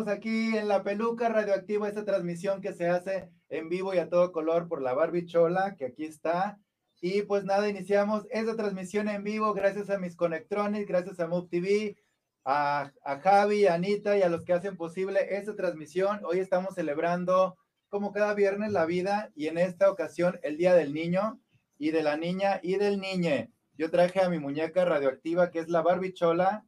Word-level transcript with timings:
estamos 0.00 0.16
aquí 0.16 0.56
en 0.56 0.66
La 0.66 0.82
Peluca 0.82 1.28
Radioactiva, 1.28 1.86
esta 1.86 2.06
transmisión 2.06 2.62
que 2.62 2.72
se 2.72 2.88
hace 2.88 3.28
en 3.50 3.68
vivo 3.68 3.92
y 3.92 3.98
a 3.98 4.08
todo 4.08 4.32
color 4.32 4.66
por 4.66 4.80
la 4.80 4.94
Barbie 4.94 5.26
Chola, 5.26 5.76
que 5.76 5.84
aquí 5.84 6.06
está. 6.06 6.58
Y 7.02 7.20
pues 7.22 7.44
nada, 7.44 7.68
iniciamos 7.68 8.26
esta 8.30 8.56
transmisión 8.56 9.08
en 9.08 9.22
vivo 9.24 9.52
gracias 9.52 9.90
a 9.90 9.98
mis 9.98 10.16
conectrones, 10.16 10.86
gracias 10.86 11.20
a 11.20 11.26
Move 11.26 11.48
TV, 11.50 11.98
a, 12.46 12.92
a 13.04 13.20
Javi, 13.20 13.66
a 13.66 13.74
Anita 13.74 14.16
y 14.16 14.22
a 14.22 14.30
los 14.30 14.42
que 14.46 14.54
hacen 14.54 14.78
posible 14.78 15.36
esta 15.36 15.54
transmisión. 15.54 16.20
Hoy 16.24 16.38
estamos 16.38 16.76
celebrando, 16.76 17.58
como 17.90 18.10
cada 18.10 18.32
viernes, 18.32 18.72
la 18.72 18.86
vida 18.86 19.30
y 19.34 19.48
en 19.48 19.58
esta 19.58 19.90
ocasión 19.90 20.40
el 20.42 20.56
Día 20.56 20.74
del 20.74 20.94
Niño 20.94 21.42
y 21.76 21.90
de 21.90 22.02
la 22.02 22.16
Niña 22.16 22.58
y 22.62 22.76
del 22.76 23.00
Niñe. 23.00 23.50
Yo 23.76 23.90
traje 23.90 24.22
a 24.22 24.30
mi 24.30 24.38
muñeca 24.38 24.82
radioactiva, 24.86 25.50
que 25.50 25.58
es 25.58 25.68
la 25.68 25.82
Barbie 25.82 26.14
Chola. 26.14 26.64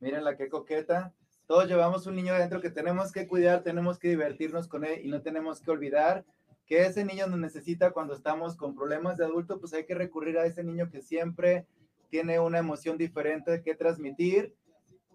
Miren 0.00 0.24
la 0.24 0.36
que 0.36 0.48
coqueta 0.48 1.14
todos 1.48 1.66
llevamos 1.66 2.06
un 2.06 2.14
niño 2.14 2.34
adentro 2.34 2.60
que 2.60 2.68
tenemos 2.68 3.10
que 3.10 3.26
cuidar, 3.26 3.62
tenemos 3.62 3.98
que 3.98 4.08
divertirnos 4.10 4.68
con 4.68 4.84
él 4.84 5.00
y 5.02 5.08
no 5.08 5.22
tenemos 5.22 5.62
que 5.62 5.70
olvidar 5.70 6.26
que 6.66 6.84
ese 6.84 7.06
niño 7.06 7.26
nos 7.26 7.38
necesita 7.38 7.90
cuando 7.92 8.12
estamos 8.12 8.54
con 8.54 8.74
problemas 8.74 9.16
de 9.16 9.24
adulto, 9.24 9.58
pues 9.58 9.72
hay 9.72 9.86
que 9.86 9.94
recurrir 9.94 10.36
a 10.36 10.44
ese 10.44 10.62
niño 10.62 10.90
que 10.90 11.00
siempre 11.00 11.66
tiene 12.10 12.38
una 12.38 12.58
emoción 12.58 12.98
diferente 12.98 13.62
que 13.62 13.74
transmitir. 13.74 14.54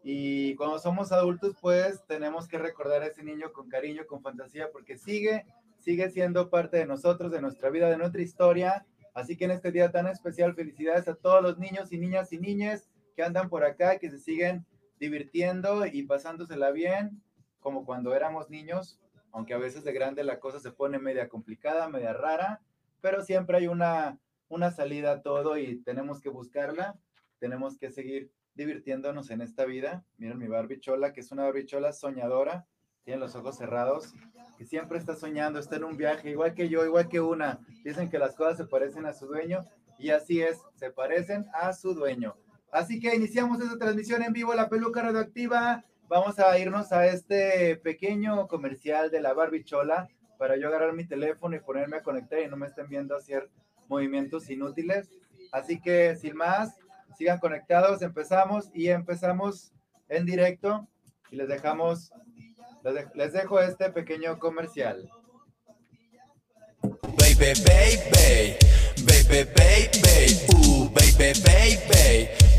Y 0.04 0.56
cuando 0.56 0.80
somos 0.80 1.12
adultos, 1.12 1.56
pues 1.62 2.04
tenemos 2.08 2.48
que 2.48 2.58
recordar 2.58 3.04
a 3.04 3.08
ese 3.08 3.23
niño 3.23 3.54
con 3.54 3.70
cariño, 3.70 4.08
con 4.08 4.23
fantasía, 4.23 4.72
porque 4.72 4.98
sigue, 4.98 5.45
sigue 5.78 6.09
siendo 6.09 6.50
parte 6.50 6.78
de 6.78 6.88
nosotros, 6.88 7.31
de 7.31 7.42
nuestra 7.42 7.70
vida, 7.70 7.92
de 7.92 7.98
nuestra 7.98 8.23
historia. 8.23 8.88
Así 9.14 9.38
que 9.38 9.45
en 9.45 9.52
este 9.52 9.72
día 9.72 9.92
tan 9.92 10.08
especial, 10.08 10.56
felicidades 10.56 11.08
a 11.08 11.14
todos 11.14 11.44
los 11.44 11.59
niños 11.59 11.92
y 11.92 12.00
niñas 12.00 12.34
y 12.34 12.39
niñas 12.39 12.89
que 13.16 13.22
andan 13.22 13.50
por 13.50 13.64
acá, 13.64 14.00
que 14.00 14.09
se 14.09 14.17
siguen 14.17 14.66
divirtiendo 15.04 15.86
y 15.86 16.04
pasándosela 16.04 16.72
bien, 16.72 17.22
como 17.59 17.86
cuando 17.86 18.16
éramos 18.16 18.50
niños, 18.50 19.02
aunque 19.34 19.54
a 19.54 19.58
veces 19.58 19.84
de 19.84 19.92
grande 19.92 20.23
la 20.23 20.40
cosa 20.40 20.62
se 20.62 20.72
pone 20.72 20.98
media 20.98 21.28
complicada, 21.28 21.90
media 21.90 22.14
rara, 22.14 22.62
pero 23.02 23.22
siempre 23.22 23.58
hay 23.58 23.68
una, 23.68 24.18
una 24.48 24.72
salida 24.72 25.12
a 25.12 25.22
todo 25.22 25.58
y 25.58 25.82
tenemos 25.84 26.22
que 26.22 26.30
buscarla, 26.30 26.98
tenemos 27.40 27.78
que 27.78 27.92
seguir 27.92 28.32
divirtiéndonos 28.56 29.30
en 29.30 29.42
esta 29.42 29.66
vida. 29.66 30.06
Miren 30.18 30.38
mi 30.38 30.48
barbichola, 30.48 31.12
que 31.12 31.20
es 31.20 31.32
una 31.34 31.44
barbichola 31.44 31.92
soñadora, 31.92 32.66
tiene 33.04 33.20
los 33.20 33.36
ojos 33.36 33.58
cerrados, 33.58 34.14
que 34.58 34.66
siempre 34.66 35.00
está 35.00 35.17
soñando, 35.17 35.60
está 35.60 35.76
en 35.76 35.84
un 35.84 35.98
viaje, 35.98 36.30
igual 36.30 36.54
que 36.54 36.70
yo, 36.70 36.86
igual 36.86 37.10
que 37.10 37.20
una. 37.20 37.60
Dicen 37.84 38.10
que 38.10 38.20
las 38.20 38.36
cosas 38.36 38.56
se 38.56 38.66
parecen 38.66 39.06
a 39.06 39.14
su 39.14 39.28
dueño 39.28 39.66
y 40.00 40.12
así 40.12 40.42
es, 40.42 40.62
se 40.76 40.92
parecen 40.92 41.45
a 41.54 41.73
su 41.73 41.94
dueño. 41.94 42.38
Así 42.74 43.00
que 43.00 43.16
iniciamos 43.16 43.62
esta 43.62 43.78
transmisión 43.78 44.24
en 44.24 44.34
vivo, 44.34 44.56
la 44.56 44.68
peluca 44.68 45.04
radioactiva. 45.04 45.86
Vamos 46.10 46.40
a 46.40 46.58
irnos 46.58 46.92
a 46.92 47.06
este 47.06 47.78
pequeño 47.78 48.48
comercial 48.48 49.12
de 49.12 49.22
la 49.22 49.34
barbichola 49.34 50.10
para 50.40 50.58
yo 50.58 50.70
agarrar 50.70 50.94
mi 50.94 51.06
teléfono 51.06 51.56
y 51.56 51.60
ponerme 51.60 51.98
a 51.98 52.04
conectar 52.04 52.40
y 52.40 52.48
no 52.48 52.58
me 52.58 52.66
estén 52.66 52.90
viendo 52.90 53.16
hacer 53.16 53.48
movimientos 53.88 54.50
inútiles. 54.50 55.12
Así 55.52 55.80
que 55.80 56.16
sin 56.16 56.36
más, 56.36 56.76
sigan 57.16 57.38
conectados, 57.38 58.02
empezamos 58.02 58.72
y 58.74 58.88
empezamos 58.88 59.72
en 60.10 60.26
directo 60.26 60.88
y 61.30 61.36
les 61.36 61.48
dejamos, 61.48 62.12
les, 63.14 63.34
dejo 63.34 63.60
este 63.60 63.92
pequeño 63.92 64.40
comercial. 64.40 65.08
Baby, 66.82 67.54
baby, 67.68 68.58
baby, 69.06 69.46
baby, 69.56 70.89
baby, 70.95 71.33
baby. 71.45 72.52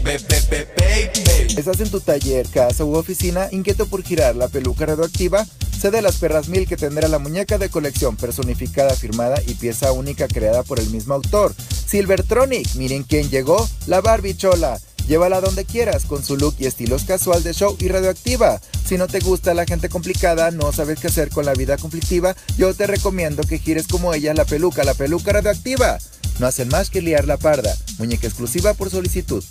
¿Estás 1.57 1.81
en 1.81 1.91
tu 1.91 2.01
taller, 2.01 2.47
casa 2.49 2.85
u 2.85 2.95
oficina 2.95 3.49
inquieto 3.51 3.87
por 3.87 4.03
girar 4.03 4.37
la 4.37 4.49
peluca 4.49 4.85
radioactiva? 4.85 5.47
Sé 5.81 5.91
de 5.91 6.03
las 6.03 6.17
perras 6.17 6.49
mil 6.49 6.69
que 6.69 6.77
tendrá 6.77 7.09
la 7.09 7.19
muñeca 7.19 7.59
de 7.59 7.71
colección 7.71 8.17
personificada, 8.17 8.95
firmada 8.95 9.41
y 9.47 9.55
pieza 9.55 9.93
única 9.93 10.29
creada 10.29 10.63
por 10.63 10.79
el 10.79 10.91
mismo 10.91 11.15
autor. 11.15 11.55
Silvertronic, 11.87 12.75
miren 12.75 13.03
quién 13.03 13.31
llegó, 13.31 13.69
la 13.87 14.01
Barbie 14.01 14.37
Chola. 14.37 14.79
Llévala 15.09 15.41
donde 15.41 15.65
quieras 15.65 16.05
con 16.05 16.25
su 16.25 16.37
look 16.37 16.55
y 16.59 16.67
estilos 16.67 17.05
casual 17.05 17.43
de 17.43 17.53
show 17.53 17.77
y 17.79 17.89
radioactiva. 17.89 18.61
Si 18.87 18.99
no 18.99 19.07
te 19.07 19.21
gusta 19.21 19.55
la 19.55 19.65
gente 19.65 19.89
complicada, 19.89 20.51
no 20.51 20.73
sabes 20.73 21.01
qué 21.01 21.07
hacer 21.07 21.31
con 21.31 21.45
la 21.45 21.55
vida 21.55 21.77
conflictiva, 21.77 22.37
yo 22.57 22.75
te 22.75 22.87
recomiendo 22.87 23.43
que 23.43 23.59
gires 23.59 23.87
como 23.87 24.13
ella 24.13 24.35
la 24.35 24.45
peluca, 24.45 24.85
la 24.85 24.95
peluca 24.95 25.33
radioactiva. 25.33 25.99
No 26.39 26.47
hacen 26.47 26.69
más 26.69 26.91
que 26.91 27.03
liar 27.03 27.27
la 27.27 27.37
parda. 27.37 27.75
Muñeca 27.99 28.27
exclusiva 28.27 28.75
por 28.75 28.91
solicitud. 28.91 29.45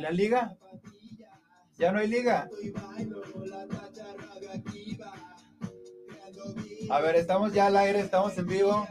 ¿Y 0.00 0.02
la 0.02 0.10
liga? 0.12 0.56
¿Ya 1.76 1.92
no 1.92 1.98
hay 1.98 2.08
liga? 2.08 2.48
A 6.88 7.00
ver, 7.00 7.16
estamos 7.16 7.52
ya 7.52 7.66
al 7.66 7.76
aire, 7.76 8.00
estamos 8.00 8.38
en 8.38 8.46
vivo. 8.46 8.88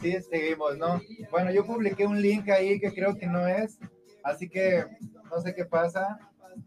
Sí, 0.00 0.16
seguimos, 0.22 0.78
¿no? 0.78 1.02
Bueno, 1.30 1.52
yo 1.52 1.66
publiqué 1.66 2.06
un 2.06 2.22
link 2.22 2.48
ahí 2.48 2.80
que 2.80 2.94
creo 2.94 3.18
que 3.18 3.26
no 3.26 3.46
es, 3.46 3.78
así 4.24 4.48
que 4.48 4.86
no 5.30 5.42
sé 5.42 5.54
qué 5.54 5.66
pasa, 5.66 6.18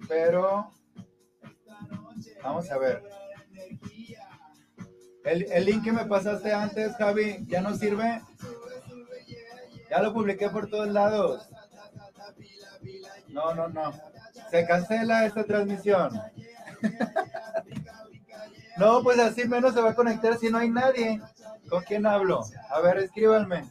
pero 0.07 0.69
vamos 2.43 2.69
a 2.69 2.77
ver. 2.77 3.01
El, 5.23 5.51
el 5.51 5.65
link 5.65 5.83
que 5.83 5.91
me 5.93 6.05
pasaste 6.05 6.53
antes, 6.53 6.95
Javi, 6.95 7.43
¿ya 7.47 7.61
no 7.61 7.75
sirve? 7.75 8.21
Ya 9.89 9.99
lo 10.03 10.13
publiqué 10.13 10.47
por 10.51 10.69
todos 10.69 10.89
lados. 10.89 11.49
No, 13.29 13.53
no, 13.53 13.67
no. 13.67 13.93
Se 14.51 14.65
cancela 14.65 15.25
esta 15.25 15.43
transmisión. 15.43 16.19
no, 18.77 19.03
pues 19.03 19.19
así 19.19 19.47
menos 19.47 19.73
se 19.73 19.81
va 19.81 19.91
a 19.91 19.95
conectar 19.95 20.37
si 20.37 20.49
no 20.49 20.57
hay 20.57 20.69
nadie. 20.69 21.21
¿Con 21.69 21.83
quién 21.83 22.05
hablo? 22.05 22.43
A 22.69 22.81
ver, 22.81 22.97
escríbanme. 22.97 23.63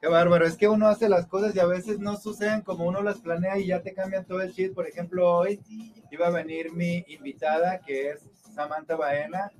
Qué 0.00 0.08
bárbaro, 0.08 0.46
es 0.46 0.56
que 0.56 0.66
uno 0.66 0.86
hace 0.88 1.10
las 1.10 1.26
cosas 1.26 1.54
y 1.54 1.60
a 1.60 1.66
veces 1.66 1.98
no 1.98 2.16
suceden 2.16 2.62
como 2.62 2.86
uno 2.86 3.02
las 3.02 3.18
planea 3.18 3.58
y 3.58 3.66
ya 3.66 3.82
te 3.82 3.92
cambian 3.92 4.24
todo 4.24 4.40
el 4.40 4.54
chip. 4.54 4.74
Por 4.74 4.86
ejemplo, 4.86 5.30
hoy 5.30 5.60
iba 6.10 6.28
a 6.28 6.30
venir 6.30 6.72
mi 6.72 7.04
invitada, 7.08 7.80
que 7.80 8.12
es 8.12 8.26
Samantha 8.54 8.96
Baena, 8.96 9.52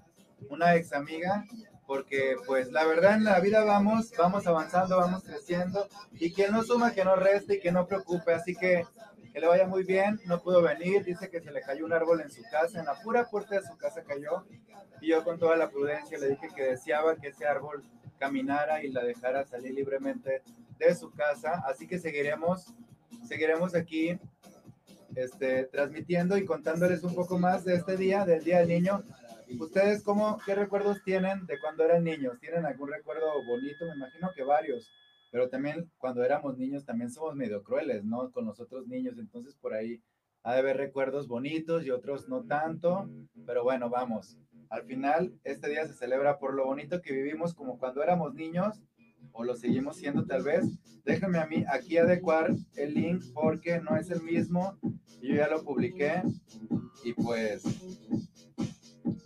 una 0.48 0.74
ex 0.76 0.94
amiga, 0.94 1.44
porque 1.90 2.36
pues 2.46 2.70
la 2.70 2.86
verdad 2.86 3.16
en 3.16 3.24
la 3.24 3.40
vida 3.40 3.64
vamos, 3.64 4.12
vamos 4.16 4.46
avanzando, 4.46 4.96
vamos 4.96 5.24
creciendo 5.24 5.88
y 6.12 6.32
quien 6.32 6.52
no 6.52 6.62
suma, 6.62 6.92
que 6.92 7.04
no 7.04 7.16
reste 7.16 7.56
y 7.56 7.58
que 7.58 7.72
no 7.72 7.88
preocupe, 7.88 8.32
así 8.32 8.54
que 8.54 8.84
que 9.32 9.40
le 9.40 9.48
vaya 9.48 9.66
muy 9.66 9.82
bien, 9.82 10.20
no 10.26 10.40
pudo 10.40 10.62
venir, 10.62 11.04
dice 11.04 11.28
que 11.28 11.40
se 11.40 11.50
le 11.50 11.60
cayó 11.62 11.84
un 11.84 11.92
árbol 11.92 12.20
en 12.20 12.30
su 12.30 12.42
casa, 12.48 12.78
en 12.78 12.86
la 12.86 12.94
pura 13.02 13.28
puerta 13.28 13.56
de 13.56 13.66
su 13.66 13.76
casa 13.76 14.04
cayó 14.04 14.44
y 15.00 15.08
yo 15.08 15.24
con 15.24 15.40
toda 15.40 15.56
la 15.56 15.68
prudencia 15.68 16.16
le 16.16 16.28
dije 16.28 16.50
que 16.54 16.62
deseaba 16.62 17.16
que 17.16 17.30
ese 17.30 17.44
árbol 17.44 17.82
caminara 18.20 18.84
y 18.84 18.92
la 18.92 19.02
dejara 19.02 19.44
salir 19.44 19.74
libremente 19.74 20.44
de 20.78 20.94
su 20.94 21.10
casa, 21.10 21.64
así 21.66 21.88
que 21.88 21.98
seguiremos, 21.98 22.72
seguiremos 23.26 23.74
aquí 23.74 24.16
este, 25.16 25.64
transmitiendo 25.64 26.38
y 26.38 26.44
contándoles 26.44 27.02
un 27.02 27.16
poco 27.16 27.36
más 27.36 27.64
de 27.64 27.74
este 27.74 27.96
día, 27.96 28.24
del 28.24 28.44
Día 28.44 28.60
del 28.60 28.68
Niño, 28.68 29.02
¿Ustedes 29.58 30.02
cómo, 30.02 30.38
qué 30.46 30.54
recuerdos 30.54 31.02
tienen 31.02 31.46
de 31.46 31.58
cuando 31.58 31.84
eran 31.84 32.04
niños? 32.04 32.38
¿Tienen 32.40 32.66
algún 32.66 32.90
recuerdo 32.90 33.26
bonito? 33.46 33.86
Me 33.86 33.96
imagino 33.96 34.30
que 34.34 34.44
varios, 34.44 34.88
pero 35.30 35.48
también 35.48 35.90
cuando 35.98 36.22
éramos 36.22 36.56
niños 36.56 36.84
también 36.84 37.10
somos 37.10 37.34
medio 37.34 37.62
crueles, 37.62 38.04
¿no? 38.04 38.30
Con 38.30 38.44
los 38.46 38.60
otros 38.60 38.86
niños, 38.86 39.18
entonces 39.18 39.56
por 39.56 39.74
ahí 39.74 40.02
ha 40.42 40.54
de 40.54 40.60
haber 40.60 40.76
recuerdos 40.76 41.28
bonitos 41.28 41.84
y 41.84 41.90
otros 41.90 42.28
no 42.28 42.44
tanto, 42.44 43.10
pero 43.46 43.62
bueno, 43.62 43.90
vamos. 43.90 44.38
Al 44.70 44.84
final, 44.84 45.34
este 45.44 45.68
día 45.68 45.86
se 45.86 45.94
celebra 45.94 46.38
por 46.38 46.54
lo 46.54 46.64
bonito 46.64 47.02
que 47.02 47.12
vivimos 47.12 47.54
como 47.54 47.78
cuando 47.78 48.02
éramos 48.02 48.34
niños 48.34 48.80
o 49.32 49.44
lo 49.44 49.54
seguimos 49.54 49.96
siendo 49.96 50.24
tal 50.24 50.42
vez. 50.42 50.64
Déjenme 51.04 51.38
a 51.38 51.46
mí 51.46 51.64
aquí 51.68 51.98
adecuar 51.98 52.52
el 52.76 52.94
link 52.94 53.24
porque 53.34 53.80
no 53.80 53.96
es 53.96 54.10
el 54.10 54.22
mismo. 54.22 54.78
Yo 55.20 55.34
ya 55.34 55.48
lo 55.48 55.62
publiqué 55.62 56.22
y 57.04 57.12
pues 57.12 57.62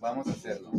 Vamos 0.04 0.26
a 0.28 0.32
hacerlo. 0.32 0.70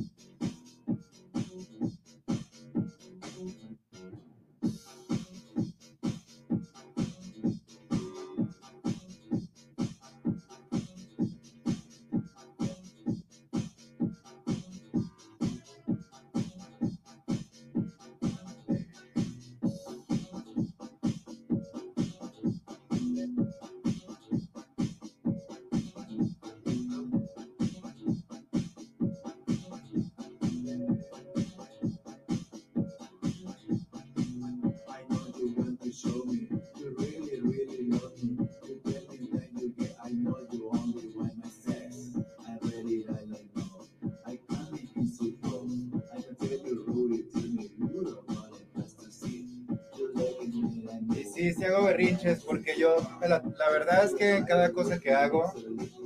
Sí, 51.56 51.64
hago 51.64 51.86
berrinches 51.86 52.44
porque 52.44 52.76
yo, 52.78 52.98
la, 53.28 53.42
verdad 53.72 54.06
es 54.06 54.14
que 54.14 54.44
cada 54.48 54.72
cosa 54.72 55.00
que 55.00 55.14
hago 55.14 55.54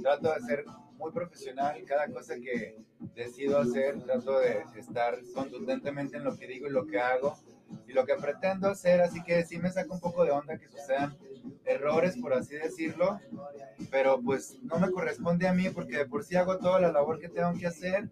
trato 0.01 0.33
de 0.33 0.39
ser 0.41 0.65
muy 0.99 1.11
profesional. 1.11 1.81
Cada 1.85 2.07
cosa 2.07 2.35
que 2.35 2.77
decido 3.15 3.59
hacer, 3.59 3.99
trato 4.03 4.39
de 4.39 4.63
estar 4.75 5.17
contundentemente 5.33 6.17
en 6.17 6.25
lo 6.25 6.35
que 6.35 6.47
digo 6.47 6.67
y 6.67 6.71
lo 6.71 6.85
que 6.85 6.99
hago 6.99 7.37
y 7.87 7.93
lo 7.93 8.05
que 8.05 8.15
pretendo 8.15 8.69
hacer. 8.69 9.01
Así 9.01 9.23
que 9.23 9.43
sí 9.45 9.57
me 9.57 9.71
saca 9.71 9.93
un 9.93 9.99
poco 9.99 10.23
de 10.23 10.31
onda 10.31 10.57
que 10.57 10.67
sucedan 10.67 11.17
errores, 11.65 12.17
por 12.17 12.33
así 12.33 12.55
decirlo. 12.55 13.19
Pero 13.89 14.21
pues 14.21 14.57
no 14.61 14.77
me 14.77 14.91
corresponde 14.91 15.47
a 15.47 15.53
mí 15.53 15.69
porque 15.69 15.97
de 15.97 16.05
por 16.05 16.23
sí 16.23 16.35
hago 16.35 16.57
toda 16.57 16.79
la 16.81 16.91
labor 16.91 17.19
que 17.19 17.29
tengo 17.29 17.53
que 17.57 17.67
hacer. 17.67 18.09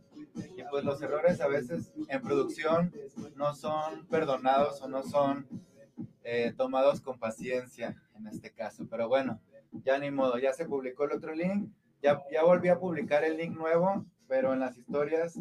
Y 0.56 0.64
pues 0.70 0.84
los 0.84 1.02
errores 1.02 1.42
a 1.42 1.48
veces 1.48 1.92
en 2.08 2.22
producción 2.22 2.94
no 3.36 3.54
son 3.54 4.06
perdonados 4.08 4.82
o 4.82 4.88
no 4.88 5.04
son 5.04 5.48
eh, 6.30 6.54
tomados 6.58 7.00
con 7.00 7.18
paciencia 7.18 7.96
en 8.16 8.28
este 8.28 8.52
caso. 8.52 8.86
Pero 8.90 9.08
bueno, 9.08 9.40
ya 9.72 9.98
ni 9.98 10.12
modo, 10.12 10.38
ya 10.38 10.52
se 10.54 10.66
publicó 10.66 11.06
el 11.06 11.14
otro 11.14 11.34
link 11.34 11.70
ya, 12.02 12.22
ya 12.32 12.44
volví 12.44 12.70
a 12.70 12.80
publicar 12.80 13.24
el 13.24 13.38
link 13.38 13.58
nuevo, 13.58 14.06
pero 14.28 14.54
en 14.54 14.60
las 14.60 14.78
historias, 14.78 15.40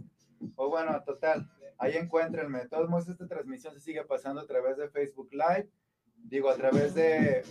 o 0.54 0.68
bueno, 0.70 1.02
total, 1.04 1.50
ahí 1.78 1.96
encuéntrenme. 1.96 2.60
De 2.60 2.68
todos 2.68 2.88
modos, 2.88 3.08
esta 3.08 3.26
transmisión 3.26 3.74
se 3.74 3.80
sigue 3.80 4.04
pasando 4.04 4.40
a 4.40 4.46
través 4.46 4.76
de 4.76 4.88
Facebook 4.88 5.28
Live, 5.32 5.68
digo, 6.16 6.48
a 6.48 6.56
través 6.56 6.94
de 6.94 7.42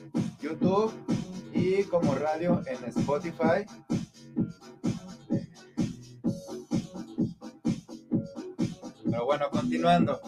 YouTube 0.41 0.93
y 1.53 1.83
como 1.83 2.15
radio 2.15 2.61
en 2.65 2.83
Spotify. 2.85 3.65
Pero 9.03 9.25
bueno, 9.25 9.49
continuando. 9.51 10.19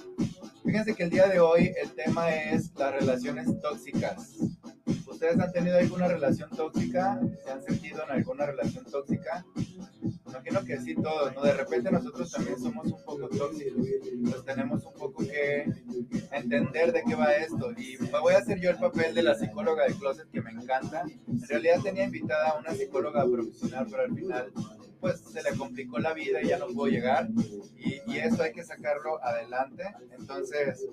Fíjense 0.67 0.95
que 0.95 1.03
el 1.03 1.09
día 1.09 1.27
de 1.27 1.39
hoy 1.39 1.73
el 1.81 1.91
tema 1.91 2.29
es 2.29 2.73
las 2.75 2.93
relaciones 2.93 3.47
tóxicas. 3.61 4.35
¿Ustedes 5.07 5.39
han 5.39 5.53
tenido 5.53 5.77
alguna 5.77 6.09
relación 6.09 6.49
tóxica? 6.49 7.21
¿Se 7.41 7.49
han 7.49 7.63
sentido 7.63 8.03
en 8.03 8.11
alguna 8.11 8.47
relación 8.47 8.83
tóxica? 8.83 9.45
Imagino 10.25 10.65
que 10.65 10.77
sí 10.81 10.93
todos, 10.95 11.33
¿no? 11.33 11.41
De 11.41 11.53
repente 11.53 11.89
nosotros 11.89 12.29
también 12.29 12.59
somos 12.59 12.85
un 12.87 13.01
poco 13.05 13.29
tóxicos, 13.29 13.87
pues 14.29 14.43
tenemos 14.43 14.83
un 14.83 14.93
poco 14.95 15.25
que 15.25 15.71
entender 16.33 16.91
de 16.91 17.01
qué 17.07 17.15
va 17.15 17.31
esto. 17.31 17.71
Y 17.77 17.95
voy 18.21 18.33
a 18.33 18.39
hacer 18.39 18.59
yo 18.59 18.69
el 18.69 18.77
papel 18.77 19.15
de 19.15 19.23
la 19.23 19.35
psicóloga 19.35 19.85
de 19.85 19.93
closet 19.93 20.29
que 20.31 20.41
me 20.41 20.51
encanta. 20.51 21.05
En 21.27 21.47
realidad 21.47 21.79
tenía 21.81 22.03
invitada 22.03 22.49
a 22.49 22.59
una 22.59 22.73
psicóloga 22.73 23.25
profesional, 23.25 23.87
pero 23.89 24.03
al 24.03 24.13
final 24.13 24.51
pues 24.99 25.19
se 25.19 25.41
le 25.43 25.57
complicó 25.57 25.99
la 25.99 26.13
vida 26.13 26.41
y 26.41 26.47
ya 26.47 26.57
no 26.57 26.67
pudo 26.67 26.87
llegar. 26.87 27.27
Y, 27.77 28.01
y 28.11 28.17
eso 28.17 28.43
hay 28.43 28.51
que 28.51 28.63
sacarlo 28.63 29.23
adelante. 29.23 29.83
Entonces, 30.17 30.85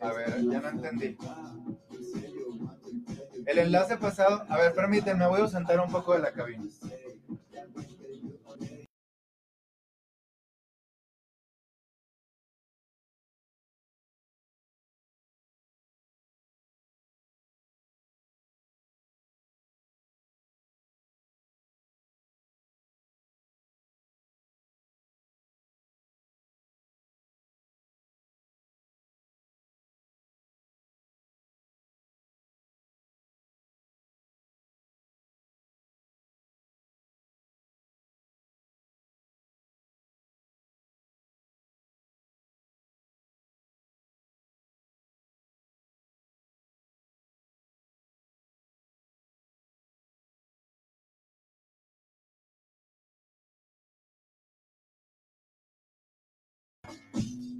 a 0.00 0.12
ver, 0.12 0.44
ya 0.44 0.60
no 0.60 0.68
entendí. 0.68 1.16
El 3.46 3.58
enlace 3.58 3.96
pasado, 3.96 4.44
a 4.48 4.56
ver, 4.56 4.72
permítanme, 4.74 5.26
voy 5.26 5.42
a 5.42 5.48
sentar 5.48 5.80
un 5.80 5.90
poco 5.90 6.14
de 6.14 6.20
la 6.20 6.32
cabina. 6.32 6.64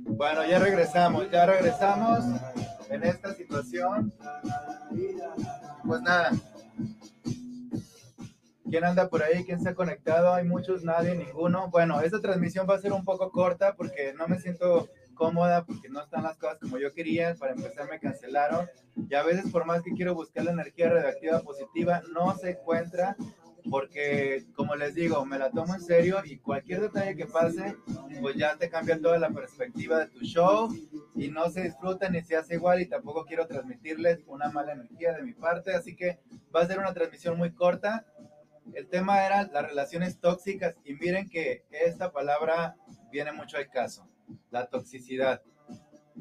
Bueno, 0.05 0.45
ya 0.45 0.59
regresamos, 0.59 1.31
ya 1.31 1.47
regresamos 1.47 2.25
en 2.91 3.05
esta 3.05 3.35
situación. 3.35 4.13
Pues 5.87 6.03
nada. 6.03 6.31
¿Quién 8.69 8.85
anda 8.85 9.09
por 9.09 9.23
ahí? 9.23 9.45
¿Quién 9.45 9.61
se 9.61 9.69
ha 9.69 9.75
conectado? 9.75 10.33
Hay 10.33 10.45
muchos, 10.45 10.83
nadie, 10.83 11.15
ninguno. 11.15 11.69
Bueno, 11.71 12.01
esta 12.01 12.21
transmisión 12.21 12.67
va 12.69 12.77
a 12.77 12.81
ser 12.81 12.93
un 12.93 13.05
poco 13.05 13.31
corta 13.31 13.75
porque 13.77 14.15
no 14.17 14.27
me 14.29 14.41
siento 14.41 14.89
cómoda, 15.15 15.65
porque 15.65 15.89
no 15.89 16.03
están 16.03 16.23
las 16.25 16.37
cosas 16.37 16.59
como 16.59 16.79
yo 16.79 16.93
quería. 16.93 17.35
Para 17.35 17.53
empezar 17.53 17.89
me 17.89 18.01
cancelaron. 18.01 18.69
Y 19.09 19.15
a 19.15 19.23
veces 19.23 19.51
por 19.51 19.67
más 19.67 19.83
que 19.83 19.93
quiero 19.93 20.15
buscar 20.15 20.45
la 20.45 20.53
energía 20.53 20.91
radioactiva 20.91 21.41
positiva, 21.41 22.03
no 22.13 22.35
se 22.37 22.51
encuentra 22.51 23.17
porque 23.73 24.45
como 24.55 24.77
les 24.77 24.95
digo, 24.95 25.25
me 25.25 25.39
la 25.39 25.51
tomo 25.51 25.75
en 25.75 25.81
serio 25.81 26.21
y 26.27 26.37
cualquier 26.37 26.83
detalle 26.83 27.17
que 27.17 27.25
pase, 27.25 27.75
pues 28.21 28.37
ya 28.37 28.55
te 28.59 28.69
cambia 28.69 29.01
toda 29.01 29.19
la 29.19 29.31
perspectiva 29.31 29.99
de 29.99 30.09
tu 30.09 30.21
show 30.21 30.69
y 31.15 31.29
no 31.29 31.49
se 31.49 31.63
disfruta 31.63 32.11
ni 32.11 32.21
se 32.21 32.37
hace 32.37 32.57
igual 32.57 32.83
y 32.83 32.87
tampoco 32.87 33.25
quiero 33.25 33.47
transmitirles 33.47 34.25
una 34.27 34.51
mala 34.51 34.75
energía 34.75 35.15
de 35.15 35.23
mi 35.23 35.33
parte, 35.33 35.75
así 35.75 35.97
que 35.97 36.21
va 36.55 36.61
a 36.61 36.67
ser 36.67 36.81
una 36.81 36.93
transmisión 36.93 37.39
muy 37.39 37.53
corta. 37.55 38.05
El 38.75 38.89
tema 38.89 39.25
era 39.25 39.45
las 39.45 39.67
relaciones 39.67 40.21
tóxicas 40.21 40.77
y 40.85 40.93
miren 40.93 41.31
que 41.31 41.65
esta 41.71 42.13
palabra 42.13 42.77
viene 43.11 43.33
mucho 43.33 43.57
al 43.57 43.71
caso, 43.71 44.07
la 44.51 44.67
toxicidad. 44.67 45.41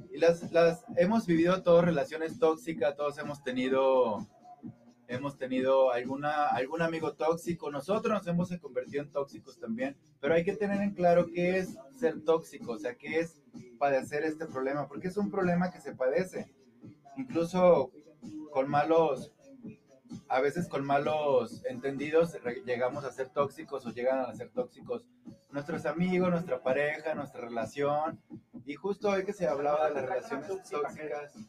Y 0.10 0.20
las, 0.20 0.54
las 0.54 0.86
hemos 0.96 1.26
vivido 1.26 1.62
todos 1.64 1.84
relaciones 1.84 2.40
tóxicas, 2.40 2.96
todos 2.96 3.18
hemos 3.18 3.44
tenido 3.44 4.26
hemos 5.12 5.38
tenido 5.38 5.92
alguna, 5.92 6.48
algún 6.48 6.82
amigo 6.82 7.14
tóxico, 7.14 7.70
nosotros 7.70 8.14
nos 8.14 8.28
hemos 8.28 8.50
convertido 8.60 9.04
en 9.04 9.12
tóxicos 9.12 9.60
también, 9.60 9.98
pero 10.20 10.34
hay 10.34 10.44
que 10.44 10.56
tener 10.56 10.82
en 10.82 10.94
claro 10.94 11.28
qué 11.34 11.60
es 11.60 11.78
ser 12.00 12.22
tóxico, 12.22 12.74
o 12.74 12.80
sea, 12.80 12.96
qué 12.96 13.20
es 13.20 13.42
padecer 13.78 14.24
este 14.24 14.46
problema, 14.46 14.88
porque 14.88 15.10
es 15.10 15.18
un 15.18 15.30
problema 15.30 15.72
que 15.72 15.82
se 15.82 15.94
padece, 15.94 16.54
incluso 17.18 17.92
con 18.52 18.70
malos, 18.70 19.32
a 20.28 20.42
veces 20.42 20.68
con 20.68 20.86
malos 20.86 21.64
entendidos 21.66 22.38
llegamos 22.66 23.04
a 23.06 23.12
ser 23.12 23.30
tóxicos 23.30 23.86
o 23.86 23.92
llegan 23.92 24.20
a 24.20 24.34
ser 24.34 24.50
tóxicos 24.50 25.06
nuestros 25.52 25.86
amigos, 25.86 26.30
nuestra 26.30 26.62
pareja, 26.62 27.14
nuestra 27.16 27.42
relación. 27.42 28.22
Y 28.66 28.76
justo 28.76 29.10
hoy 29.10 29.26
que 29.26 29.34
se 29.34 29.48
hablaba 29.48 29.88
de 29.90 29.96
las 29.96 30.04
relaciones 30.06 30.48
tóxicas. 30.48 30.96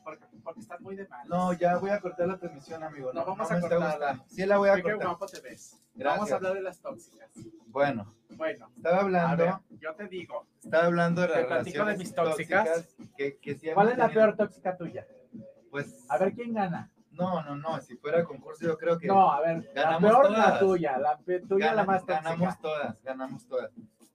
Porque, 0.02 0.24
porque 0.42 0.60
estás 0.60 0.80
muy 0.80 0.96
de 0.96 1.06
mal. 1.08 1.28
No, 1.28 1.52
ya 1.52 1.76
voy 1.76 1.90
a 1.90 2.00
cortar 2.00 2.26
la 2.28 2.38
transmisión, 2.38 2.82
amigo. 2.82 3.12
No, 3.12 3.24
vamos 3.24 3.50
me 3.50 3.56
a 3.56 3.60
cortarla. 3.60 4.24
Sí, 4.28 4.46
la 4.46 4.56
voy 4.58 4.70
a 4.70 4.76
Qué 4.76 4.82
cortar. 4.82 5.06
guapo 5.08 5.26
te 5.26 5.40
ves. 5.40 5.78
Gracias. 5.94 6.16
Vamos 6.18 6.32
a 6.32 6.36
hablar 6.36 6.54
de 6.54 6.60
las 6.62 6.80
tóxicas. 6.80 7.30
Bueno, 7.66 8.14
Bueno, 8.30 8.70
estaba 8.76 8.96
a 8.96 9.00
hablando, 9.00 9.44
ver, 9.44 9.54
yo 9.78 9.94
te 9.94 10.08
digo, 10.08 10.46
estaba 10.62 10.84
hablando 10.86 11.20
de 11.22 11.28
las 11.28 11.36
Te 11.38 11.44
platico 11.44 11.78
de 11.78 11.84
relaciones 11.84 11.98
mis 11.98 12.14
tóxicas. 12.14 12.96
que, 13.16 13.36
que 13.38 13.54
sí 13.56 13.68
¿cuál 13.74 13.90
es 13.90 13.98
la 13.98 14.08
tenido. 14.08 14.22
peor 14.26 14.36
tóxica 14.36 14.76
tuya? 14.76 15.06
Pues, 15.70 16.04
A 16.08 16.18
ver 16.18 16.32
quién 16.32 16.54
gana. 16.54 16.90
no, 17.10 17.42
no, 17.42 17.56
no, 17.56 17.78
si 17.82 17.96
fuera 17.96 18.24
concurso 18.24 18.64
yo 18.64 18.76
creo 18.78 18.98
que 18.98 19.06
No, 19.06 19.30
a 19.32 19.40
ver, 19.42 19.70
la 19.74 19.82
ganamos 19.82 20.10
peor 20.10 20.30
la 20.30 20.44
todas. 20.44 20.60
tuya, 20.60 20.98
la 20.98 21.18
tuya 21.18 21.66
gana- 21.66 21.74
la 21.76 21.84
más 21.84 22.00
tóxica. 22.06 22.22
ganamos 22.22 22.58
todas, 22.60 23.02
ganamos 23.02 23.46
todas. 23.46 23.70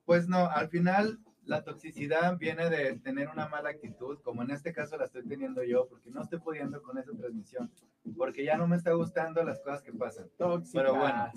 Pues 0.05 0.27
no, 0.27 0.47
al 0.49 0.69
final 0.69 1.19
la 1.47 1.63
toxicidad 1.63 2.37
viene 2.37 2.69
de 2.69 2.99
tener 2.99 3.29
una 3.29 3.47
mala 3.47 3.69
actitud, 3.69 4.19
como 4.21 4.43
en 4.43 4.51
este 4.51 4.73
caso 4.73 4.97
la 4.97 5.05
estoy 5.05 5.23
teniendo 5.23 5.63
yo, 5.63 5.87
porque 5.87 6.09
no 6.11 6.21
estoy 6.21 6.39
pudiendo 6.39 6.81
con 6.81 6.97
esa 6.97 7.11
transmisión, 7.13 7.71
porque 8.17 8.43
ya 8.43 8.57
no 8.57 8.67
me 8.67 8.75
está 8.75 8.91
gustando 8.91 9.43
las 9.43 9.59
cosas 9.61 9.81
que 9.81 9.93
pasan. 9.93 10.27
Tóxicas. 10.37 10.83
Pero 10.83 10.95
bueno, 10.95 11.31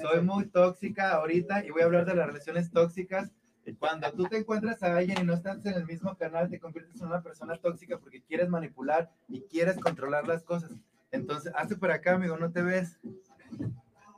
Soy 0.00 0.22
muy 0.22 0.46
tóxica 0.46 1.12
ahorita 1.12 1.64
y 1.64 1.70
voy 1.70 1.82
a 1.82 1.86
hablar 1.86 2.06
de 2.06 2.14
las 2.14 2.26
relaciones 2.26 2.70
tóxicas. 2.70 3.32
Cuando 3.78 4.10
tú 4.12 4.24
te 4.24 4.38
encuentras 4.38 4.82
a 4.82 4.96
alguien 4.96 5.18
y 5.20 5.24
no 5.24 5.34
estás 5.34 5.64
en 5.66 5.74
el 5.74 5.84
mismo 5.84 6.16
canal, 6.16 6.48
te 6.48 6.58
conviertes 6.58 7.00
en 7.00 7.08
una 7.08 7.22
persona 7.22 7.56
tóxica 7.56 7.98
porque 7.98 8.22
quieres 8.22 8.48
manipular 8.48 9.10
y 9.28 9.42
quieres 9.42 9.76
controlar 9.78 10.26
las 10.26 10.42
cosas. 10.42 10.70
Entonces, 11.10 11.52
hazte 11.54 11.76
por 11.76 11.90
acá, 11.90 12.14
amigo, 12.14 12.36
no 12.38 12.50
te 12.50 12.62
ves. 12.62 12.98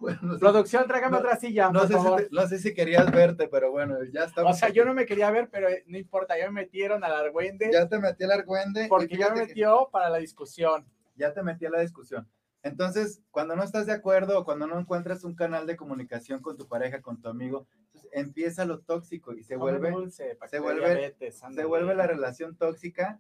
Bueno, 0.01 0.19
no 0.23 0.35
sé, 0.35 0.41
Producción, 0.41 0.87
tráigame 0.87 1.13
No- 1.13 1.19
otra 1.19 1.37
silla, 1.37 1.71
no 1.71 1.81
por 1.81 1.89
sé 1.89 1.95
si 1.95 2.01
favor. 2.03 2.21
te- 2.23 2.29
no 2.31 2.47
sé 2.49 2.59
si 2.59 2.75
querías 2.75 3.11
verte, 3.13 3.49
pero 3.49 3.71
bueno, 3.71 3.97
ya 4.13 4.25
estamos. 4.25 4.57
O 4.57 4.59
sea, 4.59 4.71
yo 4.71 4.85
no 4.85 4.95
me 4.95 5.05
quería 5.07 5.31
ver, 5.31 5.49
pero 5.51 5.69
eh, 5.69 5.85
no 5.87 5.99
importa, 5.99 6.39
ya 6.39 6.47
me 6.51 6.63
metieron 6.63 7.05
al 7.05 7.13
argüende 7.13 7.71
Ya 7.73 7.87
te 7.89 7.99
metí 7.99 8.25
al 8.25 8.33
argüende. 8.33 8.87
porque 8.89 9.09
ya 9.09 9.17
me 9.17 9.17
fíjate 9.25 9.41
que- 9.41 9.47
metió 9.49 9.89
para 9.93 10.09
la 10.09 10.19
discusión. 10.19 10.87
ya 11.17 11.35
te 11.35 11.43
metí 11.43 11.67
a 11.67 11.71
la 11.71 11.81
discusión. 11.81 12.27
Entonces, 12.63 13.21
cuando 13.31 13.57
no 13.57 13.63
estás 13.63 13.85
de 13.87 13.93
acuerdo 13.93 14.39
o 14.39 14.45
cuando 14.45 14.67
no 14.67 14.79
encuentras 14.79 15.23
un 15.25 15.35
canal 15.35 15.67
de 15.67 15.77
comunicación 15.77 16.41
con 16.41 16.57
tu 16.57 16.67
pareja, 16.67 17.01
con 17.03 17.21
tu 17.21 17.29
amigo, 17.29 17.67
empieza 18.13 18.65
lo 18.65 18.81
tóxico 18.81 19.35
y 19.35 19.43
se 19.43 19.55
Come 19.57 19.73
vuelve, 19.73 19.91
dulce, 19.91 20.37
se 20.49 20.61
vuelve- 20.61 20.87
diabetes, 20.95 21.41
se 21.55 21.65
vuelve 21.65 21.95
la 21.95 22.07
relación 22.07 22.57
tóxica 22.57 23.19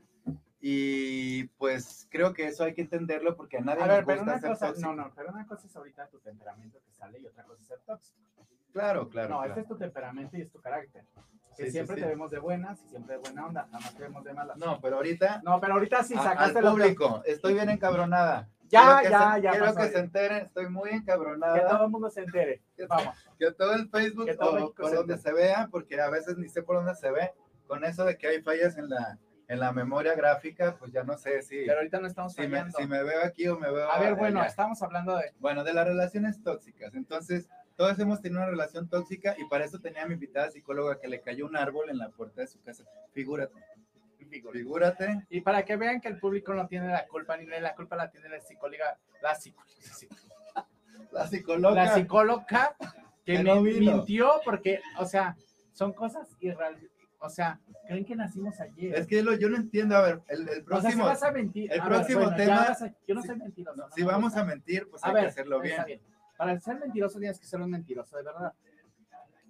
y 0.60 1.44
pues 1.58 2.06
creo 2.10 2.32
que 2.34 2.46
eso 2.46 2.64
hay 2.64 2.74
que 2.74 2.82
entenderlo 2.82 3.36
porque 3.36 3.56
a 3.58 3.60
nadie 3.60 3.82
A 3.82 3.86
ver, 3.86 4.04
pero 4.04 4.18
gusta 4.18 4.32
una 4.32 4.40
ser 4.40 4.50
cosa, 4.50 4.66
tóxico. 4.68 4.88
no, 4.94 5.02
no, 5.04 5.12
pero 5.14 5.30
una 5.30 5.46
cosa 5.46 5.66
es 5.66 5.74
ahorita 5.76 6.08
tu 6.08 6.18
temperamento 6.20 6.78
que 6.84 6.92
sale 6.92 7.18
y 7.18 7.26
otra 7.26 7.44
cosa 7.44 7.62
es 7.62 7.66
ser 7.68 7.80
tóxico. 7.80 8.18
Claro, 8.72 9.08
claro. 9.08 9.28
no, 9.30 9.36
claro. 9.38 9.48
este 9.50 9.60
es 9.62 9.66
tu 9.68 9.76
temperamento 9.76 10.36
y 10.36 10.42
es 10.42 10.50
tu 10.50 10.60
carácter. 10.60 11.04
Que 11.56 11.64
Sí, 11.64 11.64
sí, 11.64 11.70
siempre 11.72 11.96
sí. 11.96 12.02
te 12.02 12.08
vemos 12.08 12.30
de 12.30 12.38
buenas 12.38 12.80
y 12.84 12.88
siempre 12.88 13.14
de 13.16 13.20
buena 13.20 13.46
onda, 13.46 13.68
jamás 13.70 13.94
te 13.94 14.02
vemos 14.02 14.22
de 14.24 14.32
malas. 14.32 14.56
No, 14.58 14.80
pero 14.80 14.96
ahorita 14.96 15.40
No, 15.44 15.60
pero 15.60 15.74
ahorita 15.74 16.02
sí 16.04 16.14
sacaste 16.14 16.58
al 16.58 16.64
público, 16.70 17.22
estoy 17.26 17.54
bien 17.54 17.68
encabronada. 17.70 18.48
Ya, 18.68 18.82
Quiero 18.82 18.98
que 19.02 19.10
ya, 19.10 19.34
se- 19.34 19.40
ya 19.42 19.50
Quiero 19.50 19.64
pasó 19.66 19.78
que 19.80 19.86
ya. 19.86 19.92
se 19.92 19.98
enteren, 19.98 20.46
estoy 20.46 20.68
muy 20.68 20.90
Que 20.90 20.96
encabronada. 20.96 21.68
todo 21.68 21.84
el 21.86 21.90
mundo 21.90 22.08
se 22.10 22.20
entere. 22.20 22.62
Que- 22.76 22.86
Vamos. 22.86 23.16
Que 23.36 23.50
todo 23.52 23.72
el 23.74 23.88
Facebook 23.90 24.26
Que 24.26 24.36
todo 24.36 24.66
o 24.66 24.72
por 24.74 24.90
se 24.90 24.94
donde 24.96 25.18
se 25.18 25.32
vea, 25.32 25.66
porque 25.70 26.00
a 26.00 26.08
veces 26.08 26.38
ni 26.38 26.48
sé 26.48 26.62
por 26.62 26.76
dónde 26.76 26.94
se 26.94 27.10
ve, 27.10 27.32
con 27.66 27.84
eso 27.84 28.04
de 28.04 28.16
que 28.16 28.28
hay 28.28 28.42
fallas 28.42 28.78
en 28.78 28.88
la, 28.88 29.18
en 29.50 29.59
la 29.61 29.73
memoria 29.73 30.14
gráfica, 30.14 30.76
pues 30.78 30.92
ya 30.92 31.02
no 31.02 31.19
sé 31.19 31.42
si, 31.42 31.57
Pero 31.66 31.78
ahorita 31.78 31.99
no 32.00 32.07
estamos 32.07 32.33
si, 32.35 32.47
me, 32.47 32.71
si 32.71 32.87
me 32.87 33.02
veo 33.02 33.23
aquí 33.25 33.49
o 33.49 33.59
me 33.59 33.71
veo 33.71 33.90
A 33.90 33.99
ver, 33.99 34.14
bueno, 34.14 34.40
allá. 34.40 34.49
estamos 34.49 34.80
hablando 34.83 35.16
de. 35.16 35.33
Bueno, 35.40 35.64
de 35.64 35.73
las 35.75 35.87
relaciones 35.87 36.40
tóxicas. 36.42 36.95
Entonces, 36.95 37.49
todos 37.76 37.99
hemos 37.99 38.21
tenido 38.21 38.40
una 38.42 38.49
relación 38.50 38.88
tóxica 38.88 39.35
y 39.38 39.45
para 39.47 39.64
eso 39.64 39.80
tenía 39.80 40.04
a 40.04 40.07
mi 40.07 40.14
invitada 40.14 40.50
psicóloga 40.50 41.00
que 41.00 41.09
le 41.09 41.21
cayó 41.21 41.47
un 41.47 41.57
árbol 41.57 41.90
en 41.90 41.99
la 41.99 42.11
puerta 42.11 42.42
de 42.42 42.47
su 42.47 42.61
casa. 42.62 42.85
Figúrate, 43.12 43.54
figúrate. 44.52 45.26
Y 45.30 45.40
para 45.40 45.64
que 45.64 45.76
vean 45.76 46.00
que 46.00 46.09
el 46.09 46.19
público 46.19 46.54
no 46.54 46.69
tiene 46.69 46.88
la 46.88 47.07
culpa, 47.09 47.37
ni 47.37 47.47
la 47.47 47.75
culpa 47.75 47.97
la 47.97 48.11
tiene 48.11 48.28
la 48.28 48.40
psicóloga, 48.40 48.99
la, 49.23 49.35
psico- 49.35 49.64
La 51.12 51.26
psicóloga. 51.26 51.75
la 51.75 51.95
psicóloga 51.95 52.76
que 53.25 53.33
Que 53.33 53.38
me 53.38 53.45
no 53.45 53.61
mintió 53.62 54.40
porque, 54.45 54.80
o 54.99 55.04
sea, 55.07 55.37
son 55.73 55.92
cosas 55.92 56.28
irreales. 56.40 56.88
O 57.19 57.28
sea, 57.28 57.59
creen 57.90 58.04
que 58.04 58.14
nacimos 58.16 58.61
ayer. 58.61 58.94
Es 58.94 59.06
que 59.06 59.23
lo, 59.23 59.35
yo 59.35 59.49
no 59.50 59.56
entiendo. 59.56 59.97
A 59.97 60.02
ver, 60.02 60.20
el, 60.28 60.42
el 60.42 60.49
o 60.49 60.52
sea, 60.52 60.61
si 60.61 60.62
próximo. 60.62 61.04
vas 61.06 61.23
a 61.23 61.30
mentir. 61.32 61.73
el 61.73 61.80
a 61.80 61.85
ver, 61.85 61.92
próximo 61.99 62.20
bueno, 62.20 62.37
tema- 62.37 62.62
a- 62.62 62.94
yo 63.06 63.14
no 63.14 63.23
si- 63.23 63.26
soy 63.28 63.37
mentiroso. 63.37 63.76
no 63.76 63.90
si 63.90 64.02
vamos 64.02 64.37
a 64.37 64.44
mentir, 64.44 64.88
pues 64.88 65.02
A 65.04 65.09
hay 65.09 65.14
ver, 65.14 65.23
que 65.25 65.28
hacerlo 65.30 65.61
bien. 65.61 66.00
Para 66.37 66.59
ser 66.61 66.78
mentiroso 66.78 67.18
tienes 67.18 67.38
que 67.40 67.47
ser 67.47 67.61
un 67.61 67.70
mentiroso, 67.70 68.16
de 68.16 68.23
verdad. 68.23 68.52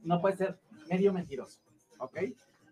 No 0.03 0.21
puedes 0.21 0.39
ser 0.39 0.59
medio 0.89 1.13
mentiroso, 1.13 1.61
¿ok? 1.99 2.17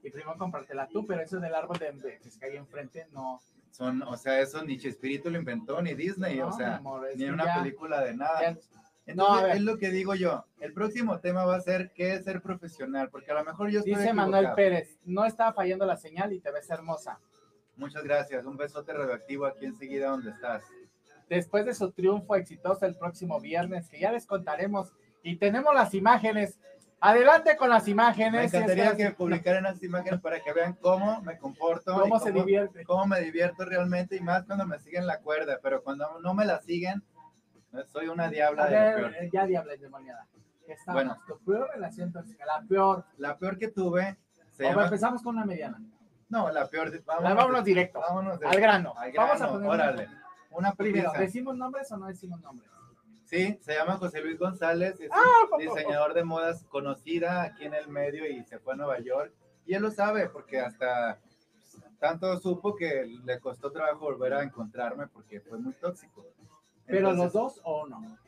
Y 0.02 0.10
primero 0.10 0.36
comprártela 0.38 0.88
tú, 0.88 1.06
pero 1.06 1.20
eso 1.20 1.38
del 1.38 1.54
árbol 1.54 1.78
de, 1.78 1.92
de 1.92 2.18
que 2.18 2.30
se 2.30 2.38
cae 2.38 2.56
enfrente, 2.56 3.06
no. 3.12 3.40
Son, 3.70 4.02
o 4.02 4.16
sea, 4.16 4.40
eso 4.40 4.64
ni 4.64 4.78
Chespirito 4.78 5.28
lo 5.28 5.38
inventó, 5.38 5.80
ni 5.82 5.94
Disney, 5.94 6.38
no, 6.38 6.48
o 6.48 6.52
sea, 6.52 6.76
amor, 6.76 7.06
ni 7.14 7.26
una 7.28 7.44
ya- 7.44 7.62
película 7.62 8.00
de 8.02 8.14
nada. 8.16 8.40
ya- 8.40 8.58
Entonces, 9.08 9.42
No, 9.42 9.54
es 9.54 9.60
lo 9.62 9.78
que 9.78 9.90
digo 9.90 10.14
yo. 10.14 10.44
El 10.60 10.72
próximo 10.74 11.18
tema 11.18 11.44
va 11.46 11.56
a 11.56 11.60
ser 11.60 11.90
qué 11.94 12.14
es 12.14 12.24
ser 12.24 12.42
profesional, 12.42 13.08
porque 13.10 13.30
a 13.30 13.34
lo 13.34 13.44
mejor 13.44 13.70
yo 13.70 13.78
estoy 13.80 13.94
Dice 13.94 14.12
Manuel 14.12 14.44
equivocado. 14.44 14.56
Pérez, 14.56 14.98
no 15.04 15.24
estaba 15.24 15.52
fallando 15.54 15.86
la 15.86 15.96
señal 15.96 16.32
y 16.32 16.40
te 16.40 16.50
ves 16.52 16.68
hermosa. 16.70 17.18
Muchas 17.76 18.04
gracias. 18.04 18.44
Un 18.44 18.56
besote 18.56 18.92
radioactivo 18.92 19.46
aquí 19.46 19.64
enseguida 19.64 20.10
donde 20.10 20.30
estás. 20.30 20.62
Después 21.28 21.64
de 21.64 21.74
su 21.74 21.90
triunfo 21.92 22.36
exitoso 22.36 22.84
el 22.86 22.96
próximo 22.96 23.40
viernes, 23.40 23.88
que 23.88 23.98
ya 24.00 24.12
les 24.12 24.26
contaremos, 24.26 24.92
y 25.22 25.36
tenemos 25.36 25.74
las 25.74 25.94
imágenes. 25.94 26.58
Adelante 27.00 27.56
con 27.56 27.70
las 27.70 27.84
Me 27.84 27.92
imágenes. 27.92 28.52
encantaría 28.52 28.90
Es 28.90 28.96
que 28.96 29.10
publicaran 29.12 29.64
esas 29.66 29.82
imágenes 29.84 30.20
para 30.20 30.40
que 30.40 30.52
vean 30.52 30.74
cómo 30.80 31.22
me 31.22 31.38
comporto, 31.38 31.96
y 31.96 32.00
cómo 32.00 32.18
se 32.18 32.32
divierte. 32.32 32.84
cómo 32.84 33.06
me 33.06 33.20
divierto 33.20 33.64
realmente 33.64 34.16
y 34.16 34.20
más 34.20 34.44
cuando 34.44 34.66
me 34.66 34.78
siguen 34.80 35.06
la 35.06 35.20
cuerda, 35.20 35.60
pero 35.62 35.82
cuando 35.82 36.18
no 36.20 36.34
me 36.34 36.44
la 36.44 36.60
siguen, 36.60 37.02
soy 37.86 38.08
una 38.08 38.28
diabla 38.28 38.64
A 38.64 38.66
de 38.66 38.72
lo 38.76 38.80
ver, 38.82 38.94
peor. 38.96 39.14
eh, 39.24 39.30
ya 39.32 39.46
diabla 39.46 39.74
endemoniada. 39.74 40.26
¿Qué 40.66 40.72
estamos? 40.72 41.02
Bueno. 41.04 41.18
Tu 41.26 41.38
peor 41.44 41.70
relación 41.70 42.12
tóxica, 42.12 42.44
la 42.46 42.62
peor. 42.68 43.04
La 43.16 43.38
peor 43.38 43.58
que 43.58 43.68
tuve 43.68 44.16
se 44.52 44.66
O 44.66 44.70
llama... 44.70 44.84
empezamos 44.84 45.22
con 45.22 45.36
una 45.36 45.44
mediana. 45.46 45.80
No, 46.28 46.50
la 46.50 46.66
peor. 46.68 46.90
de- 46.90 47.02
La 47.22 47.34
vámonos 47.34 47.64
directo. 47.64 48.00
vámonos 48.00 48.38
de- 48.38 48.46
Al 48.46 48.60
grano. 48.60 48.92
al 48.98 49.12
Vamos 49.12 49.40
a 49.40 49.48
poner 49.48 49.70
órale. 49.70 50.08
Una 50.50 50.72
Primero, 50.72 51.10
primera. 51.10 51.20
¿decimos 51.26 51.56
nombres 51.56 51.90
o 51.92 51.96
no 51.96 52.06
decimos 52.06 52.40
nombres? 52.40 52.70
Sí, 53.24 53.58
se 53.60 53.74
llama 53.74 53.96
José 53.98 54.22
Luis 54.22 54.38
González, 54.38 54.98
es 55.00 55.10
Ah, 55.12 55.22
un 55.52 55.58
diseñador 55.58 56.14
de 56.14 56.24
modas 56.24 56.64
conocida 56.64 57.42
aquí 57.42 57.66
en 57.66 57.74
el 57.74 57.88
medio 57.88 58.26
y 58.26 58.42
se 58.44 58.58
fue 58.58 58.72
a 58.72 58.76
Nueva 58.76 58.98
York. 59.00 59.32
Y 59.66 59.74
él 59.74 59.82
lo 59.82 59.90
sabe 59.90 60.30
porque 60.30 60.58
hasta 60.60 61.18
tanto 61.98 62.38
supo 62.40 62.74
que 62.74 63.04
le 63.24 63.38
costó 63.38 63.70
trabajo 63.70 64.00
volver 64.00 64.32
a 64.32 64.42
encontrarme 64.42 65.06
porque 65.08 65.40
fue 65.40 65.58
muy 65.58 65.74
tóxico. 65.74 66.24
Pero 66.88 67.10
Entonces, 67.10 67.24
los 67.24 67.32
dos 67.32 67.60
o 67.64 67.86
no. 67.86 68.18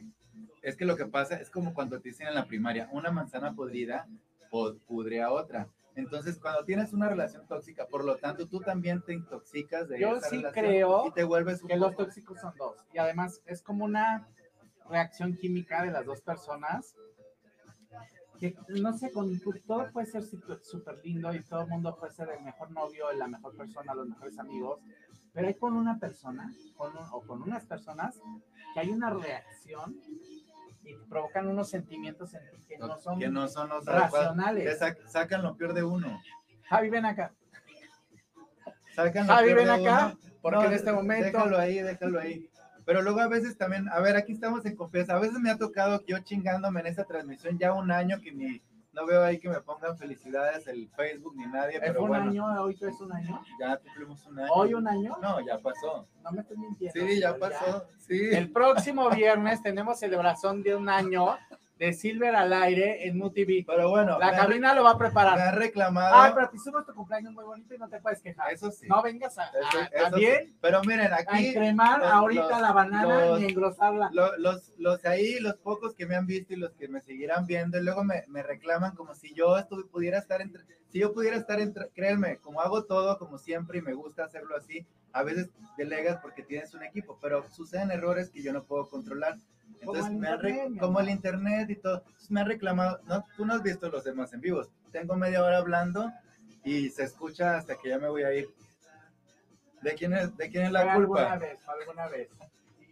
Es 0.62 0.76
que 0.76 0.84
lo 0.84 0.96
que 0.96 1.06
pasa 1.06 1.36
es 1.36 1.50
como 1.50 1.74
cuando 1.74 2.00
te 2.00 2.10
dicen 2.10 2.28
en 2.28 2.34
la 2.34 2.46
primaria, 2.46 2.88
una 2.92 3.10
manzana 3.10 3.54
podrida 3.54 4.06
po- 4.50 4.76
pudre 4.86 5.22
a 5.22 5.32
otra. 5.32 5.68
Entonces, 5.96 6.38
cuando 6.38 6.64
tienes 6.64 6.92
una 6.92 7.08
relación 7.08 7.46
tóxica, 7.46 7.86
por 7.86 8.04
lo 8.04 8.16
tanto, 8.16 8.46
tú 8.46 8.60
también 8.60 9.02
te 9.02 9.12
intoxicas 9.12 9.88
de 9.88 9.98
Yo 9.98 10.16
esa 10.16 10.28
sí 10.28 10.36
relación 10.36 10.64
creo 10.64 11.06
y 11.08 11.12
te 11.12 11.24
vuelves 11.24 11.62
Que 11.62 11.76
los 11.76 11.96
tóxicos 11.96 12.38
son 12.40 12.54
dos. 12.56 12.76
Y 12.92 12.98
además 12.98 13.42
es 13.46 13.62
como 13.62 13.84
una 13.84 14.28
reacción 14.88 15.34
química 15.36 15.82
de 15.82 15.90
las 15.90 16.04
dos 16.04 16.20
personas. 16.20 16.94
Que 18.38 18.56
no 18.68 18.96
sé, 18.96 19.10
con 19.12 19.38
todo 19.66 19.90
puede 19.92 20.06
ser 20.06 20.22
súper 20.22 21.00
lindo 21.04 21.34
y 21.34 21.42
todo 21.42 21.62
el 21.62 21.68
mundo 21.68 21.94
puede 21.98 22.12
ser 22.12 22.28
el 22.30 22.42
mejor 22.42 22.70
novio, 22.70 23.12
la 23.12 23.26
mejor 23.28 23.54
persona, 23.56 23.92
los 23.94 24.08
mejores 24.08 24.38
amigos. 24.38 24.80
Pero 25.32 25.46
hay 25.48 25.54
con 25.54 25.76
una 25.76 25.98
persona 25.98 26.52
con 26.76 26.96
un- 26.96 27.06
o 27.12 27.20
con 27.22 27.42
unas 27.42 27.64
personas 27.64 28.18
que 28.74 28.80
hay 28.80 28.90
una 28.90 29.10
reacción 29.10 29.96
y 30.82 30.94
provocan 31.08 31.46
unos 31.46 31.68
sentimientos 31.70 32.34
en 32.34 32.40
ti 32.50 32.64
que 32.68 32.78
no 32.78 32.98
son 32.98 33.18
que 33.18 33.28
no 33.28 33.46
son 33.48 33.68
los 33.68 33.84
racionales. 33.84 34.80
sac- 34.80 35.06
sacan 35.06 35.42
lo 35.42 35.56
peor 35.56 35.74
de 35.74 35.82
uno. 35.84 36.20
Javi, 36.68 36.90
ven 36.90 37.04
acá. 37.06 37.32
Sacan 38.94 39.26
lo 39.26 39.34
Javi, 39.34 39.46
peor 39.48 39.58
ven 39.58 39.66
de 39.66 39.72
acá, 39.88 40.06
uno. 40.06 40.18
porque 40.42 40.58
No, 40.58 40.64
en 40.64 40.72
este 40.72 40.92
momento- 40.92 41.24
Déjalo 41.38 41.58
ahí, 41.58 41.80
déjalo 41.80 42.20
ahí. 42.20 42.50
Pero 42.84 43.02
luego 43.02 43.20
a 43.20 43.28
veces 43.28 43.56
también, 43.56 43.88
a 43.88 44.00
ver, 44.00 44.16
aquí 44.16 44.32
estamos 44.32 44.64
en 44.66 44.74
confianza. 44.74 45.14
A 45.14 45.20
veces 45.20 45.38
me 45.38 45.50
ha 45.50 45.56
tocado 45.58 46.02
yo 46.06 46.18
chingándome 46.20 46.80
en 46.80 46.86
esta 46.86 47.04
transmisión 47.04 47.56
ya 47.58 47.72
un 47.72 47.90
año 47.92 48.20
que 48.20 48.32
ni 48.32 48.60
no 48.92 49.06
veo 49.06 49.22
ahí 49.22 49.38
que 49.38 49.48
me 49.48 49.60
pongan 49.60 49.96
felicidades 49.96 50.66
el 50.66 50.88
Facebook 50.90 51.34
ni 51.36 51.46
nadie, 51.46 51.78
¿Fue 51.78 51.88
pero 51.88 52.02
un 52.02 52.08
bueno, 52.08 52.24
año? 52.24 52.62
¿Hoy 52.62 52.76
es 52.80 53.00
un 53.00 53.12
año? 53.12 53.40
ya 53.58 53.76
cumplimos 53.76 54.26
un 54.26 54.38
año. 54.38 54.52
¿Hoy 54.52 54.74
un 54.74 54.88
año? 54.88 55.16
No, 55.22 55.44
ya 55.46 55.58
pasó. 55.58 56.08
No 56.22 56.32
me 56.32 56.40
estoy 56.40 56.56
mintiendo. 56.56 57.00
Sí, 57.00 57.20
ya 57.20 57.36
pasó. 57.36 57.86
Sí. 57.98 58.30
El 58.32 58.50
próximo 58.50 59.08
viernes 59.10 59.62
tenemos 59.62 59.98
celebración 59.98 60.62
de 60.62 60.74
un 60.74 60.88
año 60.88 61.38
de 61.80 61.94
Silver 61.94 62.36
al 62.36 62.52
aire 62.52 63.08
en 63.08 63.16
MUTV. 63.16 63.64
Pero 63.66 63.88
bueno, 63.88 64.18
La 64.18 64.32
cabina 64.36 64.74
lo 64.74 64.84
va 64.84 64.90
a 64.90 64.92
ha, 64.92 64.96
me 64.96 65.00
preparar. 65.06 65.38
ha 65.40 65.50
reclamado. 65.52 66.14
Ah, 66.14 66.30
pero 66.34 66.50
te 66.50 66.56
hicimos 66.58 66.84
tu 66.84 66.92
cumpleaños 66.94 67.32
muy 67.32 67.42
bonito 67.42 67.74
y 67.74 67.78
no 67.78 67.88
te 67.88 67.98
puedes 68.00 68.20
quejar. 68.20 68.52
Eso 68.52 68.70
sí. 68.70 68.86
No 68.86 69.02
vengas 69.02 69.38
a, 69.38 69.46
Eso- 69.46 69.78
a- 69.78 69.84
eso 69.84 70.10
también 70.10 70.46
sí. 70.46 70.56
Pero 70.60 70.82
miren, 70.84 71.10
a 71.10 71.16
aquí 71.16 71.46
encremar 71.48 72.00
los- 72.00 72.10
ahorita 72.12 72.48
los- 72.50 72.60
la 72.60 72.72
banana 72.72 73.24
los- 73.26 73.40
ni 73.40 73.46
engrosarla. 73.48 74.10
lo- 74.12 74.36
los, 74.36 74.72
los 74.76 75.02
ahí, 75.06 75.40
los 75.40 75.54
pocos 75.56 75.94
que 75.94 76.04
me 76.04 76.16
han 76.16 76.26
visto 76.26 76.52
y 76.52 76.56
los 76.56 76.72
que 76.72 76.86
me 76.86 77.00
seguirán 77.00 77.46
viendo, 77.46 77.78
y 77.78 77.82
luego 77.82 78.04
me, 78.04 78.24
me 78.28 78.42
reclaman 78.42 78.94
como 78.94 79.14
si 79.14 79.32
yo 79.32 79.56
estuve, 79.56 79.84
pudiera 79.84 80.18
estar 80.18 80.42
entre, 80.42 80.62
si 80.90 80.98
yo 80.98 81.14
pudiera 81.14 81.38
estar 81.38 81.60
entre, 81.60 81.88
créanme, 81.94 82.36
como 82.40 82.60
hago 82.60 82.84
todo 82.84 83.16
como 83.18 83.38
siempre 83.38 83.78
y 83.78 83.82
me 83.82 83.94
gusta 83.94 84.24
hacerlo 84.24 84.54
así, 84.54 84.86
a 85.12 85.22
veces 85.22 85.50
delegas 85.76 86.18
porque 86.22 86.42
tienes 86.42 86.72
un 86.74 86.82
equipo, 86.82 87.18
pero 87.20 87.48
suceden 87.50 87.90
errores 87.90 88.30
que 88.30 88.42
yo 88.42 88.52
no 88.52 88.64
puedo 88.64 88.88
controlar. 88.88 89.36
Como 89.84 89.94
Entonces, 89.94 90.06
el 90.12 90.18
me 90.18 90.30
internet, 90.30 90.80
como 90.80 91.00
el 91.00 91.08
internet 91.08 91.70
y 91.70 91.76
todo, 91.76 92.02
Entonces, 92.06 92.30
me 92.30 92.40
han 92.40 92.46
reclamado, 92.46 93.00
no, 93.06 93.24
tú 93.36 93.46
no 93.46 93.54
has 93.54 93.62
visto 93.62 93.88
los 93.88 94.04
demás 94.04 94.32
en 94.34 94.40
vivos, 94.40 94.68
tengo 94.92 95.16
media 95.16 95.42
hora 95.42 95.58
hablando 95.58 96.12
y 96.64 96.90
se 96.90 97.04
escucha 97.04 97.56
hasta 97.56 97.76
que 97.76 97.88
ya 97.88 97.98
me 97.98 98.08
voy 98.08 98.22
a 98.24 98.34
ir. 98.34 98.48
¿De 99.80 99.94
quién 99.94 100.12
es, 100.12 100.36
de 100.36 100.50
quién 100.50 100.64
es 100.66 100.72
la 100.72 100.94
culpa? 100.94 101.20
Alguna 101.32 101.38
vez, 101.38 101.58
alguna 101.68 102.08
vez. 102.08 102.28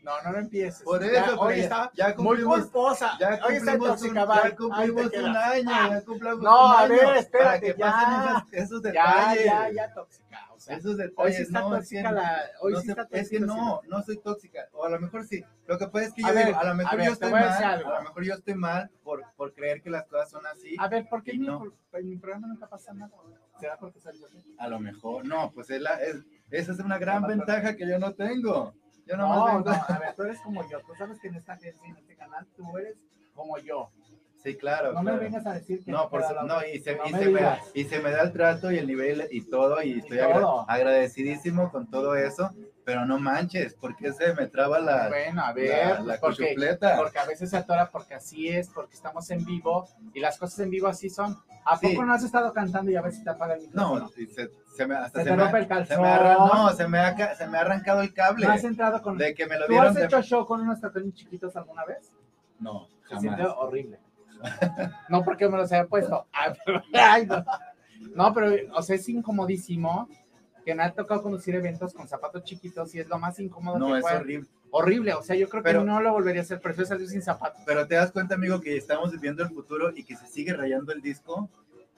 No, 0.03 0.13
no 0.23 0.33
lo 0.33 0.39
empieces. 0.39 0.83
Por 0.83 1.03
Ya, 1.03 1.25
eso, 1.27 1.39
hoy 1.41 1.57
ya- 1.57 1.63
está 1.65 1.91
ya 1.95 2.15
muy 2.17 2.43
culposa. 2.43 3.19
Ya 3.21 3.39
hoy 3.47 3.57
está 3.57 3.75
un, 3.75 3.81
ya 3.81 4.57
cumplimos 4.57 5.13
un 5.13 5.37
año, 5.37 5.71
Ah, 5.71 5.89
ya 5.91 6.01
cumplimos 6.03 6.39
No, 6.41 6.67
un 6.67 6.73
a 6.73 6.79
año 6.81 6.89
ver, 6.89 7.05
para 7.05 7.19
espérate, 7.19 7.73
que 7.75 7.79
ya. 7.79 7.91
pasen 7.93 8.31
esos, 8.31 8.53
esos 8.53 8.83
Ya, 8.83 8.89
detalles. 8.89 9.45
ya, 9.45 9.71
ya 9.71 9.93
tóxica. 9.93 10.48
O 10.59 10.61
sea, 10.61 10.77
Esos 10.77 10.91
hoy 10.93 10.97
detalles, 10.99 11.37
sí 11.37 11.43
está 11.45 11.61
no, 11.61 11.71
tóxica 11.71 12.11
la. 12.13 12.43
Hoy 12.61 12.73
no 12.73 12.81
sí 12.81 12.91
está 12.91 13.03
es 13.13 13.31
que 13.31 13.39
tóxica, 13.39 13.47
no, 13.47 13.81
no 13.89 14.03
soy 14.03 14.17
tóxica, 14.19 14.69
o 14.73 14.85
a 14.85 14.89
lo 14.91 14.99
mejor 15.01 15.25
sí. 15.25 15.45
Lo 15.69 15.79
que 15.79 15.87
pasa 15.87 16.07
es 16.07 16.13
que 16.15 16.25
A 16.25 16.29
yo 16.31 16.35
ver, 16.35 16.47
digo, 16.47 16.59
a 16.59 16.65
lo 16.65 16.71
a 16.71 16.75
mejor 16.75 16.97
ver, 16.97 17.07
yo 17.07 17.13
estoy 17.13 17.29
a 17.29 17.33
mal, 17.33 17.45
a, 17.45 17.73
algo. 17.75 17.91
lo 17.91 18.03
mejor 18.03 18.25
yo 18.25 18.35
estoy 18.35 18.55
mal 18.55 18.91
por, 19.05 19.23
por 19.37 19.55
creer 19.55 19.81
que 19.83 19.91
las 19.91 20.05
cosas 20.07 20.31
son 20.31 20.45
así, 20.47 20.75
A 20.81 20.89
ver, 20.89 21.09
¿por 21.09 21.23
qué 21.23 21.31
en 21.31 21.41
mi, 21.41 21.47
no. 21.47 21.61
pro- 21.61 22.01
en 22.01 22.09
mi 22.11 22.17
programa 22.17 22.49
nunca 22.49 22.69
pasa 22.69 22.93
nada? 22.93 23.13
¿Será 23.61 23.77
porque 23.79 24.01
salió 24.01 24.27
a 24.59 24.69
lo 24.69 24.81
mejor, 24.81 25.25
no, 25.25 25.53
pues 25.53 25.71
es 25.71 25.81
la, 25.81 25.95
es, 26.03 26.17
esa 26.51 26.73
es 26.73 26.81
una 26.81 26.99
gran 26.99 27.23
ventaja 27.25 27.77
que 27.77 27.89
yo 27.89 27.99
no 28.01 28.13
tengo. 28.15 28.75
Yo 29.07 29.17
No, 29.17 29.29
no, 29.61 29.71
a 29.71 29.99
ver, 30.01 30.15
tú 30.17 30.23
eres 30.25 30.41
como 30.41 30.69
yo. 30.69 30.81
Tú 30.81 30.93
sabes 30.99 31.19
que 31.21 31.29
en 31.29 31.37
esta 31.37 31.55
en 31.55 31.97
este 31.97 32.17
canal, 32.17 32.47
tú 32.57 32.77
eres 32.77 32.97
como 33.33 33.57
yo. 33.59 33.91
Sí, 34.43 34.57
claro. 34.57 34.93
No 34.93 35.03
me 35.03 35.17
vengas 35.17 35.45
a 35.47 35.53
decir 35.55 35.85
que 35.85 35.91
No, 35.91 36.09
por 36.09 36.23
su- 36.25 36.33
la 36.33 36.45
no, 36.45 36.65
y 36.65 36.79
se, 36.79 36.95
No 36.97 37.07
y 37.07 37.13
me 37.13 37.19
se 37.19 37.29
me 37.29 37.41
y 37.75 37.85
se 37.85 37.99
me 38.01 38.11
da 38.13 38.23
el 38.23 38.33
trato 38.33 38.71
y 38.71 38.79
el 38.79 38.87
nivel 38.87 39.27
y 39.33 39.43
todo, 39.43 39.83
y 39.83 39.99
estoy 39.99 40.19
Y 40.19 40.21
agra- 40.21 40.41
todo. 40.41 40.65
agradecidísimo 40.71 41.71
con 41.73 41.89
todo 41.91 42.15
eso, 42.15 42.53
pero 42.85 43.05
no 43.05 43.19
manches, 43.19 43.75
porque 43.75 44.13
se 44.13 44.35
me 44.35 44.47
traba 44.47 44.79
la, 44.79 45.09
Bueno, 45.09 45.43
a 45.43 45.49
la, 45.49 45.53
ver, 45.53 46.01
la 46.03 46.19
porque, 46.21 46.45
cuchupleta? 46.51 46.97
porque 46.97 47.19
a 47.19 47.25
veces 47.27 47.51
se 47.51 47.57
atora 47.57 47.91
porque 47.91 48.15
así 48.15 48.49
es, 48.49 48.69
porque 48.69 48.95
estamos 48.95 49.29
en 49.31 49.45
vivo 49.45 49.89
y 50.15 50.21
las 50.21 50.39
cosas 50.39 50.61
en 50.61 50.71
vivo 50.71 50.87
así 50.87 51.11
son. 51.11 51.37
¿A 51.65 51.77
Sí. 51.77 51.89
poco 51.89 52.05
no 52.07 52.15
has 52.15 52.23
estado 52.23 52.53
cantando 52.53 52.91
y 52.91 52.97
a 52.97 53.03
ver 53.03 53.13
si 53.13 53.23
te 53.25 53.31
apaga 53.31 53.55
el 53.55 53.63
micrófono? 53.63 54.01
No, 54.07 54.11
y 54.17 54.27
se, 54.29 54.51
se 54.75 54.87
me, 54.87 54.95
hasta 54.95 55.19
Se 55.19 55.25
se, 55.25 55.31
te 55.31 55.37
me, 55.37 55.43
rompe 55.43 55.59
el 55.59 55.65
se 55.65 55.69
calzón. 55.69 56.01
me 56.01 56.09
arran- 56.09 56.39
no, 56.39 56.71
se 56.71 56.89
me, 56.89 56.99
ha, 57.01 57.35
se 57.35 57.47
me 57.49 57.59
ha 57.59 57.61
arrancado 57.63 58.01
el 58.01 58.15
cable. 58.15 58.47
¿No 58.47 58.53
has 58.53 58.65
entrado 58.65 59.03
con... 59.03 59.19
de 59.19 59.35
que 59.35 59.47
me 59.47 59.59
lo 59.59 59.67
¿Tú 59.67 59.73
dieron 59.73 59.89
has 59.89 59.95
de... 59.97 60.05
hecho 60.05 60.23
show 60.23 60.47
con 60.47 60.61
unos 60.63 60.81
tacones 60.81 61.13
chiquitos 61.15 61.55
alguna 61.57 61.85
vez? 61.85 62.13
No, 62.61 62.89
Se 63.09 63.19
siente 63.19 63.43
jamás. 63.43 63.57
horrible. 63.59 63.99
No 65.09 65.25
porque 65.25 65.49
me 65.49 65.57
los 65.57 65.71
haya 65.73 65.87
puesto. 65.87 66.27
Ay, 66.33 66.53
pero- 66.65 66.83
no. 66.93 67.45
No, 68.15 68.33
pero, 68.35 68.53
o 68.75 68.83
sea, 68.83 68.97
es 68.97 69.09
incomodísimo 69.09 70.09
que 70.65 70.75
me 70.75 70.83
ha 70.83 70.93
tocado 70.93 71.23
conducir 71.23 71.55
eventos 71.55 71.93
con 71.95 72.07
zapatos 72.09 72.45
chiquitos 72.45 72.95
y 72.95 73.01
es 73.01 73.09
lo 73.09 73.19
más 73.19 73.39
incómodo 73.41 73.79
No, 73.79 73.87
que 73.93 73.99
es 73.99 74.03
puede. 74.03 74.17
horrible. 74.17 74.49
Horrible, 74.71 75.15
o 75.15 75.23
sea, 75.23 75.35
yo 75.35 75.49
creo 75.49 75.63
Pero- 75.63 75.81
que 75.81 75.87
no 75.87 76.01
lo 76.01 76.13
volvería 76.13 76.43
a 76.43 76.45
hacer, 76.45 76.61
prefiero 76.61 76.87
salir 76.87 77.09
sin 77.09 77.23
zapatos. 77.23 77.63
Pero 77.65 77.87
te 77.87 77.95
das 77.95 78.13
cuenta, 78.13 78.35
amigo, 78.35 78.61
que 78.61 78.77
estamos 78.77 79.11
viviendo 79.13 79.43
el 79.43 79.49
futuro 79.49 79.91
y 79.97 80.05
que 80.05 80.15
se 80.17 80.27
sigue 80.27 80.53
rayando 80.53 80.93
el 80.93 81.01
disco. 81.01 81.49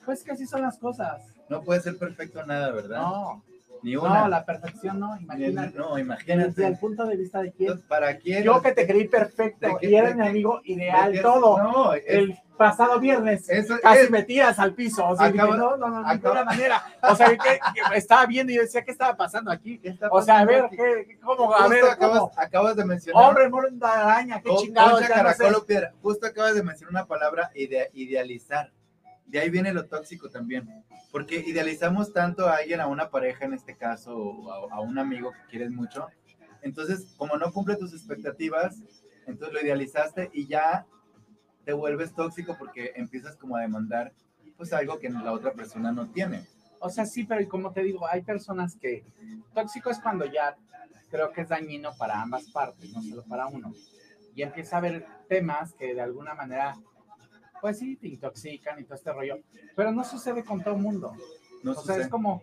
Pues 0.04 0.22
que 0.22 0.30
así 0.32 0.46
son 0.46 0.62
las 0.62 0.78
cosas. 0.78 1.22
No 1.48 1.62
puede 1.62 1.80
ser 1.80 1.98
perfecto 1.98 2.44
nada, 2.46 2.70
¿verdad? 2.70 2.98
No, 3.00 3.42
Ni 3.82 3.96
una. 3.96 4.20
no, 4.22 4.28
la 4.28 4.44
perfección 4.44 4.98
no, 5.00 5.16
imagínate. 5.20 5.76
no, 5.78 5.88
Desde 5.94 6.00
imagínate. 6.02 6.66
el 6.66 6.78
punto 6.78 7.06
de 7.06 7.16
vista 7.16 7.40
de 7.42 7.52
quién. 7.52 7.80
¿Para 7.82 8.16
quién? 8.18 8.42
Yo 8.44 8.60
que 8.60 8.72
te 8.72 8.86
creí 8.86 9.08
perfecto 9.08 9.66
¿De 9.66 9.76
qué- 9.80 9.90
y 9.90 9.94
eres 9.94 10.16
mi 10.16 10.26
amigo 10.26 10.60
¿De 10.64 10.72
ideal, 10.72 11.20
todo. 11.22 11.58
No, 11.62 11.92
es- 11.94 12.04
El 12.06 12.38
pasado 12.58 13.00
viernes 13.00 13.48
eso 13.48 13.76
casi 13.82 14.00
es- 14.02 14.10
me 14.10 14.22
tiras 14.22 14.58
al 14.58 14.74
piso. 14.74 15.06
O 15.08 15.16
sea, 15.16 15.30
dije, 15.30 15.42
no, 15.46 15.76
no, 15.78 15.88
no, 15.88 16.02
de 16.06 16.14
ninguna 16.14 16.44
manera. 16.44 16.82
O 17.02 17.14
sea, 17.16 17.28
que, 17.30 17.36
que 17.38 17.96
estaba 17.96 18.26
viendo 18.26 18.52
y 18.52 18.56
yo 18.56 18.62
decía, 18.62 18.84
¿qué 18.84 18.90
estaba 18.90 19.16
pasando 19.16 19.50
aquí? 19.50 19.78
¿qué 19.78 19.88
está 19.88 20.08
O 20.10 20.20
sea, 20.20 20.40
a 20.40 20.46
pasando 20.46 20.68
ver? 20.76 21.06
¿qué, 21.06 21.18
¿cómo? 21.22 21.54
A 21.54 21.68
ver, 21.68 21.84
acabas, 21.84 22.18
¿cómo? 22.18 22.32
acabas 22.36 22.76
de 22.76 22.84
mencionar. 22.84 23.24
Hombre, 23.24 23.48
mono 23.48 23.68
de 23.70 23.86
araña, 23.86 24.42
qué 24.42 24.50
ya 24.74 25.22
no 25.22 25.30
sé. 25.32 25.90
Justo 26.02 26.26
acabas 26.26 26.54
de 26.54 26.62
mencionar 26.62 26.90
una 26.92 27.06
palabra, 27.06 27.50
ide- 27.54 27.90
idealizar. 27.94 28.70
De 29.30 29.40
ahí 29.40 29.50
viene 29.50 29.72
lo 29.72 29.86
tóxico 29.86 30.28
también. 30.28 30.68
Porque 31.12 31.42
idealizamos 31.46 32.12
tanto 32.12 32.46
a 32.48 32.56
alguien, 32.56 32.80
a 32.80 32.86
una 32.86 33.10
pareja 33.10 33.44
en 33.44 33.54
este 33.54 33.76
caso, 33.76 34.16
o 34.16 34.72
a, 34.72 34.80
un 34.80 34.98
amigo 34.98 35.32
que 35.32 35.50
quieres 35.50 35.70
mucho. 35.70 36.06
Entonces, 36.62 37.14
como 37.16 37.36
no 37.36 37.52
cumple 37.52 37.76
tus 37.76 37.92
expectativas, 37.92 38.76
entonces 39.26 39.54
lo 39.54 39.60
idealizaste 39.60 40.30
y 40.32 40.46
ya 40.46 40.86
te 41.64 41.72
vuelves 41.72 42.14
tóxico 42.14 42.56
porque 42.58 42.92
empiezas 42.96 43.36
como 43.36 43.56
a 43.56 43.62
demandar 43.62 44.12
pues 44.56 44.72
algo 44.72 44.98
que 44.98 45.08
la 45.08 45.32
otra 45.32 45.52
persona 45.52 45.90
no 45.90 46.10
tiene. 46.10 46.46
O 46.80 46.90
sea, 46.90 47.06
sí, 47.06 47.24
pero 47.24 47.46
como 47.48 47.72
te 47.72 47.82
digo, 47.82 48.06
hay 48.06 48.22
personas 48.22 48.76
que 48.76 49.04
tóxico 49.54 49.90
es 49.90 50.00
cuando 50.00 50.26
ya 50.26 50.56
creo 51.10 51.32
que 51.32 51.42
es 51.42 51.48
dañino 51.48 51.94
para 51.96 52.20
ambas 52.20 52.50
partes, 52.50 52.90
no 52.92 53.02
solo 53.02 53.22
para 53.24 53.46
uno. 53.46 53.72
Y 54.34 54.42
empieza 54.42 54.76
a 54.76 54.78
haber 54.78 55.06
temas 55.28 55.74
que 55.74 55.94
de 55.94 56.00
alguna 56.00 56.34
manera, 56.34 56.76
pues 57.60 57.78
sí, 57.78 57.96
te 57.96 58.08
intoxican 58.08 58.80
y 58.80 58.84
todo 58.84 58.94
este 58.94 59.12
rollo. 59.12 59.38
Pero 59.76 59.92
no 59.92 60.04
sucede 60.04 60.44
con 60.44 60.62
todo 60.62 60.74
el 60.76 60.82
mundo. 60.82 61.12
No 61.62 61.72
o 61.72 61.82
sea, 61.82 61.96
es 61.96 62.08
como, 62.08 62.42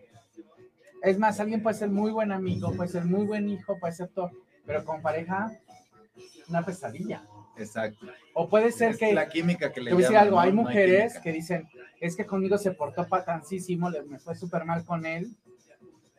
es 1.02 1.18
más, 1.18 1.40
alguien 1.40 1.62
puede 1.64 1.76
ser 1.78 1.90
muy 1.90 2.12
buen 2.12 2.32
amigo, 2.32 2.72
puede 2.74 2.90
ser 2.90 3.06
muy 3.06 3.26
buen 3.26 3.50
hijo, 3.50 3.78
puede 3.80 3.94
ser 3.94 4.10
todo, 4.10 4.32
pero 4.66 4.84
con 4.86 5.02
pareja, 5.02 5.52
una 6.50 6.64
pesadilla. 6.64 7.24
Exacto. 7.58 8.06
O 8.34 8.48
puede 8.48 8.72
ser 8.72 8.92
Es 8.92 8.98
que, 8.98 9.14
la 9.14 9.28
química 9.28 9.72
que 9.72 9.82
le 9.82 9.90
te 9.90 9.96
voy 9.96 10.04
a 10.04 10.08
decir 10.08 10.18
algo, 10.18 10.36
¿no? 10.36 10.42
hay 10.42 10.52
No 10.52 10.62
mujeres 10.62 11.18
que 11.20 11.32
dicen, 11.32 11.68
es 12.00 12.16
que 12.16 12.26
conmigo 12.26 12.58
se 12.60 12.72
portó 12.72 13.08
patancísimo, 13.08 13.90
me 14.08 14.20
fue 14.20 14.36
súper 14.36 14.64
mal 14.66 14.86
con 14.86 15.06
él, 15.08 15.36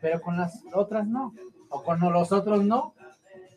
pero 0.01 0.21
con 0.21 0.37
las 0.37 0.61
otras 0.73 1.07
no. 1.07 1.33
O 1.69 1.85
con 1.85 2.01
los 2.01 2.33
otros 2.33 2.65
no, 2.65 2.95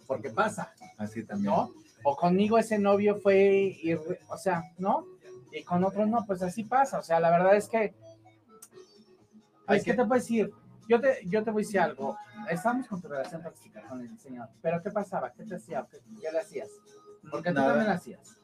porque 0.05 0.29
pasa, 0.29 0.73
Así 0.97 1.23
también. 1.23 1.53
¿no? 1.53 1.71
O 2.03 2.15
conmigo 2.15 2.57
ese 2.57 2.77
novio 2.77 3.15
fue, 3.19 3.77
irre- 3.83 4.19
o 4.27 4.37
sea, 4.37 4.63
¿no? 4.77 5.05
Y 5.51 5.63
con 5.63 5.83
otros 5.83 6.07
no, 6.07 6.25
pues 6.25 6.41
así 6.41 6.63
pasa. 6.63 6.99
O 6.99 7.03
sea, 7.03 7.19
la 7.19 7.29
verdad 7.29 7.55
es 7.55 7.67
que, 7.67 7.93
pues, 9.67 9.83
¿qué 9.83 9.91
que- 9.91 9.97
te 9.97 10.05
puedo 10.05 10.19
decir? 10.19 10.51
Yo 10.87 10.99
te, 10.99 11.19
yo 11.25 11.43
te 11.43 11.51
voy 11.51 11.63
a 11.63 11.65
decir 11.65 11.79
algo. 11.79 12.17
Estábamos 12.49 12.87
con 12.87 13.01
tu 13.01 13.07
relación 13.07 13.41
tóxica 13.43 13.81
con 13.83 14.01
el 14.01 14.19
señor, 14.19 14.49
pero 14.61 14.81
¿qué 14.81 14.91
pasaba? 14.91 15.31
¿Qué 15.31 15.45
te 15.45 15.55
hacía? 15.55 15.85
¿Qué, 15.89 15.99
qué 16.19 16.31
le 16.31 16.39
hacías? 16.39 16.69
Porque 17.29 17.49
tú 17.49 17.55
Nada. 17.55 17.67
también 17.69 17.87
lo 17.87 17.93
hacías. 17.93 18.37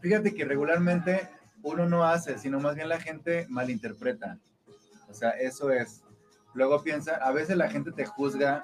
Fíjate 0.00 0.34
que 0.34 0.44
regularmente 0.44 1.28
uno 1.62 1.88
no 1.88 2.04
hace, 2.04 2.38
sino 2.38 2.60
más 2.60 2.76
bien 2.76 2.88
la 2.88 3.00
gente 3.00 3.46
malinterpreta. 3.48 4.38
O 5.08 5.14
sea, 5.14 5.30
eso 5.30 5.70
es. 5.70 6.02
Luego 6.54 6.82
piensa, 6.82 7.16
a 7.16 7.32
veces 7.32 7.56
la 7.56 7.68
gente 7.70 7.90
te 7.90 8.04
juzga 8.04 8.62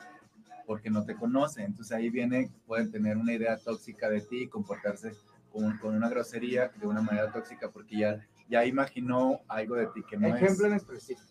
porque 0.67 0.91
no 0.91 1.05
te 1.05 1.17
conoce. 1.17 1.65
Entonces 1.65 1.97
ahí 1.97 2.11
viene, 2.11 2.51
pueden 2.67 2.93
tener 2.93 3.17
una 3.17 3.33
idea 3.33 3.57
tóxica 3.59 4.09
de 4.09 4.21
ti 4.21 4.43
y 4.45 4.49
comportarse 4.49 5.13
con, 5.55 5.79
con 5.79 5.95
una 5.95 6.09
grosería 6.09 6.71
de 6.75 6.87
una 6.87 7.01
manera 7.01 7.31
tóxica 7.33 7.71
porque 7.71 7.97
ya, 7.99 8.27
ya 8.49 8.65
imaginó 8.65 9.41
algo 9.49 9.77
de 9.77 9.87
ti 9.87 10.03
que 10.09 10.17
no 10.19 10.27
Ejemplo 10.27 10.67
es. 10.67 10.73
en 10.73 10.77
específico. 10.77 11.29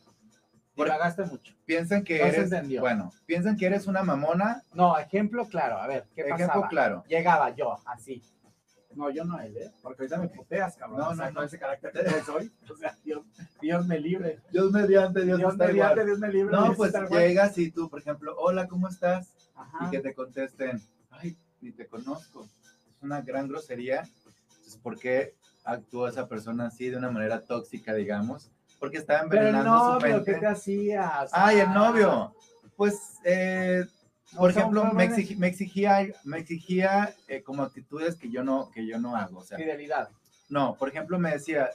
Por- 0.75 0.85
Divagaste 0.87 1.25
mucho. 1.25 1.53
Piensan 1.65 2.03
que 2.03 2.19
No 2.19 2.25
eres, 2.25 2.79
bueno, 2.79 3.11
piensan 3.27 3.57
que 3.57 3.65
eres 3.67 3.85
una 3.85 4.01
mamona. 4.01 4.63
No, 4.73 4.97
ejemplo 4.97 5.45
claro. 5.47 5.77
A 5.77 5.85
ver, 5.87 6.07
¿qué 6.15 6.21
Ejemplo 6.21 6.47
pasaba? 6.47 6.67
claro. 6.69 7.03
Llegaba 7.07 7.49
yo, 7.51 7.75
así. 7.85 8.23
No, 8.95 9.09
yo 9.09 9.23
no 9.25 9.39
él, 9.39 9.57
¿eh? 9.57 9.71
Porque 9.81 10.03
ahorita 10.03 10.17
me 10.19 10.29
puteas, 10.29 10.75
cabrón. 10.77 10.99
No, 10.99 11.09
O 11.09 11.15
sea, 11.15 11.25
no, 11.31 11.39
no. 11.41 11.43
ese 11.43 11.59
carácter 11.59 11.91
yo 11.95 12.23
soy. 12.25 12.51
O 12.71 12.75
sea, 12.75 12.97
Dios, 13.03 13.23
Dios 13.61 13.85
me 13.87 13.99
libre. 13.99 14.39
Dios 14.51 14.71
mediante, 14.71 15.25
Dios, 15.25 15.39
mediante, 15.57 16.05
Dios 16.05 16.19
me 16.19 16.29
libre. 16.31 16.51
No, 16.51 16.63
Dios 16.63 16.77
pues 16.77 16.93
está 16.93 17.05
igual. 17.05 17.21
llegas 17.21 17.57
y 17.57 17.71
tú, 17.71 17.89
por 17.89 17.99
ejemplo, 17.99 18.35
hola, 18.37 18.67
¿cómo 18.67 18.87
estás? 18.87 19.33
Ajá. 19.55 19.87
y 19.87 19.91
que 19.91 19.99
te 19.99 20.13
contesten, 20.15 20.81
ay, 21.11 21.37
ni 21.61 21.71
te 21.71 21.85
conozco. 21.87 22.47
Una 23.03 23.21
gran 23.21 23.47
grosería. 23.49 24.03
Entonces, 24.49 24.77
¿por 24.81 24.97
qué 24.97 25.35
actuó 25.65 26.07
esa 26.07 26.27
persona 26.27 26.67
así 26.67 26.89
de 26.89 26.97
una 26.97 27.11
manera 27.11 27.43
tóxica, 27.43 27.93
digamos? 27.93 28.49
Porque 28.79 28.97
está 28.97 29.25
Pero 29.29 29.41
el 29.41 29.47
envenenando 29.49 29.79
su 29.79 29.91
novio, 29.93 30.15
mente. 30.15 30.33
¿qué 30.33 30.39
te 30.39 30.47
hacías? 30.47 31.29
Ay, 31.33 31.59
el 31.59 31.73
novio. 31.73 32.33
Pues, 32.77 33.17
eh, 33.25 33.83
por 34.35 34.49
O 34.49 34.53
sea, 34.53 34.61
ejemplo, 34.61 34.85
me, 34.93 35.07
exigi- 35.09 35.37
me 35.37 35.47
exigía, 35.47 36.07
me 36.23 36.39
exigía 36.39 37.13
eh, 37.27 37.43
como 37.43 37.63
actitudes 37.63 38.15
que 38.15 38.31
yo 38.31 38.43
no, 38.43 38.71
que 38.71 38.87
yo 38.87 38.97
no 38.99 39.15
hago. 39.15 39.39
O 39.39 39.43
sea, 39.43 39.57
Fidelidad. 39.57 40.09
no, 40.49 40.75
por 40.75 40.89
ejemplo, 40.89 41.19
me 41.19 41.31
decía, 41.31 41.69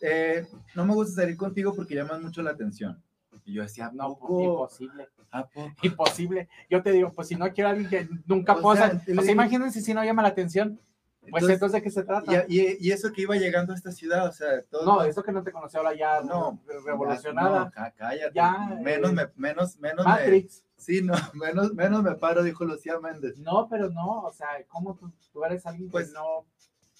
eh, 0.00 0.46
no 0.74 0.84
me 0.86 0.94
gusta 0.94 1.22
salir 1.22 1.36
contigo 1.36 1.74
porque 1.74 1.94
llamas 1.96 2.20
mucho 2.22 2.42
la 2.42 2.52
atención. 2.52 3.02
Y 3.44 3.54
yo 3.54 3.62
decía, 3.62 3.86
¿a 3.86 3.92
No, 3.92 4.08
pues, 4.16 4.20
poco? 4.20 4.42
imposible. 4.44 5.08
¿A 5.30 5.46
poco? 5.46 5.70
Imposible. 5.82 6.48
Yo 6.68 6.82
te 6.82 6.92
digo, 6.92 7.12
pues 7.12 7.28
si 7.28 7.36
no 7.36 7.52
quiero 7.52 7.68
a 7.68 7.72
alguien 7.72 7.88
que 7.88 8.08
nunca 8.26 8.54
O 8.54 8.60
posa. 8.60 9.00
sea, 9.00 9.30
imagínense 9.30 9.80
si 9.80 9.94
no 9.94 10.04
llama 10.04 10.22
la 10.22 10.28
atención. 10.28 10.80
Pues 11.20 11.42
Entonces, 11.44 11.54
entonces, 11.54 11.72
¿de 11.74 11.82
qué 11.82 11.90
se 11.90 12.02
trata? 12.02 12.44
Y, 12.48 12.60
y- 12.60 12.76
y 12.80 12.92
eso 12.92 13.12
que 13.12 13.22
iba 13.22 13.36
llegando 13.36 13.72
a 13.72 13.76
esta 13.76 13.92
ciudad, 13.92 14.26
o 14.26 14.32
sea, 14.32 14.62
todo. 14.70 14.84
no, 14.86 15.02
eso 15.04 15.22
que 15.22 15.30
no 15.32 15.42
te 15.42 15.52
conoció 15.52 15.80
ahora 15.80 15.94
ya 15.94 16.22
No, 16.22 16.58
revolucionada. 16.86 17.66
No, 17.66 17.70
cá- 17.70 17.92
cállate. 17.96 18.32
Ya, 18.34 18.78
menos 18.82 19.10
eh, 19.10 19.14
me, 19.14 19.26
menos, 19.36 19.78
menos 19.78 20.06
me, 20.06 20.10
Matrix. 20.12 20.64
sí, 20.76 21.02
no, 21.02 21.12
menos, 21.34 21.74
menos 21.74 22.02
me 22.02 22.14
paro, 22.14 22.42
dijo 22.42 22.64
Lucía 22.64 22.98
Méndez. 22.98 23.38
No, 23.38 23.68
pero 23.68 23.90
no, 23.90 24.22
o 24.22 24.32
sea, 24.32 24.48
¿cómo 24.68 24.96
tú, 24.96 25.12
tú 25.32 25.44
eres 25.44 25.66
alguien 25.66 25.90
Pues, 25.90 26.08
que 26.08 26.14
no... 26.14 26.46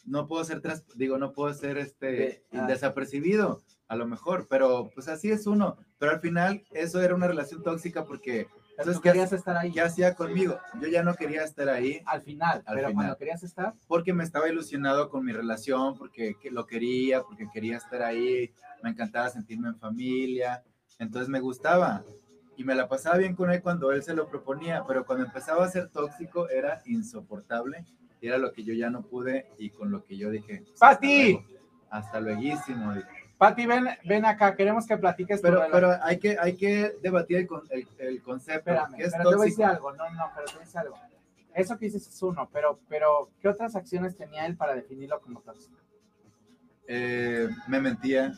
No 0.04 0.26
puedo 0.26 0.44
ser, 0.44 0.60
tras- 0.62 0.84
digo, 0.94 1.18
no 1.18 1.32
puedo 1.32 1.52
ser 1.54 1.76
este 1.78 2.06
De- 2.12 2.44
ah. 2.52 2.66
A 3.90 3.96
lo 3.96 4.06
mejor, 4.06 4.46
pero 4.48 4.88
pues 4.94 5.08
así 5.08 5.30
es 5.32 5.46
uno. 5.48 5.76
Pero 5.98 6.12
al 6.12 6.20
final 6.20 6.62
eso 6.72 7.02
era 7.02 7.14
una 7.14 7.26
relación 7.26 7.62
tóxica 7.62 8.04
porque 8.04 8.46
entonces 8.70 8.94
tú 8.94 9.00
¿qué, 9.02 9.08
querías 9.10 9.32
ha- 9.32 9.36
estar 9.36 9.56
ahí 9.56 9.72
qué 9.72 9.80
hacía 9.80 10.14
conmigo? 10.14 10.58
Yo 10.80 10.86
ya 10.88 11.02
no 11.02 11.14
quería 11.14 11.42
estar 11.42 11.68
ahí 11.68 12.00
al 12.06 12.22
final, 12.22 12.62
Al 12.66 12.76
pero 12.76 12.88
final. 12.88 12.94
cuando 12.94 13.16
querías 13.18 13.42
estar, 13.42 13.74
porque 13.88 14.12
me 14.14 14.22
estaba 14.22 14.48
ilusionado 14.48 15.10
con 15.10 15.24
mi 15.24 15.32
relación, 15.32 15.98
porque 15.98 16.36
que- 16.40 16.52
lo 16.52 16.66
quería, 16.66 17.22
porque 17.22 17.48
quería 17.52 17.76
estar 17.78 18.02
ahí, 18.02 18.52
me 18.82 18.90
encantaba 18.90 19.28
sentirme 19.28 19.68
en 19.68 19.76
familia, 19.78 20.62
entonces 21.00 21.28
me 21.28 21.40
gustaba 21.40 22.04
y 22.56 22.62
me 22.62 22.76
la 22.76 22.88
pasaba 22.88 23.16
bien 23.16 23.34
con 23.34 23.50
él 23.50 23.60
cuando 23.60 23.90
él 23.90 24.02
se 24.04 24.14
lo 24.14 24.28
proponía, 24.28 24.84
pero 24.86 25.04
cuando 25.04 25.24
empezaba 25.26 25.64
a 25.64 25.68
ser 25.68 25.88
tóxico 25.88 26.48
era 26.48 26.80
insoportable 26.86 27.84
y 28.20 28.28
era 28.28 28.38
lo 28.38 28.52
que 28.52 28.62
yo 28.64 28.72
ya 28.74 28.88
no 28.88 29.02
pude 29.02 29.46
y 29.58 29.70
con 29.70 29.90
lo 29.90 30.04
que 30.04 30.16
yo 30.16 30.30
dije. 30.30 30.62
pues, 30.64 30.78
¡Pati! 30.78 31.34
Hasta 31.34 31.40
luego, 31.40 31.60
hasta 31.90 32.20
lueguísimo. 32.20 32.94
Pati, 33.40 33.64
ven, 33.64 33.86
ven 34.04 34.26
acá, 34.26 34.54
queremos 34.54 34.86
que 34.86 34.98
platiques 34.98 35.40
Pero, 35.40 35.62
pero 35.72 35.96
hay 36.02 36.18
que, 36.18 36.36
hay 36.38 36.58
que 36.58 36.94
debatir 37.00 37.38
el, 37.38 37.48
el, 37.70 37.88
el 37.96 38.22
concepto. 38.22 38.70
Espérame, 38.70 38.94
es 38.98 39.12
pero 39.12 39.30
te 39.30 39.36
voy 39.36 39.46
a 39.46 39.48
decir 39.48 39.64
tóxico. 39.64 39.88
algo, 39.88 39.92
no, 39.92 40.10
no, 40.10 40.30
pero 40.34 40.46
te 40.46 40.52
voy 40.52 40.60
a 40.60 40.64
decir 40.66 40.78
algo. 40.80 40.98
Eso 41.54 41.78
que 41.78 41.86
dices 41.86 42.06
es 42.06 42.22
uno, 42.22 42.50
pero, 42.52 42.80
pero 42.86 43.30
¿qué 43.40 43.48
otras 43.48 43.74
acciones 43.76 44.14
tenía 44.14 44.44
él 44.44 44.58
para 44.58 44.74
definirlo 44.74 45.22
como 45.22 45.40
tóxico? 45.40 45.74
Eh, 46.86 47.48
me 47.66 47.80
mentía. 47.80 48.34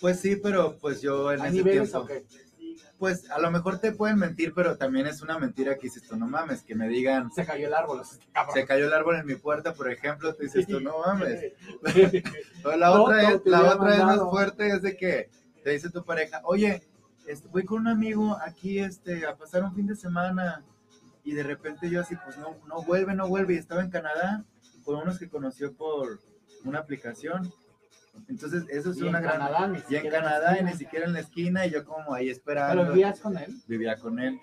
Pues 0.00 0.18
sí, 0.18 0.34
pero 0.34 0.76
pues 0.78 1.00
yo 1.00 1.30
en 1.30 1.42
¿A 1.42 1.46
ese 1.46 1.58
niveles 1.58 1.92
tiempo. 1.92 2.08
Pues 2.98 3.30
a 3.30 3.38
lo 3.38 3.50
mejor 3.50 3.78
te 3.78 3.92
pueden 3.92 4.18
mentir, 4.18 4.52
pero 4.54 4.76
también 4.76 5.06
es 5.06 5.22
una 5.22 5.38
mentira 5.38 5.76
que 5.76 5.82
dices 5.82 6.02
tú, 6.02 6.16
no 6.16 6.26
mames, 6.26 6.62
que 6.62 6.74
me 6.74 6.88
digan, 6.88 7.32
Se 7.32 7.46
cayó 7.46 7.68
el 7.68 7.74
árbol. 7.74 8.00
este 8.02 8.24
se 8.52 8.66
cayó 8.66 8.86
el 8.86 8.92
árbol 8.92 9.16
en 9.16 9.26
mi 9.26 9.36
puerta, 9.36 9.72
por 9.72 9.90
ejemplo, 9.90 10.34
tú 10.34 10.42
dices 10.42 10.66
tú, 10.66 10.80
no 10.80 10.98
mames. 11.06 11.52
La 12.76 12.90
otra, 12.90 13.22
no, 13.22 13.28
es, 13.28 13.44
te 13.44 13.50
la 13.50 13.74
otra 13.74 13.96
es 13.96 14.04
más 14.04 14.20
fuerte, 14.20 14.68
es 14.68 14.82
de 14.82 14.96
que 14.96 15.30
te 15.62 15.70
dice 15.70 15.90
tu 15.90 16.04
pareja, 16.04 16.40
oye, 16.44 16.82
este, 17.26 17.48
voy 17.48 17.64
con 17.64 17.80
un 17.80 17.88
amigo 17.88 18.36
aquí 18.44 18.78
este, 18.80 19.26
a 19.26 19.36
pasar 19.36 19.62
un 19.62 19.74
fin 19.74 19.86
de 19.86 19.94
semana 19.94 20.64
y 21.24 21.32
de 21.32 21.42
repente 21.42 21.90
yo 21.90 22.00
así, 22.00 22.16
pues 22.24 22.36
no, 22.38 22.56
no 22.66 22.82
vuelve, 22.82 23.14
no 23.14 23.28
vuelve 23.28 23.54
y 23.54 23.58
estaba 23.58 23.82
en 23.82 23.90
Canadá 23.90 24.44
con 24.84 24.96
unos 24.96 25.18
que 25.18 25.28
conoció 25.28 25.74
por 25.74 26.20
una 26.64 26.78
aplicación. 26.78 27.52
Entonces, 28.28 28.64
eso 28.68 28.90
es 28.90 28.96
Y 28.98 29.00
en 29.02 29.08
una 29.08 29.20
gran... 29.20 29.38
Canadá, 29.38 29.66
ni 29.68 29.78
Y 29.88 29.96
en 29.96 30.06
en 30.06 30.10
Canadá, 30.12 30.60
ni 30.62 30.72
siquiera 30.74 31.06
en 31.06 31.12
la 31.12 31.20
esquina, 31.20 31.66
y 31.66 31.70
yo 31.70 31.84
como 31.84 32.12
ahí 32.14 32.28
esperando. 32.30 32.82
¿Pero 32.82 32.92
vivías 32.94 33.20
con 33.20 33.36
él? 33.38 33.54
Vivía 33.66 33.96
con 33.96 34.18
él. 34.18 34.38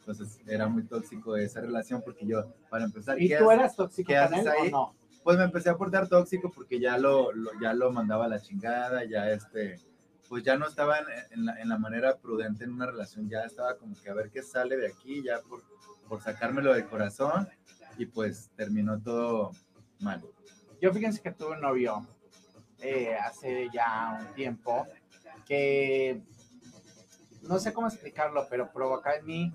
Entonces, 0.00 0.40
era 0.46 0.66
muy 0.68 0.82
tóxico 0.84 1.36
esa 1.36 1.60
relación 1.60 2.02
porque 2.04 2.26
yo, 2.26 2.52
para 2.68 2.84
empezar, 2.84 3.20
¿Y 3.20 3.28
¿qué 3.28 3.38
tú 3.38 3.50
haces? 3.50 3.60
eras 3.60 3.76
tóxico 3.76 4.08
qué 4.08 4.20
con 4.28 4.34
él 4.34 4.48
ahí? 4.48 4.68
o 4.68 4.70
no? 4.70 4.94
pues 5.22 5.38
me 5.38 5.44
empecé 5.44 5.70
a 5.70 5.76
portar 5.76 6.08
tóxico 6.08 6.50
porque 6.50 6.80
ya 6.80 6.98
lo, 6.98 7.30
lo- 7.32 7.52
ya 7.60 7.72
lo 7.72 7.92
mandaba 7.92 8.24
a 8.24 8.28
la 8.28 8.40
chingada, 8.40 9.04
ya 9.04 9.30
este, 9.30 9.78
pues 10.28 10.42
ya 10.42 10.56
no 10.56 10.66
estaba 10.66 10.98
en, 10.98 11.04
en 11.30 11.44
la, 11.46 11.60
en 11.60 11.68
la 11.68 11.78
manera 11.78 12.16
prudente 12.16 12.64
en 12.64 12.72
una 12.72 12.86
relación, 12.86 13.28
ya 13.30 13.42
estaba 13.44 13.76
como 13.76 13.94
que 14.02 14.10
a 14.10 14.14
ver 14.14 14.30
qué 14.30 14.42
sale 14.42 14.76
de 14.76 14.88
aquí, 14.88 15.22
ya 15.22 15.38
por, 15.48 15.62
por 16.08 16.20
sacármelo 16.20 16.74
del 16.74 16.86
corazón, 16.86 17.48
y 17.98 18.06
pues 18.06 18.50
terminó 18.56 19.00
todo 19.00 19.52
mal. 20.00 20.24
Yo 20.80 20.92
fíjense 20.92 21.20
que 21.22 21.30
tuve 21.30 21.52
un 21.52 21.60
novio 21.60 22.04
eh, 22.82 23.14
hace 23.16 23.68
ya 23.72 24.18
un 24.20 24.34
tiempo 24.34 24.86
que 25.46 26.20
no 27.42 27.58
sé 27.58 27.72
cómo 27.72 27.88
explicarlo, 27.88 28.46
pero 28.50 28.70
provoca 28.72 29.14
en 29.16 29.26
mí 29.26 29.52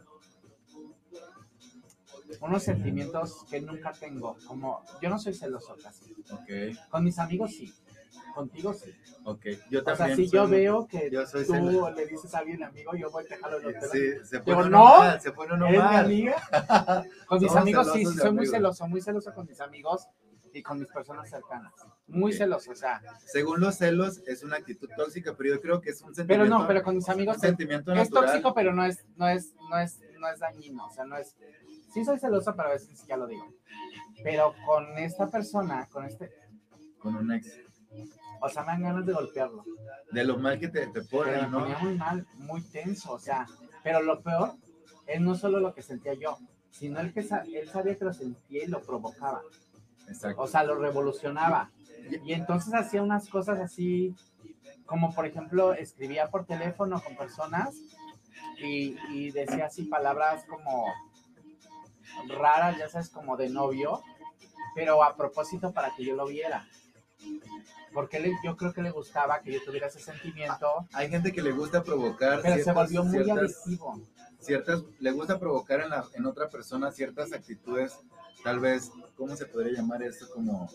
unos 2.41 2.63
sentimientos 2.63 3.45
que 3.49 3.61
nunca 3.61 3.91
tengo. 3.93 4.37
Como 4.47 4.83
yo 5.01 5.09
no 5.09 5.17
soy 5.19 5.33
celoso 5.33 5.75
casi. 5.81 6.13
Ok, 6.31 6.77
Con 6.89 7.03
mis 7.03 7.17
amigos 7.19 7.51
sí. 7.51 7.73
Contigo 8.35 8.71
sí. 8.73 8.93
ok. 9.23 9.45
Yo 9.71 9.79
O 9.79 9.83
sea, 9.83 9.95
también. 9.95 10.17
si 10.17 10.27
soy 10.27 10.37
yo 10.39 10.47
muy- 10.47 10.57
veo 10.57 10.85
que 10.87 11.09
yo 11.09 11.25
soy 11.25 11.45
tú 11.45 11.53
celo- 11.53 11.95
le 11.95 12.05
dices 12.05 12.35
a 12.35 12.39
alguien 12.39 12.63
amigo, 12.63 12.93
yo 12.95 13.09
voy 13.09 13.25
a 13.25 13.27
dejarlo 13.29 13.59
en 13.69 13.75
el. 13.75 13.81
Sí, 13.81 13.99
se 14.25 14.39
pone 14.41 14.69
no, 14.69 14.83
mal, 14.99 15.19
se 15.21 15.31
pone 15.31 15.53
uno 15.55 15.65
¿Eres 15.67 15.79
mi 15.81 15.85
mal. 15.87 16.05
amiga? 16.05 16.35
Con 17.27 17.39
mis 17.41 17.47
Somos 17.47 17.61
amigos 17.61 17.93
sí, 17.93 17.99
sí 17.99 18.05
soy 18.05 18.13
muy 18.15 18.27
amigos. 18.29 18.49
celoso, 18.51 18.87
muy 18.87 19.01
celoso 19.01 19.33
con 19.33 19.47
mis 19.47 19.59
amigos 19.59 20.07
y 20.57 20.63
con 20.63 20.79
mis 20.79 20.87
personas 20.89 21.29
cercanas. 21.29 21.71
Muy 22.07 22.31
Ok. 22.31 22.37
celoso, 22.39 22.71
o 22.71 22.75
sea. 22.75 22.99
Según 23.27 23.59
los 23.59 23.75
celos, 23.75 24.21
es 24.25 24.43
una 24.43 24.55
actitud 24.57 24.89
tóxica, 24.97 25.35
pero 25.37 25.55
yo 25.55 25.61
creo 25.61 25.79
que 25.81 25.91
es 25.91 26.01
un 26.01 26.07
Pero 26.13 26.15
sentimiento, 26.27 26.57
no, 26.59 26.67
pero 26.67 26.81
con 26.83 26.95
mis 26.95 27.07
amigos 27.09 27.35
es, 27.35 27.41
sentimiento 27.41 27.91
es 27.91 27.97
natural. 27.97 28.25
tóxico, 28.25 28.53
pero 28.55 28.73
no 28.73 28.83
es, 28.83 29.05
no 29.15 29.27
es, 29.27 29.53
no 29.69 29.77
es, 29.77 29.99
no 30.19 30.27
es 30.29 30.39
dañino, 30.39 30.87
o 30.87 30.89
sea, 30.91 31.05
no 31.05 31.15
es. 31.17 31.35
Sí 31.93 32.03
soy 32.03 32.17
celoso, 32.19 32.55
pero 32.55 32.69
a 32.69 32.71
veces 32.73 33.05
ya 33.05 33.17
lo 33.17 33.27
digo. 33.27 33.45
Pero 34.23 34.55
con 34.65 34.97
esta 34.97 35.29
persona, 35.29 35.87
con 35.91 36.05
este, 36.05 36.31
Con 36.97 37.15
un 37.15 37.31
ex. 37.31 37.51
o 38.41 38.49
sea, 38.49 38.63
me 38.63 38.69
dan 38.69 38.81
ganas 38.83 39.05
de 39.05 39.13
golpearlo. 39.13 39.63
De 40.11 40.23
lo 40.23 40.37
mal 40.37 40.59
que 40.59 40.69
te, 40.69 40.87
te 40.87 41.01
Pero 41.03 41.07
pone, 41.11 41.31
me 41.43 41.47
¿no? 41.49 41.59
ponía 41.59 41.77
muy 41.77 41.95
mal, 41.97 42.27
muy 42.33 42.61
tenso, 42.63 43.13
o 43.13 43.19
sea, 43.19 43.45
pero 43.83 44.01
lo 44.01 44.21
peor 44.23 44.53
es 45.05 45.21
no 45.21 45.35
solo 45.35 45.59
lo 45.59 45.73
que 45.75 45.81
sentía 45.83 46.13
yo, 46.15 46.37
sino 46.71 46.99
el 46.99 47.13
que 47.13 47.21
sa- 47.23 47.43
él 47.45 47.69
sabía 47.69 47.95
que 47.95 48.05
lo 48.05 48.13
sentía 48.13 48.63
y 48.63 48.67
lo 48.67 48.81
provocaba. 48.81 49.41
Exacto. 50.07 50.41
o 50.41 50.47
sea, 50.47 50.63
lo 50.63 50.75
revolucionaba. 50.75 51.69
Y 52.23 52.33
entonces 52.33 52.73
hacía 52.73 53.01
unas 53.01 53.27
cosas 53.29 53.59
así, 53.59 54.15
como 54.85 55.13
por 55.13 55.25
ejemplo, 55.25 55.73
escribía 55.73 56.29
por 56.29 56.45
teléfono 56.45 57.01
con 57.03 57.15
personas 57.17 57.75
y, 58.57 58.95
y 59.11 59.31
decía 59.31 59.65
así 59.65 59.83
palabras 59.83 60.45
como 60.49 60.85
raras, 62.29 62.77
ya 62.77 62.89
sabes, 62.89 63.09
como 63.09 63.37
de 63.37 63.49
novio, 63.49 64.01
pero 64.75 65.03
a 65.03 65.15
propósito 65.15 65.71
para 65.73 65.93
que 65.95 66.05
yo 66.05 66.15
lo 66.15 66.25
viera. 66.27 66.67
Porque 67.93 68.19
le- 68.19 68.37
yo 68.43 68.55
creo 68.55 68.73
que 68.73 68.81
le 68.81 68.91
gustaba 68.91 69.41
que 69.41 69.51
yo 69.51 69.63
tuviera 69.63 69.87
ese 69.87 69.99
sentimiento, 69.99 70.87
Hay 70.93 71.09
gente 71.09 71.31
que 71.33 71.41
le 71.41 71.51
gusta 71.51 71.83
provocar 71.83 72.41
pero 72.41 72.55
se 72.55 72.63
ciertas- 72.63 72.75
volvió 72.75 73.03
muy 73.03 73.23
ciertas, 73.23 73.37
adictivo. 73.65 74.01
ciertas, 74.39 74.83
le 74.99 75.11
gusta 75.11 75.39
provocar 75.39 75.81
en, 75.81 75.89
la, 75.89 76.05
en 76.13 76.25
otra 76.25 76.47
persona 76.47 76.91
ciertas 76.91 77.33
actitudes, 77.33 77.97
tal 78.43 78.59
vez, 78.59 78.91
¿cómo 79.15 79.35
se 79.35 79.45
podría 79.45 79.73
llamar 79.73 80.03
esto? 80.03 80.27
Como 80.33 80.69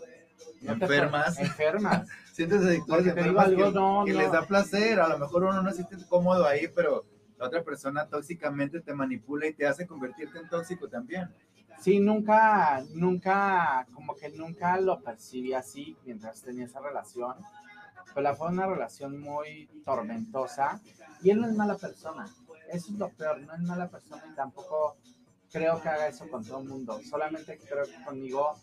No 0.62 0.72
enfermas, 0.72 1.38
Enfermas. 1.38 2.09
enfermas 2.38 3.46
algo, 3.46 3.64
que, 3.66 3.72
no, 3.72 4.05
que 4.07 4.12
no. 4.12 4.18
les 4.18 4.33
da 4.33 4.46
placer, 4.46 5.01
a 5.01 5.09
lo 5.09 5.18
mejor 5.18 5.44
uno 5.44 5.62
no 5.62 5.70
se 5.70 5.85
siente 5.85 6.07
cómodo 6.09 6.46
ahí, 6.46 6.68
pero 6.68 7.05
la 7.38 7.46
otra 7.46 7.62
persona 7.62 8.07
tóxicamente 8.07 8.81
te 8.81 8.94
manipula 8.94 9.46
y 9.46 9.53
te 9.55 9.66
hace 9.66 9.87
convertirte 9.87 10.38
en 10.38 10.48
tóxico 10.48 10.88
también. 10.88 11.29
Sí, 11.81 11.98
nunca, 11.98 12.85
nunca, 12.94 13.87
como 13.92 14.14
que 14.14 14.31
nunca 14.31 14.79
lo 14.79 15.01
percibí 15.01 15.53
así 15.53 15.96
mientras 16.05 16.40
tenía 16.42 16.66
esa 16.66 16.81
relación. 16.81 17.35
Pero 18.14 18.37
fue 18.37 18.48
una 18.48 18.66
relación 18.66 19.18
muy 19.18 19.68
tormentosa 19.85 20.81
y 21.22 21.31
él 21.31 21.40
no 21.40 21.48
es 21.48 21.55
mala 21.55 21.77
persona. 21.77 22.27
Eso 22.70 22.92
es 22.92 22.98
lo 22.98 23.09
peor, 23.11 23.40
no 23.40 23.53
es 23.55 23.61
mala 23.62 23.88
persona 23.88 24.22
y 24.31 24.35
tampoco 24.37 24.96
creo 25.52 25.80
que 25.80 25.88
haga 25.88 26.08
eso 26.08 26.28
con 26.28 26.44
todo 26.44 26.60
el 26.62 26.68
mundo. 26.68 27.00
Solamente 27.08 27.58
creo 27.58 27.84
que 27.84 28.04
conmigo 28.04 28.56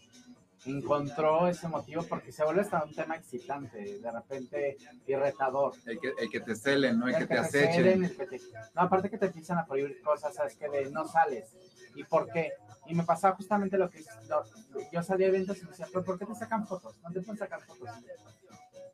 encontró 0.65 1.47
ese 1.47 1.67
motivo 1.69 2.03
porque 2.03 2.31
se 2.33 2.43
vuelve 2.43 2.61
hasta 2.61 2.83
un 2.83 2.93
tema 2.93 3.15
excitante, 3.15 3.99
de 3.99 4.11
repente 4.11 4.77
irretador. 5.07 5.73
El 5.85 5.99
que, 5.99 6.11
el 6.19 6.29
que 6.29 6.39
te 6.41 6.55
celen, 6.55 6.99
¿no? 6.99 7.07
El, 7.07 7.15
que, 7.15 7.27
te 7.27 7.43
ceden, 7.45 7.69
acechen. 7.69 8.03
el 8.05 8.15
que 8.17 8.25
te- 8.27 8.41
No, 8.75 8.81
aparte 8.81 9.09
que 9.09 9.17
te 9.17 9.27
empiezan 9.27 9.57
a 9.57 9.65
prohibir 9.65 10.01
cosas, 10.01 10.35
¿sabes? 10.35 10.55
Que 10.55 10.67
de 10.69 10.91
no 10.91 11.07
sales. 11.07 11.55
¿Y 11.95 12.03
por 12.03 12.29
qué? 12.31 12.51
Y 12.87 12.93
me 12.95 13.03
pasaba 13.03 13.35
justamente 13.35 13.77
lo 13.77 13.89
que 13.89 14.03
lo- 14.27 14.43
yo 14.91 15.01
salía 15.03 15.27
a 15.27 15.29
eventos 15.29 15.57
y 15.59 15.63
me 15.63 15.69
decía, 15.69 15.87
¿pero 15.91 16.03
por 16.03 16.19
qué 16.19 16.25
te 16.25 16.35
sacan 16.35 16.67
fotos? 16.67 16.97
No 17.03 17.11
te 17.11 17.21
pueden 17.21 17.37
sacar 17.37 17.61
fotos. 17.61 17.87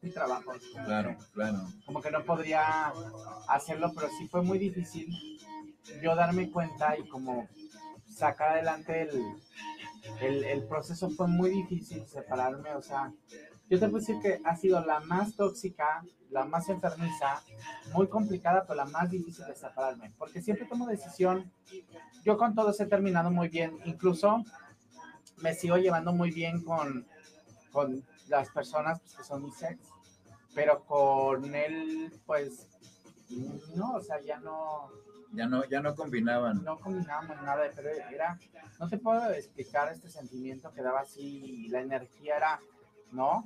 Mi 0.01 0.12
trabajo. 0.12 0.53
Claro, 0.86 1.17
que- 1.17 1.25
claro. 1.34 1.60
Como 1.86 1.99
que 2.01 2.12
no 2.12 2.23
podría 2.23 2.93
hacerlo, 3.47 3.91
pero 3.95 4.08
sí 4.19 4.27
fue 4.27 4.43
muy 4.43 4.60
difícil 4.60 5.08
yo 6.01 6.15
darme 6.15 6.51
cuenta 6.51 6.97
y 6.97 7.08
como 7.08 7.47
sacar 8.15 8.51
adelante 8.51 9.01
el, 9.04 9.23
el, 10.21 10.43
el 10.43 10.63
proceso 10.63 11.10
fue 11.10 11.28
muy 11.28 11.49
difícil 11.49 12.08
separarme, 12.08 12.73
o 12.73 12.82
sea, 12.82 13.12
yo 13.69 13.80
te 13.80 13.88
puedo 13.88 13.99
decir 13.99 14.19
que 14.21 14.39
ha 14.43 14.56
sido 14.56 14.80
la 14.86 14.99
más 14.99 15.36
tóxica, 15.36 16.04
la 16.30 16.45
más 16.45 16.69
enfermiza, 16.69 17.41
muy 17.93 18.08
complicada, 18.08 18.63
pero 18.63 18.75
la 18.75 18.86
más 18.86 19.10
difícil 19.10 19.45
de 19.45 19.56
separarme, 19.56 20.12
porque 20.17 20.41
siempre 20.41 20.67
tomo 20.67 20.88
decisión, 20.88 21.51
yo 22.23 22.38
con 22.38 22.56
todos 22.56 22.80
he 22.80 22.86
terminado 22.86 23.32
muy 23.32 23.49
bien, 23.49 23.80
incluso 23.86 24.43
me 25.38 25.54
sigo 25.54 25.78
llevando 25.78 26.13
muy 26.13 26.32
bien 26.32 26.63
con, 26.63 27.08
con 27.71 28.06
las 28.28 28.49
personas 28.49 28.99
pues, 29.01 29.15
que 29.15 29.23
son 29.23 29.43
mis 29.43 29.62
ex, 29.63 29.80
pero 30.54 30.84
con 30.86 31.54
él, 31.54 32.13
pues, 32.25 32.69
no, 33.75 33.93
o 33.93 34.01
sea, 34.01 34.21
ya 34.21 34.39
no, 34.39 34.89
Ya 35.36 35.48
no, 35.48 35.65
ya 35.65 35.82
no 35.82 35.95
combinaban. 35.95 36.63
no 36.63 36.80
combinábamos 36.80 37.41
nada, 37.43 37.63
pero 37.76 37.89
era, 38.12 38.38
no 38.80 38.88
te 38.89 38.98
puedo 38.98 39.32
explicar 39.32 39.91
este 39.91 40.10
sentimiento 40.10 40.71
que 40.74 40.82
daba 40.82 41.02
así, 41.02 41.67
la 41.69 41.82
energía 41.82 42.38
era, 42.38 42.60
¿no? 43.12 43.43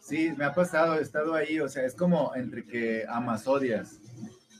Sí, 0.00 0.32
me 0.36 0.44
ha 0.44 0.52
pasado, 0.52 0.96
he 0.98 1.02
estado 1.02 1.34
ahí, 1.34 1.60
o 1.60 1.68
sea, 1.68 1.84
es 1.84 1.94
como 1.94 2.34
entre 2.34 2.64
que 2.64 3.04
amas 3.08 3.46
odias, 3.46 3.98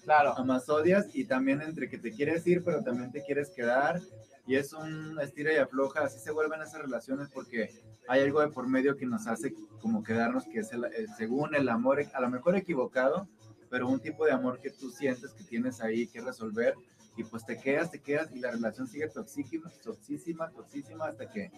Claro, 0.05 0.37
amas 0.37 0.68
odias 0.68 1.07
y 1.14 1.25
también 1.25 1.62
entre 1.62 1.88
que 1.88 1.96
te 1.98 2.11
quieres 2.12 2.44
ir, 2.46 2.64
pero 2.64 2.83
también 2.83 3.12
te 3.12 3.22
quieres 3.25 3.51
quedar 3.51 4.01
y 4.48 4.57
es 4.57 4.72
un 4.72 5.18
estira 5.20 5.53
y 5.53 5.57
afloja, 5.59 6.01
así 6.05 6.18
se 6.18 6.33
vuelven 6.33 6.61
esas 6.61 6.81
relaciones 6.83 7.29
porque 7.33 7.70
hay 8.09 8.20
algo 8.22 8.40
de 8.40 8.48
por 8.48 8.66
medio 8.68 8.96
que 8.96 9.07
nos 9.07 9.29
hace 9.29 9.55
como 9.81 10.03
quedarnos, 10.03 10.44
que 10.44 10.59
es 10.59 10.72
el, 10.72 10.85
el- 10.87 11.09
según 11.16 11.55
el 11.55 11.68
amor, 11.68 12.03
a 12.12 12.20
lo 12.20 12.29
mejor 12.31 12.57
equivocado, 12.57 13.29
pero 13.72 13.88
un 13.88 13.98
tipo 13.98 14.26
de 14.26 14.32
amor 14.32 14.61
que 14.61 14.68
tú 14.68 14.90
sientes 14.90 15.32
que 15.32 15.44
tienes 15.44 15.80
ahí 15.80 16.06
que 16.06 16.20
resolver 16.20 16.74
y 17.16 17.24
pues 17.24 17.46
te 17.46 17.56
quedas, 17.56 17.90
te 17.90 18.00
quedas 18.00 18.30
y 18.35 18.38
la 18.38 18.50
relación 18.50 18.87
sigue 18.87 19.08
toxísima, 19.08 19.70
toxísima, 19.82 20.50
toxísima 20.50 21.06
hasta 21.06 21.26
que, 21.26 21.50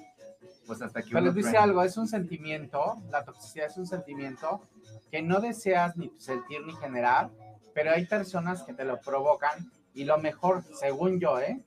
pues 0.64 0.80
hasta 0.80 1.02
que 1.02 1.10
pero 1.10 1.24
les 1.24 1.34
dice 1.34 1.56
algo, 1.56 1.82
es 1.82 1.96
un 1.96 2.06
sentimiento, 2.06 3.02
la 3.10 3.24
toxicidad 3.24 3.66
es 3.66 3.76
un 3.78 3.88
sentimiento 3.88 4.62
que 5.10 5.22
no 5.22 5.40
deseas 5.40 5.96
ni 5.96 6.12
sentir 6.16 6.64
ni 6.64 6.72
generar, 6.76 7.32
pero 7.74 7.90
hay 7.90 8.06
personas 8.06 8.62
que 8.62 8.74
te 8.74 8.84
lo 8.84 9.00
provocan 9.00 9.72
y 9.92 10.04
lo 10.04 10.16
mejor, 10.18 10.62
según 10.72 11.18
yo, 11.18 11.40
¿eh? 11.40 11.64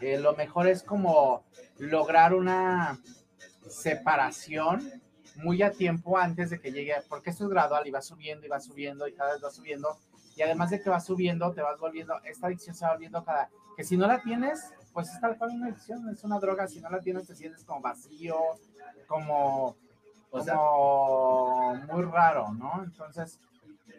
Eh, 0.00 0.18
lo 0.18 0.34
mejor 0.34 0.66
es 0.66 0.82
como 0.82 1.44
lograr 1.76 2.34
una 2.34 2.98
separación 3.68 4.99
muy 5.36 5.62
a 5.62 5.70
tiempo 5.70 6.18
antes 6.18 6.50
de 6.50 6.60
que 6.60 6.72
llegue, 6.72 6.94
porque 7.08 7.30
esto 7.30 7.44
es 7.44 7.50
gradual 7.50 7.86
y 7.86 7.90
va 7.90 8.02
subiendo 8.02 8.46
y 8.46 8.48
va 8.48 8.60
subiendo 8.60 9.06
y 9.08 9.12
cada 9.12 9.34
vez 9.34 9.44
va 9.44 9.50
subiendo. 9.50 9.96
Y 10.36 10.42
además 10.42 10.70
de 10.70 10.80
que 10.80 10.90
va 10.90 11.00
subiendo, 11.00 11.52
te 11.52 11.62
vas 11.62 11.78
volviendo, 11.78 12.14
esta 12.24 12.46
adicción 12.46 12.74
se 12.74 12.84
va 12.84 12.92
volviendo 12.92 13.24
cada, 13.24 13.50
que 13.76 13.84
si 13.84 13.96
no 13.96 14.06
la 14.06 14.22
tienes, 14.22 14.72
pues 14.92 15.08
es 15.10 15.20
tal 15.20 15.36
cual 15.36 15.50
una 15.50 15.66
adicción, 15.66 16.08
es 16.08 16.24
una 16.24 16.38
droga, 16.38 16.66
si 16.66 16.80
no 16.80 16.90
la 16.90 17.00
tienes 17.00 17.26
te 17.26 17.34
sientes 17.34 17.64
como 17.64 17.80
vacío, 17.80 18.36
como, 19.06 19.76
O 20.30 20.42
sea, 20.42 20.54
como 20.54 21.74
muy 21.92 22.02
raro, 22.04 22.52
¿no? 22.52 22.82
Entonces, 22.84 23.38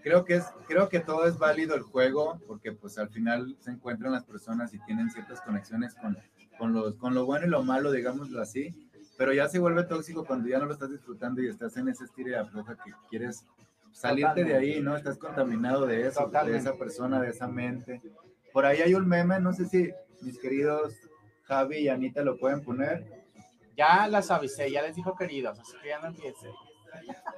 creo 0.03 0.25
que 0.25 0.35
es, 0.35 0.45
creo 0.67 0.89
que 0.89 0.99
todo 0.99 1.25
es 1.25 1.37
válido 1.37 1.75
el 1.75 1.81
juego, 1.81 2.39
porque 2.47 2.71
pues 2.71 2.97
al 2.97 3.09
final 3.09 3.55
se 3.59 3.71
encuentran 3.71 4.11
las 4.11 4.23
personas 4.23 4.73
y 4.73 4.79
tienen 4.85 5.11
ciertas 5.11 5.41
conexiones 5.41 5.95
con, 5.95 6.17
con, 6.57 6.73
los, 6.73 6.95
con 6.95 7.13
lo 7.13 7.25
bueno 7.25 7.45
y 7.45 7.49
lo 7.49 7.63
malo, 7.63 7.91
digámoslo 7.91 8.41
así, 8.41 8.89
pero 9.21 9.33
ya 9.33 9.47
se 9.47 9.59
vuelve 9.59 9.83
tóxico 9.83 10.25
cuando 10.25 10.49
ya 10.49 10.57
no 10.57 10.65
lo 10.65 10.73
estás 10.73 10.89
disfrutando 10.89 11.43
y 11.43 11.47
estás 11.47 11.77
en 11.77 11.87
ese 11.89 12.05
estilo 12.05 12.29
de 12.29 12.37
afloja 12.37 12.75
que 12.83 12.91
quieres 13.07 13.45
salirte 13.91 14.43
de 14.43 14.57
ahí, 14.57 14.81
¿no? 14.81 14.97
Estás 14.97 15.19
contaminado 15.19 15.85
de 15.85 16.07
eso, 16.07 16.27
de 16.27 16.57
esa 16.57 16.73
persona, 16.73 17.21
de 17.21 17.29
esa 17.29 17.47
mente. 17.47 18.01
Por 18.51 18.65
ahí 18.65 18.81
hay 18.81 18.95
un 18.95 19.07
meme, 19.07 19.39
no 19.39 19.53
sé 19.53 19.67
si 19.67 19.91
mis 20.21 20.39
queridos 20.39 20.95
Javi 21.43 21.81
y 21.81 21.89
Anita 21.89 22.23
lo 22.23 22.39
pueden 22.39 22.63
poner. 22.63 23.05
Ya 23.77 24.07
las 24.07 24.31
avisé, 24.31 24.71
ya 24.71 24.81
les 24.81 24.95
dijo 24.95 25.15
queridos, 25.15 25.59
así 25.59 25.73
que 25.83 25.89
ya 25.89 25.99
no 25.99 26.07
empiece. 26.07 26.49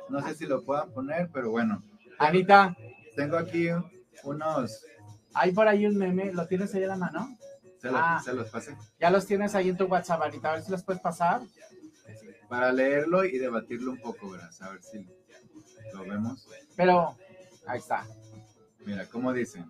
No 0.07 0.25
sé 0.25 0.35
si 0.35 0.45
lo 0.45 0.63
puedan 0.63 0.89
poner, 0.91 1.29
pero 1.33 1.51
bueno. 1.51 1.83
Anita. 2.17 2.77
Tengo 3.17 3.35
aquí 3.35 3.67
unos. 4.23 4.85
Hay 5.33 5.51
por 5.51 5.67
ahí 5.67 5.85
un 5.85 5.97
meme, 5.97 6.31
¿lo 6.31 6.47
tienes 6.47 6.73
ahí 6.75 6.83
en 6.83 6.89
la 6.89 6.95
mano? 6.95 7.37
Se, 7.81 7.89
ah. 7.93 8.21
se 8.23 8.33
los 8.33 8.49
pasé. 8.49 8.77
Ya 9.01 9.09
los 9.09 9.25
tienes 9.25 9.53
ahí 9.53 9.67
en 9.67 9.75
tu 9.75 9.83
WhatsApp, 9.83 10.21
Anita, 10.21 10.51
a 10.51 10.53
ver 10.53 10.63
si 10.63 10.71
los 10.71 10.81
puedes 10.81 11.01
pasar. 11.01 11.41
Para 12.53 12.71
leerlo 12.71 13.25
y 13.25 13.39
debatirlo 13.39 13.89
un 13.89 13.97
poco, 13.97 14.29
¿verdad? 14.29 14.51
A 14.59 14.69
ver 14.69 14.83
si 14.83 15.03
lo 15.91 16.03
vemos. 16.03 16.47
Pero, 16.75 17.17
ahí 17.65 17.79
está. 17.79 18.05
Mira, 18.85 19.07
¿cómo 19.07 19.33
dicen? 19.33 19.65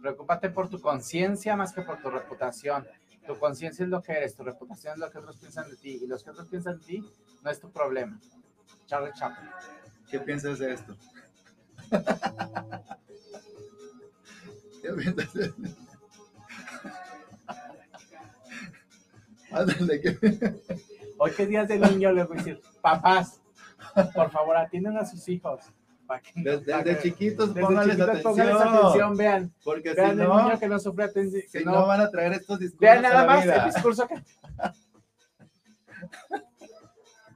Preocúpate 0.00 0.50
por 0.50 0.68
tu 0.68 0.80
conciencia 0.80 1.54
más 1.54 1.72
que 1.72 1.82
por 1.82 2.02
tu 2.02 2.10
reputación. 2.10 2.84
Tu 3.24 3.38
conciencia 3.38 3.84
es 3.84 3.90
lo 3.90 4.02
que 4.02 4.10
eres, 4.10 4.34
tu 4.34 4.42
reputación 4.42 4.94
es 4.94 4.98
lo 4.98 5.08
que 5.08 5.18
otros 5.18 5.36
piensan 5.36 5.70
de 5.70 5.76
ti. 5.76 6.00
Y 6.02 6.08
los 6.08 6.24
que 6.24 6.30
otros 6.30 6.48
piensan 6.48 6.80
de 6.80 6.84
ti 6.84 7.08
no 7.44 7.50
es 7.50 7.60
tu 7.60 7.70
problema. 7.70 8.18
Charlie 8.86 9.12
Chaplin. 9.12 9.48
¿Qué 10.10 10.18
piensas 10.18 10.58
de 10.58 10.72
esto? 10.72 10.96
¿Qué 14.82 14.92
piensas 14.94 15.32
de 15.32 15.44
esto? 15.44 15.62
Hoy 21.18 21.30
que 21.32 21.46
días 21.46 21.68
de 21.68 21.78
niño 21.78 22.12
les 22.12 22.26
voy 22.26 22.38
a 22.38 22.38
decir, 22.38 22.60
papás, 22.80 23.40
por 24.14 24.30
favor 24.30 24.56
atiendan 24.56 24.96
a 24.96 25.06
sus 25.06 25.28
hijos. 25.28 25.60
desde, 26.34 27.02
chiquitos 27.02 27.50
pónganles 27.50 28.00
atención. 28.00 29.16
vean. 29.16 29.54
Porque 29.64 29.94
vean 29.94 30.10
si 30.10 30.16
no, 30.16 30.42
niño 30.42 30.58
que 30.58 30.68
no 30.68 30.78
sufre 30.78 31.04
atención. 31.04 31.42
Si 31.48 31.64
no, 31.64 31.86
van 31.86 32.00
a 32.00 32.10
traer 32.10 32.32
estos 32.32 32.58
discursos. 32.58 32.80
Vean 32.80 33.02
nada 33.02 33.24
más 33.24 33.46
el 33.46 33.64
discurso 33.64 34.06
que. 34.06 34.22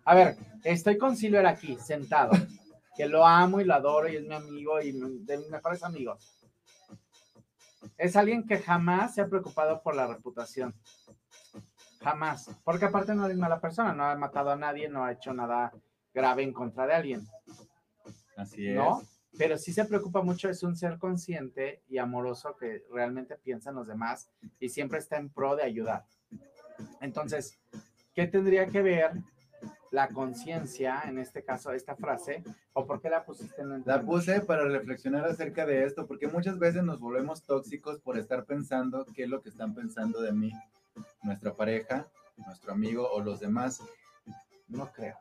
A 0.05 0.15
ver, 0.15 0.37
estoy 0.65 0.97
con 0.97 1.17
Silver 1.17 1.47
aquí, 1.47 1.77
sentado, 1.77 2.33
que 2.97 3.07
lo 3.07 3.27
amo 3.27 3.61
y 3.61 3.65
lo 3.65 3.75
adoro 3.75 4.09
y 4.09 4.17
es 4.17 4.23
mi 4.23 4.35
amigo 4.35 4.81
y 4.81 4.93
de 4.93 5.39
mis 5.39 5.51
mejores 5.51 5.83
amigos. 5.83 6.35
Es 7.97 8.17
alguien 8.17 8.47
que 8.47 8.59
jamás 8.59 9.15
se 9.15 9.21
ha 9.21 9.29
preocupado 9.29 9.83
por 9.83 9.95
la 9.95 10.07
reputación. 10.07 10.75
Jamás. 12.01 12.51
Porque 12.65 12.87
aparte 12.87 13.15
no 13.15 13.27
es 13.27 13.37
mala 13.37 13.61
persona, 13.61 13.93
no 13.93 14.05
ha 14.05 14.17
matado 14.17 14.51
a 14.51 14.57
nadie, 14.57 14.89
no 14.89 15.05
ha 15.05 15.13
hecho 15.13 15.33
nada 15.33 15.73
grave 16.15 16.43
en 16.43 16.53
contra 16.53 16.87
de 16.87 16.95
alguien. 16.95 17.27
Así 18.37 18.69
es. 18.69 18.77
¿No? 18.77 19.03
Pero 19.37 19.59
sí 19.59 19.73
se 19.73 19.85
preocupa 19.85 20.23
mucho, 20.23 20.49
es 20.49 20.63
un 20.63 20.77
ser 20.77 20.99
consciente 20.99 21.83
y 21.89 21.99
amoroso 21.99 22.57
que 22.57 22.85
realmente 22.91 23.37
piensa 23.37 23.71
en 23.71 23.77
los 23.77 23.87
demás 23.87 24.31
y 24.59 24.69
siempre 24.69 24.99
está 24.99 25.17
en 25.17 25.29
pro 25.29 25.55
de 25.55 25.63
ayudar. 25.63 26.05
Entonces, 27.01 27.59
¿qué 28.15 28.27
tendría 28.27 28.67
que 28.67 28.83
ver 28.83 29.13
la 29.91 30.09
conciencia, 30.09 31.03
en 31.07 31.19
este 31.19 31.43
caso, 31.43 31.73
esta 31.73 31.97
frase, 31.97 32.43
o 32.73 32.87
por 32.87 33.01
qué 33.01 33.11
la 33.11 33.25
pusiste 33.25 33.63
en 33.63 33.73
el 33.73 33.83
La 33.87 34.03
puse 34.03 34.41
para 34.41 34.65
reflexionar 34.65 35.25
acerca 35.25 35.65
de 35.65 35.85
esto, 35.85 36.07
porque 36.07 36.29
muchas 36.29 36.59
veces 36.59 36.83
nos 36.83 37.01
volvemos 37.01 37.43
tóxicos 37.43 38.01
por 38.01 38.19
estar 38.19 38.45
pensando 38.45 39.07
qué 39.15 39.25
es 39.25 39.29
lo 39.29 39.41
que 39.41 39.49
están 39.49 39.75
pensando 39.75 40.21
de 40.21 40.33
mí, 40.33 40.53
nuestra 41.23 41.55
pareja, 41.55 42.07
nuestro 42.37 42.73
amigo 42.73 43.09
o 43.11 43.21
los 43.21 43.41
demás. 43.41 43.83
No 44.69 44.91
creo. 44.93 45.17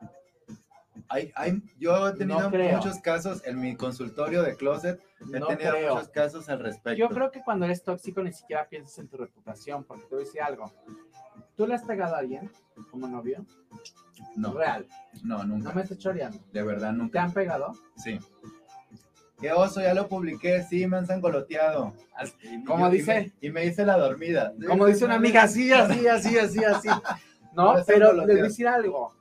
Hay, 1.08 1.32
hay, 1.36 1.62
yo 1.78 2.08
he 2.08 2.12
tenido 2.14 2.50
muchos 2.50 2.98
casos 3.00 3.42
en 3.46 3.60
mi 3.60 3.76
consultorio 3.76 4.42
de 4.42 4.56
closet, 4.56 5.00
he 5.20 5.40
tenido 5.40 5.94
muchos 5.94 6.08
casos 6.08 6.48
al 6.48 6.58
respecto. 6.58 6.98
Yo 6.98 7.08
creo 7.08 7.30
que 7.30 7.42
cuando 7.42 7.64
eres 7.64 7.82
tóxico 7.82 8.22
ni 8.22 8.32
siquiera 8.32 8.68
piensas 8.68 8.98
en 8.98 9.08
tu 9.08 9.16
reputación, 9.16 9.84
porque 9.84 10.04
te 10.04 10.14
voy 10.14 10.24
a 10.24 10.26
decir 10.26 10.42
algo. 10.42 10.72
¿Tú 11.56 11.66
le 11.66 11.74
has 11.74 11.84
pegado 11.84 12.14
a 12.14 12.18
alguien 12.18 12.50
como 12.90 13.06
novio? 13.06 13.44
No. 14.36 14.52
Real. 14.52 14.86
No, 15.22 15.44
nunca. 15.44 15.68
No 15.68 15.74
me 15.74 15.82
estoy 15.82 15.98
choreando. 15.98 16.38
De 16.52 16.62
verdad, 16.62 16.92
nunca. 16.92 17.12
¿Te 17.12 17.18
han 17.18 17.32
pegado? 17.32 17.72
Sí. 17.96 18.18
Qué 19.40 19.52
oso, 19.52 19.80
ya 19.80 19.94
lo 19.94 20.08
publiqué, 20.08 20.64
sí, 20.64 20.86
me 20.86 20.96
han 20.96 21.06
sangoloteado. 21.06 21.94
¿Cómo 22.66 22.90
dice? 22.90 23.32
Y 23.40 23.50
me, 23.50 23.66
hice 23.66 23.86
la 23.86 23.96
dormida. 23.96 24.52
Como 24.66 24.86
dice 24.86 25.04
una 25.04 25.14
amiga, 25.14 25.44
así, 25.44 25.72
así, 25.72 26.06
así, 26.08 26.36
así, 26.36 26.64
así. 26.64 26.88
No, 27.52 27.76
pero 27.86 28.12
le 28.12 28.32
voy 28.32 28.40
a 28.40 28.44
decir 28.44 28.66
algo. 28.66 29.14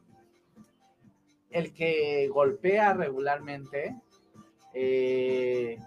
El 1.52 1.72
que 1.72 2.28
golpea 2.34 2.94
regularmente 2.94 3.96
eh, 4.74 5.80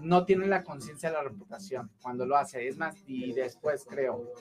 no 0.00 0.24
tiene 0.24 0.46
la 0.46 0.62
conciencia 0.62 1.10
de 1.10 1.16
la 1.16 1.22
reputación 1.24 1.90
cuando 2.00 2.24
lo 2.24 2.36
hace. 2.36 2.68
Es 2.68 2.76
más, 2.76 2.96
y 3.06 3.32
después 3.32 3.84
creo. 3.84 4.32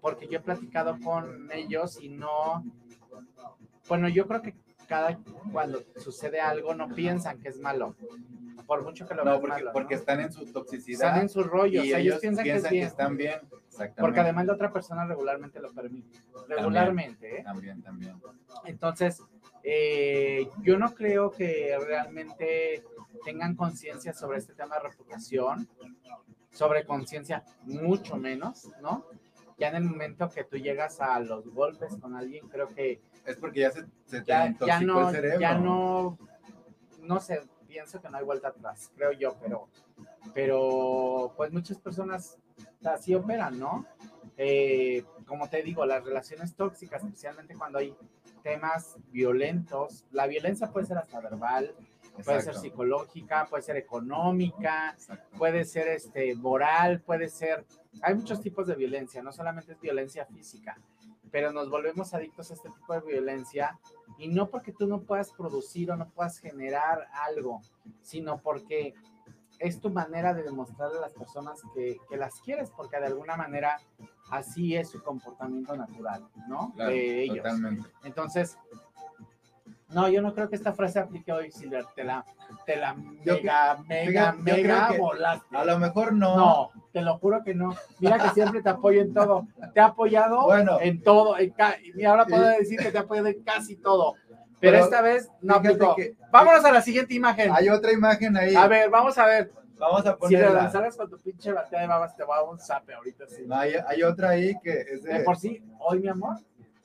Porque 0.00 0.26
yo 0.26 0.38
he 0.38 0.42
platicado 0.42 0.98
con 1.00 1.50
ellos 1.52 1.98
y 2.00 2.08
no. 2.08 2.64
Bueno, 3.88 4.08
yo 4.08 4.26
creo 4.26 4.42
que 4.42 4.54
cada 4.86 5.18
cuando 5.52 5.82
sucede 5.96 6.40
algo 6.40 6.74
no 6.74 6.88
piensan 6.94 7.38
que 7.38 7.48
es 7.48 7.58
malo. 7.58 7.94
Por 8.66 8.84
mucho 8.84 9.06
que 9.06 9.14
lo 9.14 9.24
no, 9.24 9.40
porque, 9.40 9.64
porque 9.72 9.94
están 9.94 10.20
en 10.20 10.32
su 10.32 10.46
toxicidad. 10.52 11.08
Están 11.08 11.22
en 11.22 11.28
su 11.28 11.42
rollo. 11.42 11.82
Y 11.82 11.92
ellos, 11.92 12.20
piensan, 12.20 12.44
que, 12.44 12.52
es 12.52 12.70
bien. 12.70 12.86
están 12.86 13.16
bien. 13.16 13.40
Porque 13.98 14.20
además 14.20 14.46
la 14.46 14.54
otra 14.54 14.72
persona 14.72 15.04
regularmente 15.04 15.60
lo 15.60 15.72
permite. 15.72 16.18
Regularmente, 16.48 17.40
¿eh? 17.40 17.42
También, 17.42 17.82
también. 17.82 18.14
Entonces, 18.64 19.22
eh, 19.62 20.48
yo 20.62 20.78
no 20.78 20.94
creo 20.94 21.30
que 21.30 21.76
realmente 21.84 22.84
tengan 23.24 23.54
conciencia 23.54 24.12
sobre 24.12 24.38
este 24.38 24.54
tema 24.54 24.76
de 24.76 24.88
reputación, 24.88 25.68
sobre 26.50 26.84
conciencia 26.84 27.44
mucho 27.64 28.16
menos, 28.16 28.68
¿no? 28.80 29.06
Ya 29.62 29.68
en 29.68 29.76
el 29.76 29.84
momento 29.84 30.28
que 30.28 30.42
tú 30.42 30.56
llegas 30.56 31.00
a 31.00 31.20
los 31.20 31.46
golpes 31.46 31.96
con 31.98 32.16
alguien, 32.16 32.48
creo 32.48 32.66
que 32.66 33.00
es 33.24 33.36
porque 33.36 33.60
ya 33.60 33.70
se, 33.70 33.86
se 34.06 34.24
ya, 34.24 34.52
ya 34.66 34.80
no, 34.80 35.08
el 35.08 35.14
cerebro. 35.14 35.38
Ya 35.38 35.54
no, 35.54 36.18
no 36.98 37.20
sé, 37.20 37.42
pienso 37.68 38.02
que 38.02 38.08
no 38.08 38.18
hay 38.18 38.24
vuelta 38.24 38.48
atrás, 38.48 38.90
creo 38.96 39.12
yo, 39.12 39.36
pero, 39.40 39.68
pero 40.34 41.32
pues 41.36 41.52
muchas 41.52 41.78
personas 41.78 42.40
así 42.84 43.14
operan, 43.14 43.60
¿no? 43.60 43.86
Eh, 44.36 45.04
como 45.26 45.48
te 45.48 45.62
digo, 45.62 45.86
las 45.86 46.02
relaciones 46.02 46.56
tóxicas, 46.56 47.04
especialmente 47.04 47.54
cuando 47.54 47.78
hay 47.78 47.94
temas 48.42 48.96
violentos, 49.12 50.06
la 50.10 50.26
violencia 50.26 50.72
puede 50.72 50.86
ser 50.86 50.98
hasta 50.98 51.20
verbal, 51.20 51.72
puede 52.24 52.42
ser 52.42 52.54
psicológica, 52.54 53.46
puede 53.48 53.62
ser 53.62 53.76
económica, 53.76 54.96
puede 55.38 55.64
ser 55.64 55.88
este 55.88 56.34
moral, 56.34 57.00
puede 57.00 57.28
ser, 57.28 57.64
hay 58.02 58.14
muchos 58.14 58.40
tipos 58.40 58.66
de 58.66 58.74
violencia, 58.74 59.22
no 59.22 59.32
solamente 59.32 59.72
es 59.72 59.80
violencia 59.80 60.26
física 60.26 60.76
pero 61.32 61.50
nos 61.50 61.68
volvemos 61.70 62.14
adictos 62.14 62.50
a 62.50 62.54
este 62.54 62.68
tipo 62.68 62.92
de 62.92 63.00
violencia 63.00 63.80
y 64.18 64.28
no 64.28 64.50
porque 64.50 64.70
tú 64.70 64.86
no 64.86 65.00
puedas 65.00 65.32
producir 65.32 65.90
o 65.90 65.96
no 65.96 66.08
puedas 66.10 66.38
generar 66.38 67.08
algo, 67.14 67.60
sino 68.02 68.40
porque 68.40 68.94
es 69.58 69.80
tu 69.80 69.90
manera 69.90 70.34
de 70.34 70.42
demostrarle 70.42 70.98
a 70.98 71.00
las 71.00 71.14
personas 71.14 71.60
que, 71.74 71.96
que 72.08 72.16
las 72.16 72.40
quieres, 72.42 72.70
porque 72.70 72.98
de 73.00 73.06
alguna 73.06 73.36
manera 73.36 73.80
así 74.30 74.76
es 74.76 74.90
su 74.90 75.02
comportamiento 75.02 75.74
natural, 75.74 76.28
¿no? 76.48 76.72
de 76.76 77.22
ellos. 77.24 77.38
Totalmente. 77.38 77.88
Entonces, 78.04 78.58
no, 79.92 80.08
yo 80.08 80.22
no 80.22 80.34
creo 80.34 80.48
que 80.48 80.56
esta 80.56 80.72
frase 80.72 80.98
aplique 80.98 81.32
hoy, 81.32 81.50
Silver. 81.50 81.84
Te 81.94 82.04
la, 82.04 82.24
te 82.66 82.76
la 82.76 82.94
mega, 82.94 83.78
mega, 83.88 84.32
mega 84.32 84.92
volaste. 84.98 85.56
A 85.56 85.64
lo 85.64 85.78
mejor 85.78 86.12
no. 86.12 86.36
No, 86.36 86.70
te 86.92 87.02
lo 87.02 87.18
juro 87.18 87.42
que 87.42 87.54
no. 87.54 87.74
Mira 87.98 88.18
que 88.18 88.30
siempre 88.30 88.62
te 88.62 88.70
apoyo 88.70 89.02
en 89.02 89.12
todo. 89.12 89.46
Te 89.74 89.80
he 89.80 89.82
apoyado 89.82 90.48
en 90.80 91.02
todo. 91.02 91.36
y 91.40 92.04
ahora 92.04 92.26
puedo 92.26 92.46
decir 92.48 92.78
que 92.78 92.90
te 92.90 92.96
he 92.96 93.00
apoyado 93.00 93.28
en 93.28 93.42
casi 93.42 93.76
todo. 93.76 94.14
Pero, 94.60 94.78
esta 94.78 95.02
vez 95.02 95.28
no 95.40 95.56
aplicó. 95.56 95.96
Vámonos 96.30 96.64
a 96.64 96.70
la 96.70 96.80
siguiente 96.80 97.14
imagen. 97.14 97.50
Hay 97.52 97.68
otra 97.68 97.92
imagen 97.92 98.36
ahí. 98.36 98.54
A 98.54 98.68
ver, 98.68 98.90
vamos 98.90 99.18
a 99.18 99.26
ver. 99.26 99.52
Vamos 99.76 100.06
a 100.06 100.16
ponerla. 100.16 100.48
Si 100.48 100.54
la 100.54 100.62
lanzaras 100.62 100.96
con 100.96 101.10
tu 101.10 101.18
pinche 101.18 101.52
batea 101.52 101.80
de 101.80 101.88
babas, 101.88 102.14
te 102.16 102.22
va 102.22 102.36
a 102.36 102.40
dar 102.42 102.48
un 102.48 102.60
zape 102.60 102.94
ahorita. 102.94 103.26
Sí. 103.26 103.44
hay, 103.50 103.74
hay, 103.84 104.02
otra 104.04 104.28
ahí 104.30 104.54
que 104.62 104.80
es 104.80 105.02
de... 105.02 105.14
de 105.14 105.24
por 105.24 105.36
sí, 105.36 105.60
hoy, 105.80 105.98
mi 105.98 106.06
amor, 106.06 106.36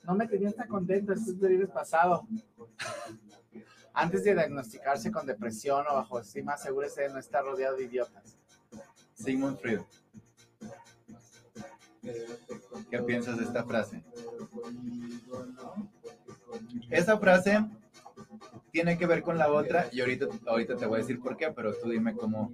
no 0.08 0.14
me 0.14 0.26
tenía 0.26 0.50
tan 0.50 0.66
contento, 0.68 1.12
esto 1.12 1.32
es 1.32 1.38
del 1.38 1.68
pasado. 1.68 2.26
Antes 3.92 4.24
de 4.24 4.32
diagnosticarse 4.32 5.12
con 5.12 5.26
depresión 5.26 5.84
o 5.86 5.96
bajo 5.96 6.18
estima, 6.18 6.54
asegúrese 6.54 7.02
de 7.02 7.08
no 7.10 7.18
estar 7.18 7.44
rodeado 7.44 7.76
de 7.76 7.84
idiotas. 7.84 8.38
Sigmund 9.12 9.58
Freud. 9.58 9.82
¿Qué 12.90 13.02
piensas 13.02 13.36
de 13.36 13.44
esta 13.44 13.64
frase? 13.64 14.02
Esta 16.88 17.18
frase 17.18 17.66
tiene 18.70 18.96
que 18.96 19.06
ver 19.06 19.22
con 19.22 19.36
la 19.36 19.52
otra 19.52 19.88
y 19.92 20.00
ahorita, 20.00 20.26
ahorita 20.46 20.76
te 20.76 20.86
voy 20.86 20.96
a 20.96 21.02
decir 21.02 21.20
por 21.20 21.36
qué, 21.36 21.52
pero 21.52 21.74
tú 21.74 21.90
dime 21.90 22.14
cómo, 22.14 22.50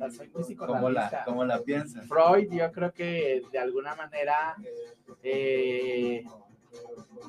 cómo, 0.57 0.91
la, 0.91 1.23
cómo 1.25 1.45
la 1.45 1.61
piensas. 1.61 2.05
Freud, 2.09 2.51
yo 2.51 2.73
creo 2.73 2.93
que 2.93 3.43
de 3.53 3.59
alguna 3.61 3.95
manera, 3.95 4.57
eh, 5.23 6.25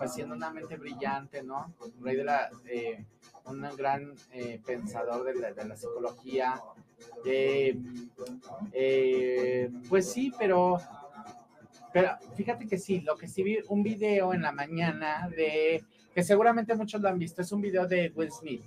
pues 0.05 0.13
siendo 0.13 0.35
una 0.35 0.51
mente 0.51 0.77
brillante, 0.77 1.41
¿no? 1.41 1.73
Freud 1.99 2.19
era 2.19 2.47
eh, 2.67 3.03
un 3.45 3.61
gran 3.75 4.13
eh, 4.31 4.61
pensador 4.63 5.23
de 5.23 5.33
la, 5.33 5.51
de 5.51 5.65
la 5.65 5.75
psicología. 5.75 6.61
eh, 7.25 7.75
eh, 8.71 9.71
pues 9.89 10.11
sí, 10.11 10.31
pero, 10.37 10.77
pero 11.91 12.19
fíjate 12.35 12.67
que 12.67 12.77
sí, 12.77 13.01
lo 13.01 13.17
que 13.17 13.27
sí 13.27 13.41
vi, 13.41 13.57
un 13.67 13.81
video 13.81 14.31
en 14.31 14.43
la 14.43 14.51
mañana 14.51 15.27
de, 15.35 15.83
que 16.13 16.23
seguramente 16.23 16.75
muchos 16.75 17.01
lo 17.01 17.09
han 17.09 17.17
visto, 17.17 17.41
es 17.41 17.51
un 17.51 17.61
video 17.61 17.87
de 17.87 18.11
Will 18.15 18.31
Smith 18.31 18.63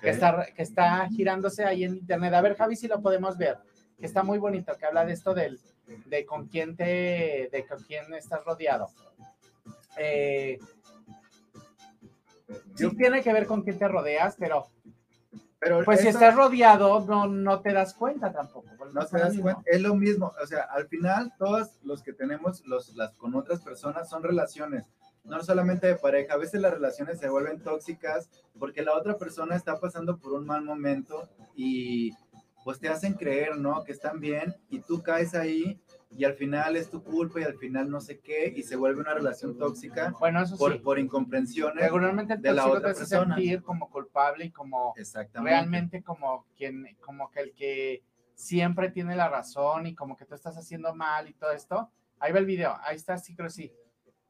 que 0.00 0.10
está, 0.10 0.46
que 0.54 0.62
está 0.62 1.08
girándose 1.08 1.64
ahí 1.64 1.82
en 1.82 1.96
internet. 1.96 2.32
A 2.32 2.42
ver, 2.42 2.56
Javi, 2.56 2.76
si 2.76 2.86
lo 2.86 3.02
podemos 3.02 3.36
ver, 3.36 3.58
que 3.98 4.06
está 4.06 4.22
muy 4.22 4.38
bonito, 4.38 4.72
que 4.78 4.86
habla 4.86 5.04
de 5.04 5.14
esto 5.14 5.34
del, 5.34 5.58
de 6.06 6.24
con 6.24 6.46
quién 6.46 6.76
te, 6.76 7.48
de 7.50 7.66
con 7.68 7.82
quién 7.82 8.14
estás 8.14 8.44
rodeado. 8.44 8.86
Eh, 9.96 10.58
sí 12.74 12.96
tiene 12.96 13.22
que 13.22 13.32
ver 13.32 13.46
con 13.46 13.62
quién 13.62 13.78
te 13.78 13.88
rodeas, 13.88 14.36
pero 14.38 14.66
Pero 15.58 15.84
pues 15.84 16.00
si 16.00 16.08
estás 16.08 16.34
rodeado, 16.34 17.04
no, 17.06 17.26
no 17.26 17.60
te 17.60 17.72
das 17.72 17.92
cuenta 17.92 18.32
tampoco. 18.32 18.68
No 18.94 19.06
te 19.06 19.18
das 19.18 19.38
cuenta, 19.38 19.62
es 19.66 19.80
lo 19.82 19.94
mismo, 19.94 20.32
o 20.42 20.46
sea, 20.46 20.62
al 20.62 20.88
final 20.88 21.32
todos 21.38 21.78
los 21.82 22.02
que 22.02 22.12
tenemos 22.14 22.66
los, 22.66 22.96
las 22.96 23.14
con 23.18 23.34
otras 23.34 23.60
personas 23.60 24.08
son 24.08 24.22
relaciones, 24.22 24.86
no 25.22 25.42
solamente 25.42 25.86
de 25.86 25.96
pareja, 25.96 26.34
a 26.34 26.38
veces 26.38 26.62
las 26.62 26.72
relaciones 26.72 27.18
se 27.20 27.28
vuelven 27.28 27.62
tóxicas 27.62 28.30
porque 28.58 28.82
la 28.82 28.94
otra 28.94 29.18
persona 29.18 29.54
está 29.54 29.78
pasando 29.78 30.16
por 30.18 30.32
un 30.32 30.46
mal 30.46 30.62
momento 30.62 31.28
y 31.54 32.12
pues 32.64 32.78
te 32.78 32.88
hacen 32.88 33.14
creer, 33.14 33.58
¿no? 33.58 33.84
Que 33.84 33.92
están 33.92 34.18
bien 34.18 34.56
y 34.70 34.80
tú 34.80 35.02
caes 35.02 35.34
ahí 35.34 35.80
y 36.10 36.24
al 36.24 36.34
final 36.34 36.76
es 36.76 36.90
tu 36.90 37.02
culpa 37.02 37.40
y 37.40 37.44
al 37.44 37.56
final 37.56 37.88
no 37.88 38.00
sé 38.00 38.18
qué 38.20 38.52
y 38.54 38.62
se 38.62 38.76
vuelve 38.76 39.00
una 39.00 39.14
relación 39.14 39.56
tóxica 39.56 40.12
Bueno, 40.18 40.42
eso 40.42 40.56
por, 40.56 40.72
sí. 40.72 40.78
por 40.80 40.98
incomprensiones. 40.98 41.82
Regularmente 41.84 42.34
el 42.34 42.42
de 42.42 42.52
la 42.52 42.62
tóxico 42.62 42.72
te 42.72 42.78
otra 42.78 42.90
hace 42.90 43.00
persona. 43.00 43.34
sentir 43.36 43.62
como 43.62 43.88
culpable 43.90 44.44
y 44.46 44.50
como 44.50 44.94
Exactamente. 44.96 45.50
realmente 45.50 46.02
como 46.02 46.46
quien, 46.56 46.84
como 47.00 47.30
que 47.30 47.40
el 47.40 47.54
que 47.54 48.02
siempre 48.34 48.90
tiene 48.90 49.14
la 49.14 49.28
razón 49.28 49.86
y 49.86 49.94
como 49.94 50.16
que 50.16 50.24
tú 50.24 50.34
estás 50.34 50.56
haciendo 50.56 50.94
mal 50.94 51.28
y 51.28 51.34
todo 51.34 51.52
esto. 51.52 51.90
Ahí 52.18 52.32
va 52.32 52.38
el 52.38 52.46
video, 52.46 52.76
ahí 52.82 52.96
está, 52.96 53.16
sí 53.16 53.34
creo 53.34 53.48
sí. 53.48 53.72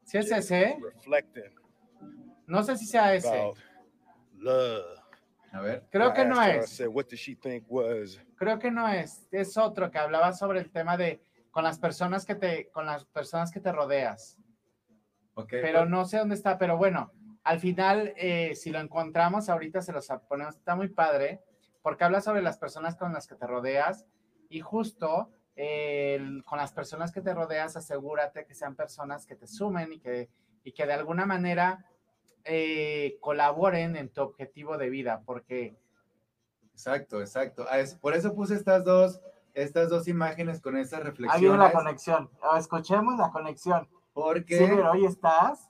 Si 0.03 0.17
es 0.17 0.31
ese, 0.31 0.77
reflecting 0.81 1.61
no 2.47 2.63
sé 2.63 2.77
si 2.77 2.85
sea 2.85 3.13
ese. 3.15 3.53
A 5.53 5.59
ver, 5.61 5.83
Creo 5.89 6.13
que 6.13 6.23
no 6.25 6.41
es, 6.41 6.69
said, 6.69 6.87
what 6.87 7.05
did 7.07 7.17
she 7.17 7.35
think 7.35 7.65
was 7.69 8.19
creo 8.35 8.57
que 8.57 8.71
no 8.71 8.87
es. 8.87 9.27
Es 9.31 9.57
otro 9.57 9.91
que 9.91 9.97
hablaba 9.97 10.33
sobre 10.33 10.59
el 10.59 10.71
tema 10.71 10.95
de 10.97 11.21
con 11.51 11.63
las 11.63 11.77
personas 11.79 12.25
que 12.25 12.35
te, 12.35 12.69
con 12.71 12.85
las 12.85 13.05
personas 13.05 13.51
que 13.51 13.59
te 13.59 13.71
rodeas. 13.71 14.37
Pero 15.61 15.85
no 15.85 16.05
sé 16.05 16.17
dónde 16.17 16.35
está, 16.35 16.57
pero 16.57 16.77
bueno, 16.77 17.11
al 17.43 17.59
final, 17.59 18.13
eh, 18.17 18.55
si 18.55 18.69
lo 18.69 18.79
encontramos, 18.79 19.49
ahorita 19.49 19.81
se 19.81 19.91
los 19.93 20.07
ponemos, 20.27 20.55
está 20.55 20.75
muy 20.75 20.89
padre, 20.89 21.41
porque 21.81 22.03
habla 22.03 22.21
sobre 22.21 22.41
las 22.41 22.57
personas 22.57 22.95
con 22.95 23.13
las 23.13 23.27
que 23.27 23.35
te 23.35 23.47
rodeas 23.47 24.05
y 24.49 24.59
justo 24.61 25.29
eh, 25.55 26.15
el- 26.15 26.43
con 26.45 26.57
las 26.57 26.71
personas 26.71 27.11
que 27.11 27.21
te 27.21 27.33
rodeas, 27.33 27.75
asegúrate 27.75 28.45
que 28.45 28.55
sean 28.55 28.75
personas 28.75 29.25
que 29.25 29.35
te 29.35 29.47
sumen 29.47 29.91
y 29.93 29.99
que, 29.99 30.29
y 30.63 30.71
que 30.71 30.85
de 30.85 30.93
alguna 30.93 31.25
manera 31.25 31.85
eh, 32.45 33.17
colaboren 33.19 33.95
en 33.97 34.09
tu 34.09 34.21
objetivo 34.21 34.77
de 34.77 34.89
vida, 34.89 35.21
porque 35.25 35.75
Exacto, 36.71 37.19
exacto. 37.21 37.65
Ah, 37.69 37.83
por 37.99 38.15
eso 38.15 38.33
puse 38.33 38.55
estas 38.55 38.83
dos, 38.85 39.21
estas 39.53 39.89
dos 39.89 40.07
imágenes 40.07 40.61
con 40.61 40.77
esas 40.77 40.99
ahí 40.99 41.05
reflexiones. 41.05 41.41
viene 41.41 41.57
la 41.57 41.71
conexión. 41.71 42.29
Escuchemos 42.57 43.17
la 43.17 43.29
conexión. 43.31 43.87
Porque 44.13 44.57
Sí, 44.57 44.65
pero 44.67 44.91
hoy 44.91 45.05
estás. 45.05 45.69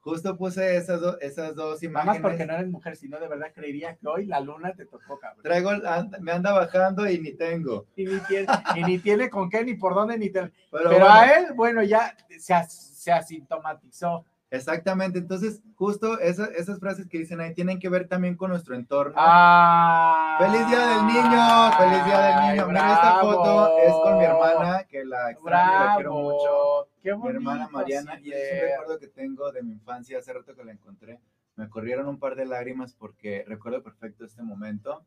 justo 0.00 0.36
puse 0.36 0.76
esas, 0.76 1.00
do- 1.00 1.20
esas 1.20 1.54
dos 1.54 1.80
Nada 1.80 1.92
más 1.92 2.04
imágenes. 2.16 2.22
porque 2.22 2.46
no 2.46 2.54
eres 2.54 2.68
mujer, 2.68 2.96
si 2.96 3.08
no 3.08 3.20
de 3.20 3.28
verdad 3.28 3.52
creería 3.54 3.94
que 3.96 4.08
hoy 4.08 4.26
la 4.26 4.40
luna 4.40 4.72
te 4.74 4.84
tocó, 4.84 5.16
cabrón. 5.20 5.44
Traigo, 5.44 5.70
and- 5.70 6.18
me 6.18 6.32
anda 6.32 6.52
bajando 6.52 7.08
y 7.08 7.20
ni 7.20 7.32
tengo. 7.34 7.86
y 7.94 8.06
ni 8.06 8.18
tiene, 8.20 8.46
y 8.74 8.82
ni 8.82 8.98
tiene 8.98 9.30
con 9.30 9.48
qué, 9.48 9.64
ni 9.64 9.74
por 9.74 9.94
dónde, 9.94 10.18
ni 10.18 10.28
te- 10.30 10.40
Pero, 10.40 10.52
Pero, 10.72 10.88
bueno, 10.90 11.08
a 11.08 11.26
él, 11.32 11.46
bueno, 11.54 11.82
ya 11.84 12.16
se, 12.38 12.52
as- 12.52 12.72
se 12.98 13.12
asintomatizó. 13.12 14.24
Exactamente. 14.52 15.18
Entonces, 15.18 15.60
justo 15.74 16.18
esa- 16.20 16.46
esas 16.56 16.78
frases 16.78 17.08
que 17.08 17.18
dicen 17.18 17.40
ahí 17.40 17.54
tienen 17.54 17.78
que 17.80 17.88
ver 17.88 18.06
también 18.06 18.36
con 18.36 18.50
nuestro 18.50 18.74
entorno. 18.76 19.14
¡Ah! 19.16 20.36
¡Feliz 20.38 20.66
Día 20.68 20.86
del 20.86 21.06
Niño! 21.06 21.72
¡Feliz 21.78 22.04
Día 22.04 22.20
del 22.20 22.34
Niño! 22.50 22.62
Ay, 22.66 22.68
Mira, 22.68 22.92
esta 22.94 23.20
foto 23.20 23.78
es 23.78 23.92
con 23.92 24.18
mi 24.18 24.24
hermana, 24.24 24.84
que 24.84 25.04
la 25.04 25.30
extraño 25.30 25.84
la 25.86 25.94
quiero 25.96 26.12
mucho. 26.14 26.88
¡Qué 27.02 27.12
mi 27.12 27.18
bonito! 27.18 27.36
hermana 27.38 27.68
Mariana, 27.68 28.20
y 28.20 28.30
es 28.32 28.52
un 28.52 28.68
recuerdo 28.68 28.98
que 29.00 29.08
tengo 29.08 29.50
de 29.52 29.62
mi 29.62 29.72
infancia, 29.72 30.18
hace 30.18 30.32
rato 30.32 30.54
que 30.54 30.64
la 30.64 30.72
encontré, 30.72 31.18
me 31.56 31.68
corrieron 31.68 32.06
un 32.06 32.18
par 32.18 32.36
de 32.36 32.46
lágrimas 32.46 32.94
porque 32.94 33.44
recuerdo 33.46 33.82
perfecto 33.82 34.24
este 34.24 34.42
momento 34.42 35.04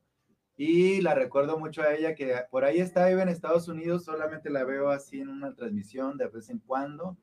y 0.58 1.02
la 1.02 1.16
recuerdo 1.16 1.58
mucho 1.58 1.82
a 1.82 1.94
ella 1.94 2.16
que 2.16 2.34
por 2.52 2.66
ahí 2.66 2.80
está, 2.80 3.08
vive 3.08 3.22
en 3.22 3.30
Estados 3.30 3.68
Unidos, 3.68 4.06
solamente 4.06 4.50
la 4.50 4.64
veo 4.64 4.90
así 4.90 5.20
en 5.22 5.30
una 5.30 5.54
transmisión 5.56 6.18
de 6.18 6.28
vez 6.28 6.50
en 6.50 6.60
cuando, 6.60 7.18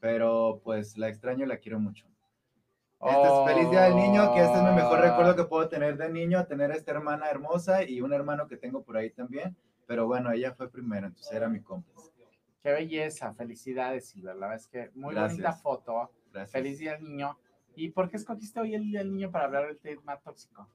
pero 0.00 0.60
pues 0.64 0.96
la 0.96 1.08
extraño 1.08 1.44
y 1.44 1.48
la 1.48 1.58
quiero 1.58 1.78
mucho. 1.78 2.06
Este 3.00 3.22
es 3.22 3.54
Feliz 3.54 3.70
Día 3.70 3.82
del 3.82 3.96
Niño, 3.96 4.34
que 4.34 4.40
este 4.40 4.56
es 4.56 4.62
mi 4.64 4.72
mejor 4.72 5.00
recuerdo 5.00 5.36
que 5.36 5.44
puedo 5.44 5.68
tener 5.68 5.96
de 5.96 6.10
niño, 6.10 6.44
tener 6.46 6.72
esta 6.72 6.90
hermana 6.90 7.30
hermosa 7.30 7.84
y 7.84 8.00
un 8.00 8.12
hermano 8.12 8.48
que 8.48 8.56
tengo 8.56 8.82
por 8.82 8.96
ahí 8.96 9.10
también, 9.10 9.56
pero 9.86 10.06
bueno, 10.08 10.32
ella 10.32 10.52
fue 10.52 10.68
primero, 10.68 11.06
entonces 11.06 11.32
era 11.32 11.48
mi 11.48 11.60
cómplice. 11.60 12.10
¡Qué 12.60 12.72
belleza! 12.72 13.32
Felicidades, 13.34 14.08
Silver. 14.08 14.34
La 14.34 14.48
verdad 14.48 14.56
es 14.56 14.66
que 14.66 14.90
muy 14.94 15.14
Gracias. 15.14 15.32
bonita 15.32 15.52
foto. 15.52 16.10
Gracias. 16.32 16.50
Feliz 16.50 16.78
Día 16.78 16.92
del 16.94 17.04
Niño. 17.04 17.38
¿Y 17.76 17.90
por 17.90 18.10
qué 18.10 18.16
escogiste 18.16 18.58
hoy 18.58 18.74
el 18.74 18.82
Día 18.82 18.98
del 18.98 19.12
Niño 19.12 19.30
para 19.30 19.44
hablar 19.44 19.68
del 19.68 19.78
tema 19.78 20.18
tóxico? 20.18 20.68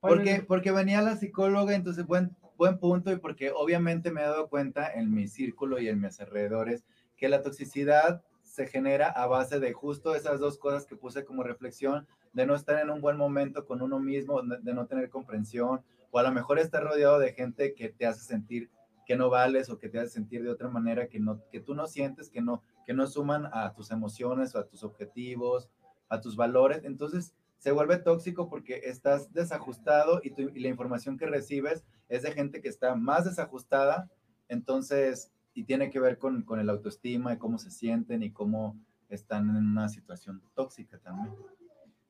Porque, 0.00 0.44
porque 0.46 0.70
venía 0.70 1.00
la 1.00 1.16
psicóloga, 1.16 1.74
entonces 1.74 2.06
buen, 2.06 2.36
buen 2.58 2.78
punto, 2.78 3.10
y 3.10 3.16
porque 3.16 3.50
obviamente 3.50 4.10
me 4.10 4.20
he 4.20 4.24
dado 4.24 4.48
cuenta 4.48 4.92
en 4.92 5.10
mi 5.12 5.28
círculo 5.28 5.78
y 5.78 5.88
en 5.88 6.00
mis 6.00 6.20
alrededores 6.20 6.84
que 7.16 7.28
la 7.28 7.42
toxicidad 7.42 8.22
se 8.60 8.66
genera 8.66 9.08
a 9.08 9.26
base 9.26 9.58
de 9.58 9.72
justo 9.72 10.14
esas 10.14 10.38
dos 10.38 10.58
cosas 10.58 10.84
que 10.84 10.94
puse 10.94 11.24
como 11.24 11.42
reflexión, 11.42 12.06
de 12.34 12.44
no 12.44 12.54
estar 12.54 12.78
en 12.78 12.90
un 12.90 13.00
buen 13.00 13.16
momento 13.16 13.64
con 13.64 13.80
uno 13.80 13.98
mismo, 13.98 14.42
de 14.42 14.74
no 14.74 14.86
tener 14.86 15.08
comprensión, 15.08 15.82
o 16.10 16.18
a 16.18 16.22
lo 16.22 16.30
mejor 16.30 16.58
estar 16.58 16.84
rodeado 16.84 17.18
de 17.18 17.32
gente 17.32 17.74
que 17.74 17.88
te 17.88 18.04
hace 18.04 18.20
sentir 18.22 18.70
que 19.06 19.16
no 19.16 19.30
vales 19.30 19.70
o 19.70 19.78
que 19.78 19.88
te 19.88 19.98
hace 19.98 20.10
sentir 20.10 20.42
de 20.42 20.50
otra 20.50 20.68
manera 20.68 21.08
que, 21.08 21.18
no, 21.18 21.42
que 21.50 21.60
tú 21.60 21.74
no 21.74 21.86
sientes, 21.86 22.28
que 22.28 22.42
no, 22.42 22.62
que 22.84 22.92
no 22.92 23.06
suman 23.06 23.46
a 23.50 23.72
tus 23.72 23.92
emociones 23.92 24.54
o 24.54 24.58
a 24.58 24.66
tus 24.66 24.84
objetivos, 24.84 25.70
a 26.10 26.20
tus 26.20 26.36
valores. 26.36 26.84
Entonces, 26.84 27.34
se 27.56 27.72
vuelve 27.72 27.96
tóxico 27.96 28.50
porque 28.50 28.82
estás 28.84 29.32
desajustado 29.32 30.20
y, 30.22 30.34
y 30.38 30.60
la 30.60 30.68
información 30.68 31.16
que 31.16 31.24
recibes 31.24 31.82
es 32.10 32.24
de 32.24 32.32
gente 32.32 32.60
que 32.60 32.68
está 32.68 32.94
más 32.94 33.24
desajustada, 33.24 34.10
entonces, 34.48 35.32
y 35.54 35.64
tiene 35.64 35.90
que 35.90 36.00
ver 36.00 36.18
con, 36.18 36.42
con 36.42 36.60
el 36.60 36.70
autoestima 36.70 37.32
y 37.32 37.38
cómo 37.38 37.58
se 37.58 37.70
sienten 37.70 38.22
y 38.22 38.30
cómo 38.30 38.76
están 39.08 39.50
en 39.50 39.56
una 39.56 39.88
situación 39.88 40.42
tóxica 40.54 40.98
también. 40.98 41.34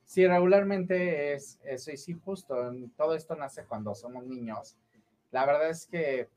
Sí, 0.04 0.26
regularmente 0.26 1.34
es 1.34 1.60
eso, 1.64 1.92
sí, 1.96 2.14
justo, 2.14 2.56
todo 2.96 3.14
esto 3.14 3.36
nace 3.36 3.64
cuando 3.64 3.94
somos 3.94 4.26
niños. 4.26 4.76
La 5.30 5.46
verdad 5.46 5.70
es 5.70 5.86
que 5.86 6.28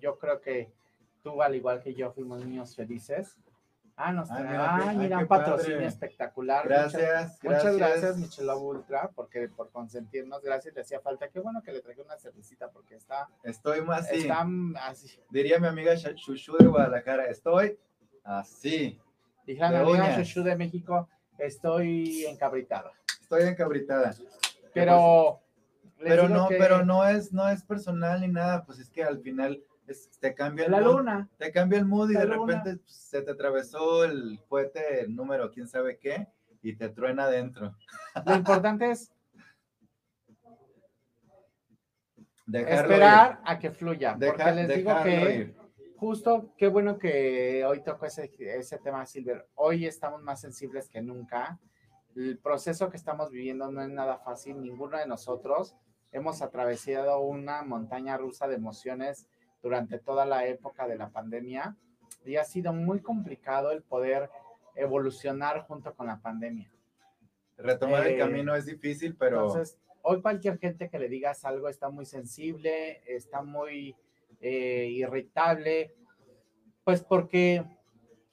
yo 0.00 0.18
creo 0.18 0.40
que 0.40 0.72
tú, 1.22 1.42
al 1.42 1.54
igual 1.54 1.82
que 1.82 1.94
yo, 1.94 2.12
fuimos 2.12 2.44
niños 2.44 2.74
felices. 2.74 3.36
Ah, 4.00 4.12
nos 4.12 4.30
Ah, 4.30 4.36
trae- 4.38 4.56
ah, 4.56 4.92
mira, 4.94 5.18
un 5.18 5.26
patrocinio 5.26 5.76
padre. 5.78 5.86
espectacular. 5.88 6.64
Muchas- 6.64 6.92
Gracias, 6.92 7.38
Muchas, 7.42 7.76
gracias, 7.76 8.16
Michelob 8.16 8.62
Ultra, 8.62 9.10
porque 9.12 9.48
por 9.48 9.70
consentirnos, 9.72 10.40
gracias, 10.40 10.72
le 10.72 10.82
hacía 10.82 11.00
falta. 11.00 11.28
Qué 11.28 11.40
bueno 11.40 11.60
que 11.64 11.72
le 11.72 11.80
traje 11.80 12.00
una 12.00 12.16
cervecita, 12.16 12.70
porque 12.70 12.94
está, 12.94 13.28
Estoy 13.42 13.80
más 13.82 14.02
así, 14.06 14.20
está 14.20 14.46
así. 14.86 15.18
diría 15.30 15.58
mi 15.58 15.66
amiga 15.66 15.94
Shushu 15.96 16.56
de 16.58 16.66
Guadalajara, 16.68 17.24
estoy 17.26 17.76
así, 18.22 19.00
Dijeron, 19.44 19.72
De 19.72 19.78
amiga. 19.78 20.16
Shushu 20.16 20.44
de 20.44 20.54
México, 20.54 21.08
estoy 21.38 22.24
encabritada. 22.26 22.92
estoy 23.20 23.42
encabritada. 23.48 24.14
Pero, 24.74 25.40
Pero 25.98 26.28
no, 26.28 26.46
que 26.48 26.54
pero 26.56 26.84
no 26.84 27.04
es, 27.08 27.32
no 27.32 27.48
es 27.48 27.64
personal 27.64 28.20
ni 28.20 28.28
nada, 28.28 28.64
pues 28.64 28.78
es 28.78 28.88
que 28.90 29.02
al 29.02 29.18
final 29.20 29.60
es- 29.92 30.10
te 30.20 30.34
cambia 30.34 30.66
el 30.66 30.72
La 30.72 30.80
mood. 30.80 30.96
luna. 30.98 31.28
te 31.38 31.52
cambia 31.52 31.78
el 31.78 31.86
mood 31.86 32.10
y 32.10 32.14
La 32.14 32.20
de 32.20 32.26
luna. 32.26 32.54
repente 32.56 32.82
pues, 32.82 32.94
se 32.96 33.22
te 33.22 33.30
atravesó 33.30 34.04
el 34.04 34.40
cohete 34.48 35.02
el 35.02 35.14
número 35.14 35.50
quién 35.50 35.68
sabe 35.68 35.98
qué 35.98 36.26
y 36.62 36.74
te 36.76 36.88
truena 36.88 37.24
adentro. 37.24 37.74
Lo 38.26 38.34
importante 38.34 38.90
es 38.90 39.12
Dejarlo 42.46 42.94
esperar 42.94 43.40
a 43.44 43.58
que 43.58 43.70
fluya. 43.70 44.12
ir. 44.12 44.18
Deja- 44.18 44.32
porque 44.36 44.52
les 44.52 44.76
digo 44.76 44.92
que 45.02 45.34
ir. 45.34 45.56
justo, 45.96 46.54
qué 46.56 46.68
bueno 46.68 46.98
que 46.98 47.64
hoy 47.66 47.82
tocó 47.82 48.06
ese, 48.06 48.32
ese 48.38 48.78
tema, 48.78 49.04
Silver. 49.04 49.46
Hoy 49.54 49.86
estamos 49.86 50.22
más 50.22 50.40
sensibles 50.40 50.88
que 50.88 51.02
nunca. 51.02 51.58
el 52.16 52.38
proceso 52.38 52.90
que 52.90 52.96
estamos 52.96 53.30
viviendo 53.30 53.70
no 53.70 53.80
es 53.82 53.88
nada 53.90 54.18
fácil. 54.18 54.60
Ninguno 54.60 54.98
de 54.98 55.06
nosotros 55.06 55.76
hemos 56.10 56.42
atravesado 56.42 57.20
una 57.20 57.62
montaña 57.62 58.16
rusa 58.16 58.48
de 58.48 58.56
emociones 58.56 59.28
durante 59.62 59.98
toda 59.98 60.24
la 60.24 60.46
época 60.46 60.86
de 60.86 60.96
la 60.96 61.10
pandemia 61.10 61.76
y 62.24 62.36
ha 62.36 62.44
sido 62.44 62.72
muy 62.72 63.00
complicado 63.00 63.70
el 63.72 63.82
poder 63.82 64.30
evolucionar 64.74 65.62
junto 65.66 65.94
con 65.94 66.06
la 66.06 66.20
pandemia. 66.20 66.70
Retomar 67.56 68.06
el 68.06 68.14
Eh, 68.14 68.18
camino 68.18 68.54
es 68.54 68.66
difícil, 68.66 69.16
pero 69.16 69.46
Entonces, 69.46 69.78
hoy 70.02 70.22
cualquier 70.22 70.58
gente 70.58 70.88
que 70.88 70.98
le 70.98 71.08
digas 71.08 71.44
algo 71.44 71.68
está 71.68 71.90
muy 71.90 72.06
sensible, 72.06 73.02
está 73.06 73.42
muy 73.42 73.96
eh, 74.40 74.86
irritable, 74.90 75.94
pues 76.84 77.02
porque, 77.02 77.64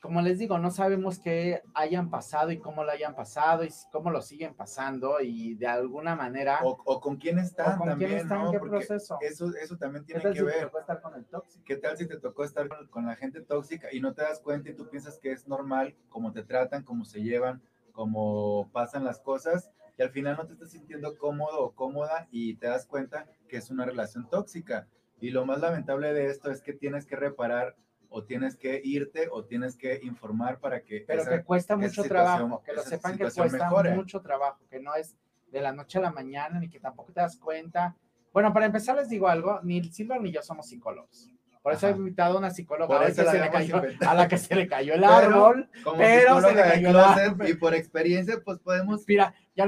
como 0.06 0.22
les 0.22 0.40
digo, 0.40 0.58
no 0.60 0.72
sabemos 0.72 1.20
qué 1.20 1.64
hayan 1.74 2.10
pasado 2.10 2.52
y 2.52 2.60
cómo 2.60 2.84
lo 2.84 2.92
hayan 2.92 3.16
pasado 3.16 3.64
y 3.64 3.70
cómo 3.92 4.12
lo 4.12 4.22
siguen 4.22 4.54
pasando 4.54 5.20
y 5.20 5.56
de 5.56 5.68
alguna 5.68 6.16
manera, 6.16 6.60
o, 6.64 6.78
o 6.86 7.02
con 7.02 7.18
quién 7.18 7.40
están 7.40 7.76
o 7.76 7.78
con 7.80 7.88
también, 7.90 8.12
quién 8.12 8.22
están, 8.22 8.44
¿no? 8.44 8.52
qué 8.52 8.60
Porque 8.60 8.78
proceso. 8.78 9.18
Eso, 9.22 9.50
eso 9.62 9.78
también 9.78 10.06
¿Qué 10.06 10.14
tiene 10.14 10.22
tal 10.22 10.34
que 10.34 10.40
si 10.40 10.46
te 10.46 10.52
ver. 10.52 10.66
tocó 10.66 10.80
estar 10.80 11.02
con 11.02 11.16
el 11.16 11.26
tóxico? 11.26 11.64
¿Qué 11.66 11.76
tal 11.78 11.98
si 11.98 12.08
te 12.08 12.18
tocó 12.20 12.44
estar 12.44 12.68
con, 12.68 12.88
con 12.88 13.06
la 13.06 13.16
gente 13.16 13.42
tóxica 13.42 13.88
y 13.92 14.00
no 14.00 14.14
te 14.14 14.22
das 14.22 14.40
cuenta 14.40 14.70
y 14.70 14.76
tú 14.76 14.88
piensas 14.90 15.18
que 15.18 15.32
es 15.32 15.48
normal 15.48 15.96
cómo 16.10 16.32
te 16.32 16.44
tratan, 16.44 16.84
cómo 16.84 17.04
se 17.06 17.22
llevan, 17.24 17.62
cómo 17.92 18.70
pasan 18.72 19.04
las 19.04 19.20
cosas 19.20 19.72
y 19.98 20.04
al 20.04 20.10
final 20.10 20.38
no 20.38 20.46
te 20.46 20.54
estás 20.54 20.72
sintiendo 20.72 21.18
cómodo 21.18 21.64
o 21.64 21.72
cómoda 21.74 22.28
y 22.30 22.56
te 22.58 22.68
das 22.68 22.86
cuenta 22.86 23.28
que 23.48 23.58
es 23.58 23.70
una 23.72 23.86
relación 23.86 24.30
tóxica? 24.30 24.88
Y 25.20 25.32
lo 25.32 25.46
más 25.46 25.62
lamentable 25.62 26.14
de 26.14 26.28
esto 26.28 26.52
es 26.52 26.62
que 26.62 26.74
tienes 26.74 27.06
que 27.06 27.16
reparar 27.16 27.76
o 28.16 28.24
tienes 28.24 28.56
que 28.56 28.80
irte 28.82 29.28
o 29.30 29.44
tienes 29.44 29.76
que 29.76 30.00
informar 30.04 30.58
para 30.60 30.80
que 30.82 31.04
Pero 31.06 31.22
esa- 31.22 31.32
que 31.32 31.44
cuesta 31.44 31.76
mucho 31.76 32.02
trabajo, 32.06 32.64
que 32.66 32.72
lo 32.72 32.82
sepan 32.82 33.18
que 33.18 33.26
cuesta 33.30 33.44
mejore. 33.46 33.94
mucho 33.94 34.22
trabajo, 34.22 34.60
que 34.70 34.80
no 34.80 34.96
es 34.96 35.18
de 35.52 35.60
la 35.62 35.74
noche 35.74 35.98
a 35.98 36.02
la 36.02 36.12
mañana, 36.12 36.58
ni 36.62 36.70
que 36.70 36.80
tampoco 36.80 37.12
te 37.12 37.20
das 37.20 37.36
cuenta. 37.38 37.94
Bueno, 38.32 38.54
para 38.54 38.68
empezar 38.68 38.96
les 38.96 39.10
digo 39.10 39.28
algo, 39.28 39.60
ni 39.64 39.84
Silva 39.92 40.18
ni 40.18 40.32
yo 40.32 40.42
somos 40.42 40.66
psicólogos. 40.70 41.30
Por 41.62 41.74
eso 41.74 41.88
he 41.88 41.90
Ajá. 41.90 41.98
invitado 41.98 42.36
a 42.36 42.40
una 42.40 42.52
psicóloga 42.52 43.00
que 43.00 43.24
la 43.24 43.32
se 43.32 43.40
le 43.40 43.50
cayó, 43.50 43.82
a 44.08 44.14
la 44.14 44.28
que 44.30 44.38
se 44.38 44.56
le 44.56 44.66
cayó 44.68 44.94
el 44.94 45.02
Pero- 45.02 45.14
árbol. 45.14 45.70
como 45.84 45.98
pero 45.98 46.40
se 46.40 46.56
le 46.56 46.62
cayó 46.62 46.90
el 46.90 46.96
árbol. 46.96 47.50
y 47.50 47.54
por 47.56 47.74
experiencia 47.76 48.40
pues 48.46 48.60
podemos 48.60 49.04
Mira, 49.08 49.34
ya 49.56 49.66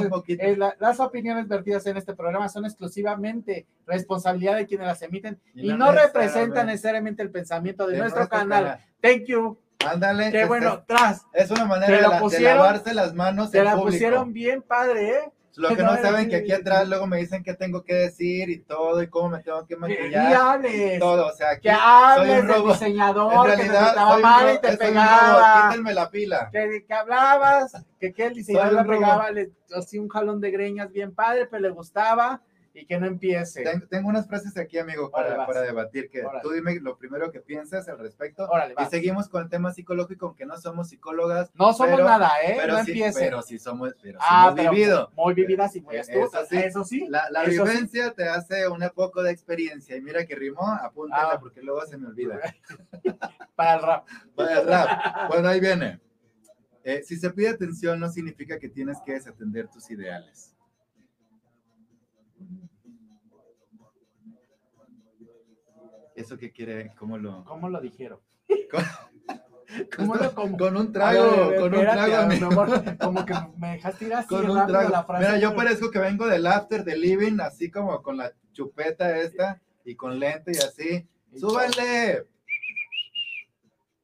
un 0.00 0.08
poquito. 0.08 0.42
eh, 0.42 0.56
la- 0.56 0.74
las 0.80 0.98
opiniones 1.00 1.46
vertidas 1.48 1.86
en 1.86 1.96
este 1.96 2.14
programa 2.14 2.48
son 2.48 2.64
exclusivamente 2.64 3.66
responsabilidad 3.86 4.56
de 4.56 4.66
quienes 4.66 4.86
las 4.86 5.02
emiten 5.02 5.38
y, 5.54 5.70
Y 5.70 5.74
no 5.76 5.92
representan 5.92 6.66
necesariamente 6.66 7.22
el 7.22 7.30
pensamiento 7.30 7.86
de, 7.86 7.94
de 7.94 7.98
nuestro, 8.00 8.28
canal. 8.28 8.78
Thank 9.00 9.24
you. 9.26 9.58
Ándale. 9.86 10.30
Qué 10.32 10.42
es- 10.42 10.48
bueno, 10.48 10.82
tras. 10.86 11.26
Es 11.32 11.50
una 11.50 11.66
manera 11.66 11.94
de, 11.94 12.02
la- 12.02 12.14
de 12.16 12.20
pusieron- 12.20 12.56
lavarse 12.56 12.94
las 12.94 13.14
manos 13.14 13.50
Te 13.50 13.62
la 13.62 13.72
público. 13.72 13.90
pusieron 13.92 14.32
bien 14.32 14.62
padre, 14.62 15.10
¿eh? 15.10 15.32
Lo 15.56 15.68
que 15.74 15.82
No, 15.82 15.96
saben 15.96 16.28
que 16.28 16.36
aquí 16.36 16.52
atrás 16.52 16.86
luego 16.88 17.06
me 17.06 17.16
dicen 17.18 17.42
qué 17.42 17.54
tengo 17.54 17.82
que 17.82 17.94
decir 17.94 18.50
y 18.50 18.58
todo 18.60 19.02
y 19.02 19.08
cómo 19.08 19.30
me 19.30 19.42
tengo 19.42 19.66
que 19.66 19.74
Que 19.74 19.80
maquillar 19.80 20.30
y 20.30 20.34
hables. 20.34 20.98
todo. 21.00 21.26
O 21.28 21.32
sea, 21.32 21.50
aquí 21.50 21.62
Que 21.68 21.70
soy 21.70 21.80
hables 21.82 22.40
un 22.42 22.46
del 22.46 22.56
robo. 22.56 22.72
diseñador 22.72 23.50
En 23.50 23.56
que 23.56 23.62
te 23.64 23.68
soy 23.72 24.16
un 24.16 24.22
mal 24.22 24.54
y 24.54 24.58
te 24.60 24.66
soy 24.68 24.72
un 24.72 24.78
pegaba. 24.78 25.68
Quítenme 25.70 25.94
la 25.94 26.10
pila. 26.10 26.48
Que, 26.52 26.84
que 26.86 26.94
hablabas, 26.94 27.72
que, 27.98 28.12
que 28.12 28.26
el 28.26 28.34
diseñador 28.34 28.68
Soy 28.68 28.74
le 28.76 28.80
un 28.82 28.86
robo. 28.86 28.98
pegaba 29.00 29.30
le, 29.30 29.50
así 29.76 29.98
un 29.98 30.08
jalón 30.08 30.40
de 30.40 30.50
greñas 30.50 30.92
bien 30.92 31.14
padre, 31.14 31.46
pero 31.46 31.62
le 31.62 31.70
gustaba 31.70 32.42
y 32.78 32.86
que 32.86 32.98
no 33.00 33.06
empiece. 33.06 33.62
Ten- 33.62 33.88
tengo 33.88 34.08
unas 34.08 34.26
frases 34.26 34.56
aquí, 34.58 34.78
amigo, 34.78 35.10
para, 35.10 35.46
para 35.46 35.62
debatir. 35.62 36.10
Que 36.10 36.22
Órale. 36.24 36.42
tú 36.42 36.50
dime 36.50 36.74
lo 36.80 36.98
primero 36.98 37.30
que 37.32 37.40
piensas 37.40 37.88
al 37.88 37.98
respecto. 37.98 38.46
Órale, 38.48 38.74
Y 38.78 38.84
seguimos 38.90 39.28
con 39.28 39.42
el 39.44 39.48
tema 39.48 39.72
psicológico, 39.72 40.26
aunque 40.26 40.44
no 40.44 40.56
somos 40.58 40.88
psicólogas. 40.90 41.50
No 41.54 41.72
somos 41.72 41.94
pero- 41.96 42.04
nada, 42.08 42.30
¿eh? 42.44 42.56
Pero 42.60 42.74
no 42.74 42.84
sí, 42.84 42.90
empiece. 42.92 43.18
pero 43.20 43.40
sí 43.42 43.58
somos, 43.58 43.94
pero 44.02 44.18
sí 44.20 44.26
ah, 44.28 44.44
hemos 44.48 44.54
pero 44.60 44.70
vivido. 44.72 45.10
muy 45.16 45.32
vividas 45.34 45.74
y 45.76 45.80
muy 45.80 45.96
Eh, 45.96 46.00
astutas. 46.00 46.42
eso 46.42 46.46
sí. 46.50 46.56
Eso 46.58 46.84
sí. 46.84 47.06
La, 47.08 47.30
la 47.30 47.44
Eso 47.44 47.64
sí. 47.64 47.70
vivencia 47.72 48.12
te 48.12 48.28
hace 48.28 48.68
un 48.68 48.86
poco 48.94 49.22
de 49.22 49.30
experiencia. 49.30 49.96
Y 49.96 50.02
mira 50.02 50.26
que 50.26 50.34
rimó, 50.34 50.66
apúntala 50.72 51.30
Ah. 51.34 51.40
porque 51.40 51.62
luego 51.62 51.84
se 51.86 51.96
me 51.96 52.08
olvida. 52.08 52.38
Para 53.56 53.74
el 53.76 53.82
rap. 53.82 54.06
Para 54.34 54.60
el 54.60 54.66
rap. 54.66 55.28
Bueno, 55.28 55.48
ahí 55.48 55.60
viene. 55.60 56.00
Eh, 56.84 57.02
si 57.02 57.16
se 57.16 57.30
pide 57.30 57.48
atención, 57.48 57.98
no 57.98 58.08
significa 58.10 58.58
que 58.58 58.68
tienes 58.68 58.98
que 59.04 59.14
desatender 59.14 59.68
tus 59.68 59.90
ideales. 59.90 60.54
¿Eso 66.16 66.36
qué 66.38 66.50
quiere? 66.52 66.92
¿Cómo 66.98 67.18
lo.? 67.18 67.44
¿Cómo 67.44 67.68
lo 67.68 67.80
dijeron? 67.80 68.18
¿Cómo 69.96 70.14
lo 70.14 70.34
como? 70.34 70.56
con 70.56 70.76
un 70.76 70.92
trago, 70.92 71.48
ver, 71.48 71.60
con 71.60 71.68
un 71.68 71.74
espérate, 71.80 72.10
trago, 72.10 72.22
amigo. 72.24 72.46
mi 72.48 72.52
amor, 72.52 72.96
como 72.98 73.26
que 73.26 73.34
me 73.58 73.72
dejaste 73.72 74.04
ir 74.06 74.14
así 74.14 74.28
Con 74.28 74.48
un 74.48 74.66
trago. 74.66 74.88
la 74.88 75.02
frase. 75.04 75.24
Mira, 75.26 75.38
yo 75.38 75.48
pero- 75.50 75.56
parezco 75.56 75.90
que 75.90 75.98
vengo 75.98 76.26
del 76.26 76.46
after 76.46 76.84
de 76.84 76.96
living, 76.96 77.38
así 77.40 77.70
como 77.70 78.00
con 78.02 78.16
la 78.16 78.32
chupeta 78.52 79.18
esta 79.18 79.60
y 79.84 79.94
con 79.96 80.18
lente 80.18 80.52
y 80.54 80.58
así. 80.58 81.08
¡Súbanle! 81.36 82.26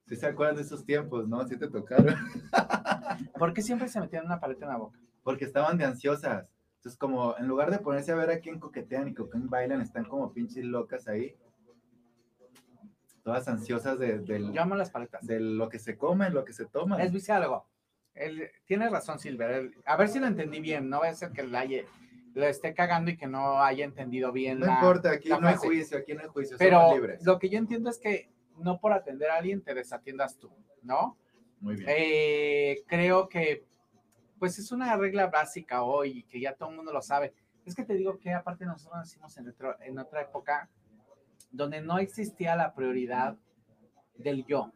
Si 0.06 0.16
se 0.16 0.26
acuerdan 0.26 0.56
de 0.56 0.62
esos 0.62 0.84
tiempos, 0.84 1.26
¿no? 1.28 1.46
Sí 1.46 1.56
te 1.56 1.68
tocaron. 1.68 2.14
¿Por 3.38 3.54
qué 3.54 3.62
siempre 3.62 3.88
se 3.88 4.00
metían 4.00 4.26
una 4.26 4.40
paleta 4.40 4.66
en 4.66 4.72
la 4.72 4.76
boca? 4.78 4.98
Porque 5.22 5.44
estaban 5.44 5.78
de 5.78 5.84
ansiosas. 5.84 6.50
Entonces, 6.76 6.98
como 6.98 7.36
en 7.38 7.46
lugar 7.46 7.70
de 7.70 7.78
ponerse 7.78 8.10
a 8.12 8.16
ver 8.16 8.30
a 8.30 8.40
quién 8.40 8.58
coquetean 8.58 9.08
y 9.08 9.14
con 9.14 9.28
quién 9.30 9.48
bailan, 9.48 9.80
están 9.80 10.04
como 10.04 10.32
pinches 10.32 10.64
locas 10.64 11.06
ahí. 11.08 11.36
Todas 13.22 13.46
ansiosas 13.48 13.98
de, 13.98 14.18
del- 14.18 14.52
Yo 14.52 14.62
amo 14.62 14.74
las 14.74 14.90
paletas. 14.90 15.24
de 15.26 15.38
lo 15.40 15.68
que 15.68 15.78
se 15.78 15.96
comen, 15.96 16.34
lo 16.34 16.44
que 16.44 16.52
se 16.52 16.66
toman. 16.66 16.98
Les 16.98 17.12
dice 17.12 17.32
algo. 17.32 17.66
Él, 18.14 18.50
tiene 18.66 18.88
razón, 18.90 19.18
Silver. 19.18 19.72
A 19.86 19.96
ver 19.96 20.08
si 20.08 20.18
lo 20.18 20.26
entendí 20.26 20.60
bien. 20.60 20.88
No 20.90 20.98
voy 20.98 21.08
a 21.08 21.14
ser 21.14 21.30
que 21.32 21.42
la 21.44 21.64
lo 22.34 22.46
esté 22.46 22.74
cagando 22.74 23.10
y 23.10 23.16
que 23.16 23.26
no 23.26 23.62
haya 23.62 23.84
entendido 23.84 24.32
bien. 24.32 24.58
No 24.58 24.66
la- 24.66 24.74
importa, 24.74 25.10
aquí 25.12 25.28
la 25.28 25.38
no 25.38 25.48
hay 25.48 25.54
juicio, 25.56 25.98
aquí 25.98 26.14
no 26.14 26.20
hay 26.22 26.28
juicio, 26.28 26.56
Pero 26.58 26.80
somos 26.80 26.94
libres. 26.96 27.24
lo 27.24 27.38
que 27.38 27.48
yo 27.48 27.58
entiendo 27.58 27.90
es 27.90 27.98
que 27.98 28.30
no 28.58 28.80
por 28.80 28.92
atender 28.92 29.30
a 29.30 29.36
alguien 29.36 29.62
te 29.62 29.74
desatiendas 29.74 30.38
tú, 30.38 30.50
¿no? 30.82 31.16
Muy 31.60 31.76
bien. 31.76 31.86
Eh, 31.90 32.82
creo 32.86 33.28
que, 33.28 33.64
pues 34.38 34.58
es 34.58 34.72
una 34.72 34.96
regla 34.96 35.26
básica 35.28 35.82
hoy 35.82 36.24
que 36.24 36.40
ya 36.40 36.54
todo 36.54 36.70
el 36.70 36.76
mundo 36.76 36.92
lo 36.92 37.02
sabe. 37.02 37.32
Es 37.64 37.74
que 37.76 37.84
te 37.84 37.94
digo 37.94 38.18
que 38.18 38.32
aparte 38.32 38.64
nosotros 38.66 38.98
nacimos 38.98 39.36
en, 39.38 39.48
otro- 39.48 39.76
en 39.80 39.98
otra 39.98 40.22
época 40.22 40.68
donde 41.52 41.80
no 41.80 41.98
existía 41.98 42.56
la 42.56 42.74
prioridad 42.74 43.36
del 44.16 44.44
yo. 44.46 44.72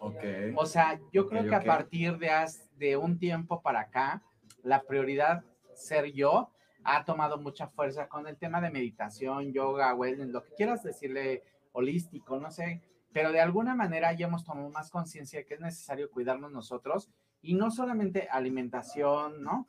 ok. 0.00 0.22
O 0.56 0.66
sea, 0.66 1.00
yo 1.12 1.28
creo 1.28 1.44
que 1.44 1.54
a 1.54 1.62
partir 1.62 2.18
de, 2.18 2.30
de 2.76 2.96
un 2.96 3.18
tiempo 3.18 3.60
para 3.62 3.80
acá, 3.80 4.22
la 4.62 4.82
prioridad 4.82 5.44
ser 5.74 6.12
yo 6.12 6.50
ha 6.84 7.04
tomado 7.04 7.38
mucha 7.38 7.68
fuerza 7.68 8.08
con 8.08 8.26
el 8.26 8.36
tema 8.36 8.60
de 8.60 8.70
meditación, 8.70 9.52
yoga, 9.52 9.94
wellness, 9.94 10.28
lo 10.28 10.42
que 10.42 10.54
quieras 10.54 10.82
decirle 10.82 11.42
holístico, 11.72 12.38
no 12.38 12.50
sé, 12.50 12.82
pero 13.12 13.32
de 13.32 13.40
alguna 13.40 13.74
manera 13.74 14.12
ya 14.12 14.26
hemos 14.26 14.44
tomado 14.44 14.68
más 14.70 14.90
conciencia 14.90 15.40
de 15.40 15.46
que 15.46 15.54
es 15.54 15.60
necesario 15.60 16.10
cuidarnos 16.10 16.50
nosotros 16.50 17.10
y 17.40 17.54
no 17.54 17.70
solamente 17.70 18.28
alimentación, 18.30 19.42
¿no? 19.42 19.66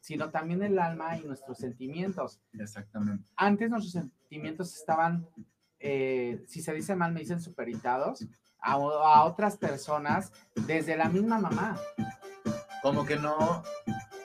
Sino 0.00 0.30
también 0.30 0.62
el 0.62 0.78
alma 0.78 1.16
y 1.16 1.24
nuestros 1.24 1.58
sentimientos 1.58 2.40
Exactamente. 2.58 3.28
antes 3.36 3.70
nuestros 3.70 3.92
sentimientos 3.92 4.74
estaban, 4.76 5.28
eh, 5.82 6.42
si 6.46 6.62
se 6.62 6.72
dice 6.72 6.94
mal, 6.96 7.12
me 7.12 7.20
dicen 7.20 7.40
superitados 7.40 8.24
a, 8.60 8.72
a 8.74 9.24
otras 9.24 9.56
personas 9.56 10.32
desde 10.66 10.96
la 10.96 11.08
misma 11.08 11.38
mamá. 11.38 11.78
Como 12.82 13.06
que 13.06 13.14
no, 13.16 13.62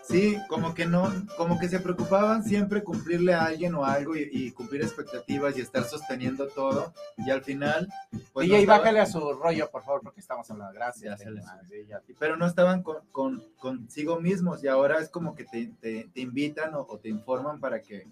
sí, 0.03 0.35
como 0.49 0.73
que 0.73 0.87
no, 0.87 1.11
como 1.37 1.59
que 1.59 1.69
se 1.69 1.79
preocupaban 1.79 2.43
siempre 2.43 2.83
cumplirle 2.83 3.35
a 3.35 3.45
alguien 3.45 3.75
o 3.75 3.85
algo 3.85 4.15
y, 4.15 4.27
y 4.31 4.51
cumplir 4.51 4.81
expectativas 4.81 5.55
y 5.57 5.61
estar 5.61 5.83
sosteniendo 5.83 6.47
todo 6.47 6.91
y 7.17 7.29
al 7.29 7.43
final, 7.43 7.87
pues 8.33 8.47
y 8.47 8.51
no 8.51 8.55
estaban- 8.57 8.79
bájale 8.79 8.99
a 9.01 9.05
su 9.05 9.19
rollo, 9.33 9.69
por 9.69 9.83
favor, 9.83 10.01
porque 10.01 10.21
estamos 10.21 10.49
hablando. 10.49 10.73
Gracias. 10.73 11.19
Ya. 11.87 12.01
pero 12.17 12.35
no 12.35 12.47
estaban 12.47 12.81
con, 12.81 13.05
con- 13.11 13.43
consigo 13.57 14.19
mismos 14.19 14.63
y 14.63 14.67
ahora 14.67 14.99
es 14.99 15.09
como 15.09 15.35
que 15.35 15.43
te, 15.45 15.67
te- 15.79 16.09
te 16.11 16.21
invitan 16.21 16.73
o, 16.73 16.81
o 16.81 16.97
te 16.97 17.09
informan 17.09 17.59
para 17.59 17.81
que 17.83 18.07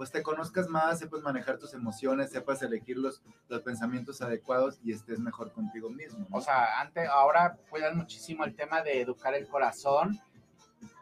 pues 0.00 0.10
te 0.10 0.22
conozcas 0.22 0.66
más, 0.66 0.98
sepas 0.98 1.20
manejar 1.20 1.58
tus 1.58 1.74
emociones, 1.74 2.30
sepas 2.30 2.62
elegir 2.62 2.96
los, 2.96 3.22
los 3.50 3.60
pensamientos 3.60 4.22
adecuados 4.22 4.80
y 4.82 4.92
estés 4.92 5.18
mejor 5.18 5.52
contigo 5.52 5.90
mismo. 5.90 6.26
¿no? 6.26 6.38
O 6.38 6.40
sea, 6.40 6.80
antes, 6.80 7.06
ahora 7.06 7.58
cuidan 7.68 7.98
muchísimo 7.98 8.46
el 8.46 8.56
tema 8.56 8.80
de 8.80 9.02
educar 9.02 9.34
el 9.34 9.46
corazón 9.46 10.18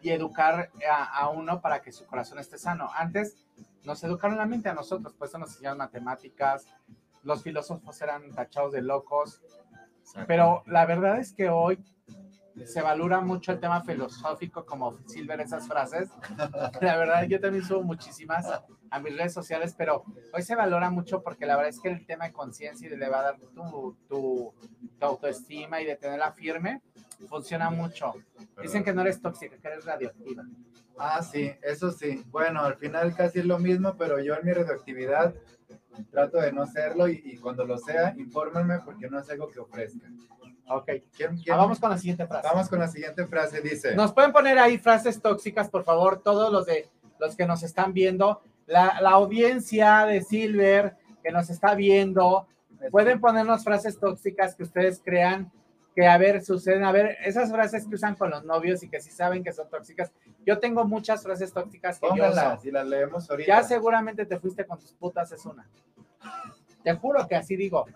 y 0.03 0.11
educar 0.11 0.73
a, 0.91 1.05
a 1.17 1.29
uno 1.29 1.61
para 1.61 1.81
que 1.81 1.93
su 1.93 2.07
corazón 2.07 2.41
esté 2.41 2.59
sano. 2.59 2.91
Antes 2.93 3.37
nos 3.85 4.03
educaron 4.03 4.37
la 4.37 4.47
mente 4.47 4.69
a 4.69 4.75
nosotros, 4.75 5.15
pues 5.17 5.33
nos 5.35 5.51
enseñaron 5.51 5.79
matemáticas, 5.79 6.67
los 7.23 7.45
filósofos 7.45 8.03
eran 8.03 8.33
tachados 8.33 8.73
de 8.73 8.83
locos. 8.83 9.41
Pero 10.27 10.65
la 10.67 10.87
verdad 10.87 11.21
es 11.21 11.33
que 11.33 11.51
hoy 11.51 11.79
se 12.65 12.83
valora 12.83 13.21
mucho 13.21 13.53
el 13.53 13.61
tema 13.61 13.83
filosófico 13.83 14.65
como 14.65 14.99
Silver 15.07 15.41
esas 15.41 15.67
frases. 15.67 16.09
La 16.81 16.97
verdad, 16.97 17.25
yo 17.25 17.41
también 17.41 17.65
subo 17.65 17.83
muchísimas 17.83 18.47
a 18.91 18.99
mis 19.01 19.17
redes 19.17 19.35
sociales, 19.35 19.75
pero 19.77 20.05
hoy 20.33 20.43
se 20.43 20.55
valora 20.55 20.91
mucho 20.91 21.23
porque 21.23 21.45
la 21.45 21.57
verdad 21.57 21.71
es 21.71 21.81
que 21.81 21.89
el 21.89 22.07
tema 22.07 22.27
de 22.27 22.33
conciencia 22.33 22.87
y 22.87 22.89
de 22.89 22.97
elevar 22.97 23.39
tu, 23.55 23.97
tu, 24.09 24.55
tu 24.99 25.05
autoestima 25.05 25.81
y 25.81 25.85
de 25.85 25.97
tenerla 25.97 26.33
firme 26.33 26.81
funciona 27.29 27.71
mucho. 27.71 28.15
Dicen 28.63 28.83
que 28.85 28.93
no 28.93 29.03
eres 29.03 29.21
tóxica, 29.21 29.57
que 29.59 29.69
eres 29.69 29.85
radioactiva. 29.85 30.45
Ah, 30.99 31.23
sí, 31.23 31.51
eso 31.63 31.91
sí. 31.91 32.25
Bueno, 32.29 32.63
al 32.63 32.77
final 32.77 33.15
casi 33.15 33.41
es 33.41 33.47
lo 33.47 33.59
mismo, 33.59 33.97
pero 33.97 34.21
yo 34.21 34.35
en 34.35 34.45
mi 34.45 34.53
radioactividad 34.53 35.35
trato 36.11 36.39
de 36.39 36.53
no 36.53 36.67
serlo 36.67 37.09
y, 37.09 37.21
y 37.25 37.37
cuando 37.37 37.65
lo 37.65 37.79
sea, 37.79 38.15
infórmenme 38.17 38.81
porque 38.81 39.09
no 39.09 39.19
es 39.19 39.31
algo 39.31 39.49
que 39.49 39.61
ofrezca. 39.61 40.09
Ok. 40.71 40.87
¿Quién- 41.17 41.37
quién- 41.37 41.55
Ah, 41.55 41.57
vamos 41.57 41.79
con 41.81 41.91
la 41.91 41.99
siguiente 41.99 42.27
frase. 42.27 42.49
Vamos 42.49 42.69
con 42.69 42.79
la 42.79 42.89
siguiente 42.89 43.27
frase, 43.27 43.61
dice. 43.61 43.95
Nos 43.95 44.13
pueden 44.13 44.33
poner 44.33 44.59
ahí 44.59 44.79
frases 44.79 45.21
tóxicas, 45.21 45.69
por 45.71 45.85
favor, 45.85 46.23
todos 46.23 46.53
los 46.53 46.67
de 46.67 46.89
los 47.19 47.35
que 47.37 47.47
nos 47.47 47.63
están 47.63 47.93
viendo, 47.93 48.43
la, 48.67 49.01
la 49.01 49.11
audiencia 49.11 50.05
de 50.07 50.23
Silver 50.23 50.97
que 51.23 51.33
nos 51.33 51.51
está 51.51 51.75
viendo, 51.75 52.47
pueden 52.93 53.21
ponernos 53.21 53.65
frases 53.65 53.99
tóxicas 53.99 54.55
que 54.55 54.63
ustedes 54.63 55.01
crean 55.05 55.51
que 55.97 56.07
a 56.07 56.17
ver 56.17 56.45
suceden, 56.45 56.85
a 56.85 56.93
ver, 56.93 57.17
esas 57.25 57.51
frases 57.51 57.89
que 57.89 57.97
usan 57.97 58.15
con 58.15 58.31
los 58.31 58.45
novios 58.45 58.85
y 58.85 58.89
que 58.89 59.01
sí 59.01 59.11
saben 59.11 59.43
que 59.43 59.53
son 59.53 59.69
tóxicas. 59.69 60.13
Yo 60.47 60.61
tengo 60.61 60.85
muchas 60.85 61.25
frases 61.25 61.53
tóxicas 61.53 61.99
que 61.99 62.07
yo 62.07 62.11
Pónganlas 62.11 62.59
uso. 62.61 62.69
y 62.69 62.71
las 62.71 62.87
leemos 62.87 63.29
ahorita. 63.29 63.49
Ya 63.49 63.63
seguramente 63.65 64.25
te 64.25 64.39
fuiste 64.39 64.65
con 64.65 64.79
tus 64.79 64.93
putas 64.93 65.33
es 65.33 65.45
una. 65.45 65.69
Te 66.85 66.95
juro 66.95 67.27
que 67.29 67.37
así 67.37 67.57
digo. 67.57 67.87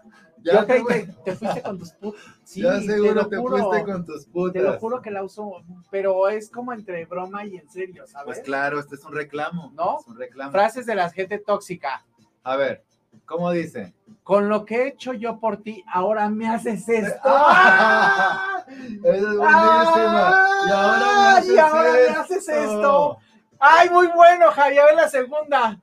Ya 0.45 0.55
Yo 0.55 0.67
te 0.67 0.85
que 0.85 1.09
te 1.25 1.37
fuiste 1.37 1.63
con 1.63 1.79
tus 1.79 1.93
putas. 1.93 2.21
Sí, 2.43 2.63
ya 2.63 2.75
te 2.81 2.87
seguro 2.87 3.29
te, 3.29 3.37
juro. 3.37 3.57
fuiste 3.59 3.85
con 3.93 4.05
tus 4.05 4.27
putas. 4.27 4.53
Te 4.55 4.63
lo 4.63 4.79
juro 4.81 5.01
que 5.01 5.11
la 5.13 5.23
uso, 5.23 5.63
pero 5.91 6.29
es 6.29 6.51
como 6.51 6.73
entre 6.73 7.05
broma 7.07 7.45
y 7.47 7.57
en 7.59 7.71
serio, 7.71 8.07
¿sabes? 8.09 8.25
Pues 8.27 8.41
claro, 8.41 8.81
este 8.81 8.97
es 8.97 9.05
un 9.05 9.13
reclamo. 9.15 9.71
¿No? 9.75 10.01
Es 10.01 10.07
un 10.09 10.19
reclamo. 10.19 10.51
Frases 10.51 10.85
de 10.85 10.97
la 10.97 11.11
gente 11.11 11.39
tóxica. 11.39 12.05
A 12.43 12.57
ver, 12.57 12.83
¿cómo 13.25 13.53
dice? 13.53 13.95
Con 14.25 14.49
lo 14.49 14.65
que 14.65 14.83
he 14.83 14.89
hecho 14.89 15.13
yo 15.13 15.39
por 15.39 15.59
ti, 15.63 15.85
ahora 15.93 16.29
me 16.29 16.49
haces 16.49 16.89
esto. 16.89 17.21
¡Ah! 17.25 18.65
Esa 18.69 19.17
es 19.17 19.23
buenísima. 19.23 20.47
y 20.67 20.71
ahora 20.71 20.99
me 20.99 21.29
¡Ay, 21.29 21.37
haces, 21.39 21.55
y 21.55 21.59
ahora 21.59 21.93
me 21.93 22.01
esto. 22.01 22.21
haces 22.21 22.49
esto! 22.49 23.19
¡Ay, 23.61 23.91
muy 23.91 24.09
bueno, 24.09 24.51
Javi! 24.51 24.77
A 24.79 24.87
ver 24.87 24.95
la 24.97 25.09
segunda. 25.09 25.81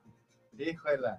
Híjole. 0.57 1.15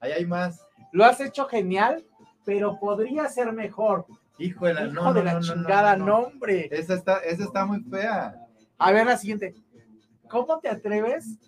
Ahí 0.00 0.12
hay 0.12 0.24
más. 0.24 0.64
Lo 0.92 1.04
has 1.04 1.20
hecho 1.20 1.46
genial, 1.46 2.04
pero 2.44 2.78
podría 2.78 3.28
ser 3.28 3.52
mejor. 3.52 4.06
Hijo 4.38 4.68
no, 4.68 4.74
de 4.74 4.90
no, 4.90 5.12
la 5.24 5.32
no, 5.34 5.40
no, 5.40 5.44
chingada, 5.46 5.96
no, 5.96 6.06
no, 6.06 6.12
no. 6.20 6.26
hombre. 6.28 6.68
Esa 6.70 6.94
está, 6.94 7.18
esa 7.18 7.44
está 7.44 7.66
muy 7.66 7.80
fea. 7.82 8.34
A 8.78 8.92
ver 8.92 9.06
la 9.06 9.16
siguiente. 9.16 9.54
¿Cómo 10.28 10.58
te 10.60 10.68
atreves 10.68 11.38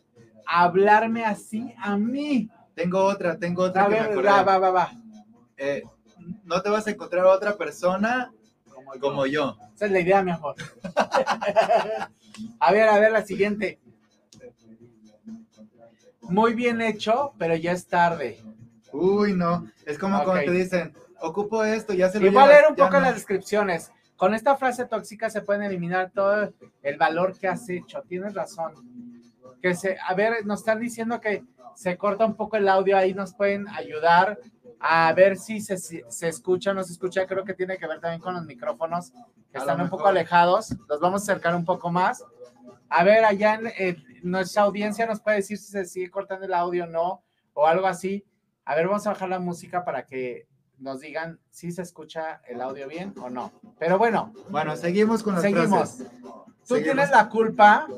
a 0.47 0.65
hablarme 0.65 1.25
así 1.25 1.73
a 1.79 1.97
mí? 1.97 2.51
Tengo 2.75 3.05
otra, 3.05 3.39
tengo 3.39 3.65
otra 3.65 3.85
A 3.85 3.89
que 3.89 3.91
me 3.95 4.01
ver, 4.01 4.11
acordé. 4.11 4.29
va, 4.29 4.43
va, 4.43 4.59
va, 4.59 4.71
va. 4.71 4.91
Eh, 5.57 5.83
no 6.45 6.61
te 6.63 6.71
vas 6.71 6.87
a 6.87 6.91
encontrar 6.91 7.25
a 7.27 7.31
otra 7.31 7.57
persona 7.57 8.33
Como 8.73 8.95
yo. 8.95 9.01
como 9.01 9.27
yo. 9.27 9.57
Esa 9.75 9.87
es 9.87 9.93
la 9.93 10.01
idea, 10.01 10.23
mi 10.23 10.31
amor. 10.33 10.55
a 12.61 12.73
ver, 12.73 12.89
a 12.89 12.99
ver 12.99 13.13
la 13.13 13.23
siguiente. 13.25 13.79
Muy 16.23 16.55
bien 16.55 16.81
hecho, 16.81 17.33
pero 17.39 17.55
ya 17.57 17.73
es 17.73 17.87
tarde. 17.87 18.39
Uy, 18.93 19.35
no. 19.35 19.71
Es 19.87 19.99
como 19.99 20.19
Ok. 20.19 20.25
cuando 20.25 20.45
te 20.45 20.51
dicen, 20.53 20.95
ocupo 21.21 21.65
esto, 21.65 21.93
ya 21.93 22.09
se 22.09 22.21
lo 22.21 22.27
Y 22.27 22.31
voy 22.31 22.43
a 22.43 22.47
leer 22.47 22.65
un 22.69 22.77
poco 22.77 22.95
no. 22.95 23.01
las 23.01 23.15
descripciones. 23.15 23.91
Con 24.17 24.35
esta 24.35 24.57
frase 24.57 24.85
tóxica 24.85 25.31
se 25.31 25.41
pueden 25.43 25.63
eliminar 25.63 26.11
todo 26.11 26.53
el 26.83 26.97
valor 26.99 27.39
que 27.39 27.49
has 27.49 27.69
hecho. 27.69 28.03
Tienes 28.07 28.35
razón. 28.35 28.75
Que 29.63 29.75
se, 29.75 29.97
a 30.07 30.15
ver, 30.15 30.45
nos 30.47 30.61
están 30.61 30.81
diciendo 30.81 31.21
que 31.21 31.45
se 31.75 31.97
corta 31.97 32.27
un 32.27 32.35
poco 32.35 32.57
el 32.57 32.69
audio 32.69 32.97
ahí, 32.97 33.15
nos 33.15 33.35
pueden 33.35 33.69
ayudar 33.69 34.39
a 34.79 35.13
ver 35.13 35.37
si 35.39 35.61
se, 35.61 35.77
se 35.79 36.29
escucha 36.29 36.71
o 36.71 36.75
no 36.75 36.83
se 36.83 36.93
escucha. 36.93 37.27
Creo 37.27 37.45
que 37.45 37.55
tiene 37.55 37.79
que 37.79 37.87
ver 37.87 38.01
también 38.01 38.21
con 38.21 38.35
los 38.35 38.45
micrófonos 38.45 39.13
que 39.51 39.59
A 39.59 39.61
están 39.61 39.81
un 39.81 39.89
poco 39.89 40.07
alejados. 40.09 40.75
Los 40.89 41.01
vamos 41.01 41.23
a 41.23 41.33
acercar 41.33 41.55
un 41.55 41.65
poco 41.65 41.91
más. 41.91 42.25
A 42.89 43.05
ver, 43.05 43.25
allá 43.25 43.55
en, 43.55 43.67
en 43.77 44.05
nuestra 44.23 44.63
audiencia 44.63 45.07
nos 45.07 45.21
puede 45.21 45.39
decir 45.39 45.57
si 45.59 45.71
se 45.71 45.85
sigue 45.85 46.11
cortando 46.11 46.45
el 46.47 46.53
audio 46.55 46.85
o 46.85 46.89
no, 46.89 47.23
o 47.55 47.67
algo 47.67 47.87
así. 47.87 48.25
A 48.71 48.77
ver, 48.77 48.87
vamos 48.87 49.05
a 49.05 49.11
bajar 49.11 49.29
la 49.29 49.41
música 49.41 49.85
para 49.85 50.07
que 50.07 50.47
nos 50.79 51.01
digan 51.01 51.41
si 51.51 51.73
se 51.73 51.83
escucha 51.83 52.41
el 52.47 52.61
audio 52.61 52.87
bien 52.87 53.13
o 53.21 53.29
no. 53.29 53.51
Pero 53.81 53.99
bueno, 53.99 54.33
Bueno, 54.49 54.77
seguimos 54.77 55.25
con 55.25 55.33
las 55.35 55.43
seguimos. 55.43 55.69
frases. 55.97 56.07
Tú 56.09 56.77
Seguimos. 56.77 56.85
tienes 56.85 57.11
la 57.11 57.29
culpa 57.29 57.89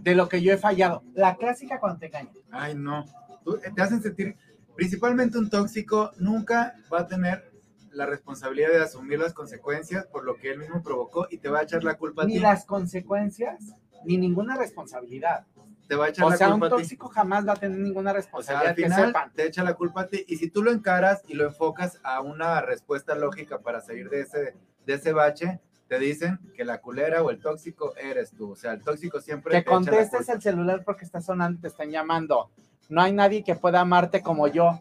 de 0.00 0.14
lo 0.14 0.30
que 0.30 0.40
yo 0.40 0.54
he 0.54 0.56
fallado. 0.56 1.02
La 1.12 1.36
clásica 1.36 1.78
cuando 1.78 1.98
te 1.98 2.06
engañan. 2.06 2.32
Ay, 2.50 2.74
no. 2.74 3.04
Tú- 3.44 3.56
eh, 3.56 3.70
te 3.76 3.82
hacen 3.82 4.00
sentir, 4.00 4.34
principalmente 4.74 5.36
un 5.36 5.50
tóxico 5.50 6.12
nunca 6.16 6.76
va 6.90 7.00
a 7.00 7.06
tener 7.06 7.52
la 7.90 8.06
responsabilidad 8.06 8.70
de 8.70 8.80
asumir 8.80 9.18
las 9.18 9.34
consecuencias 9.34 10.06
por 10.06 10.24
lo 10.24 10.36
que 10.36 10.50
él 10.50 10.58
mismo 10.60 10.82
provocó 10.82 11.26
y 11.30 11.36
te 11.36 11.50
va 11.50 11.58
a 11.58 11.62
echar 11.64 11.84
la 11.84 11.98
culpa 11.98 12.22
a 12.22 12.24
Ni 12.24 12.36
ti. 12.36 12.38
las 12.38 12.64
consecuencias, 12.64 13.74
ni 14.06 14.16
ninguna 14.16 14.56
responsabilidad. 14.56 15.44
Te 15.92 15.96
va 15.98 16.06
a 16.06 16.08
echar 16.08 16.24
O 16.24 16.30
la 16.30 16.36
sea, 16.38 16.46
un 16.48 16.52
culpa 16.60 16.66
a 16.66 16.70
ti. 16.70 16.82
tóxico 16.84 17.08
jamás 17.08 17.46
va 17.46 17.52
a 17.52 17.56
tener 17.56 17.78
ninguna 17.78 18.12
O 18.12 18.14
sea, 18.14 18.22
responsabilidad 18.22 18.68
al 18.70 18.74
que 18.76 18.82
final 18.84 19.06
sepan. 19.08 19.32
te 19.34 19.46
echa 19.46 19.62
la 19.62 19.74
culpa 19.74 20.00
a 20.00 20.06
ti 20.08 20.24
y 20.26 20.36
si 20.38 20.48
tú 20.48 20.62
lo 20.62 20.70
encaras 20.72 21.22
y 21.28 21.34
lo 21.34 21.44
enfocas 21.44 21.98
a 22.02 22.22
una 22.22 22.62
respuesta 22.62 23.14
lógica 23.14 23.58
para 23.58 23.82
salir 23.82 24.08
de 24.08 24.22
ese, 24.22 24.54
de 24.86 24.94
ese 24.94 25.12
bache, 25.12 25.60
te 25.88 25.98
dicen 25.98 26.38
que 26.56 26.64
la 26.64 26.80
culera 26.80 27.22
o 27.22 27.28
el 27.30 27.40
tóxico 27.40 27.94
eres 27.98 28.30
tú. 28.32 28.52
O 28.52 28.56
sea, 28.56 28.72
el 28.72 28.80
tóxico 28.82 29.20
siempre 29.20 29.50
Que 29.50 29.56
te 29.58 29.60
echa 29.60 29.70
la 29.70 29.76
contestes 29.76 30.18
culpa. 30.20 30.32
el 30.32 30.40
celular 30.40 30.82
porque 30.82 31.04
está 31.04 31.20
sonando 31.20 31.58
y 31.58 31.60
te 31.60 31.68
están 31.68 31.90
llamando. 31.90 32.50
No 32.88 33.02
hay 33.02 33.12
nadie 33.12 33.44
que 33.44 33.54
pueda 33.54 33.80
amarte 33.80 34.22
como 34.22 34.48
yo. 34.48 34.80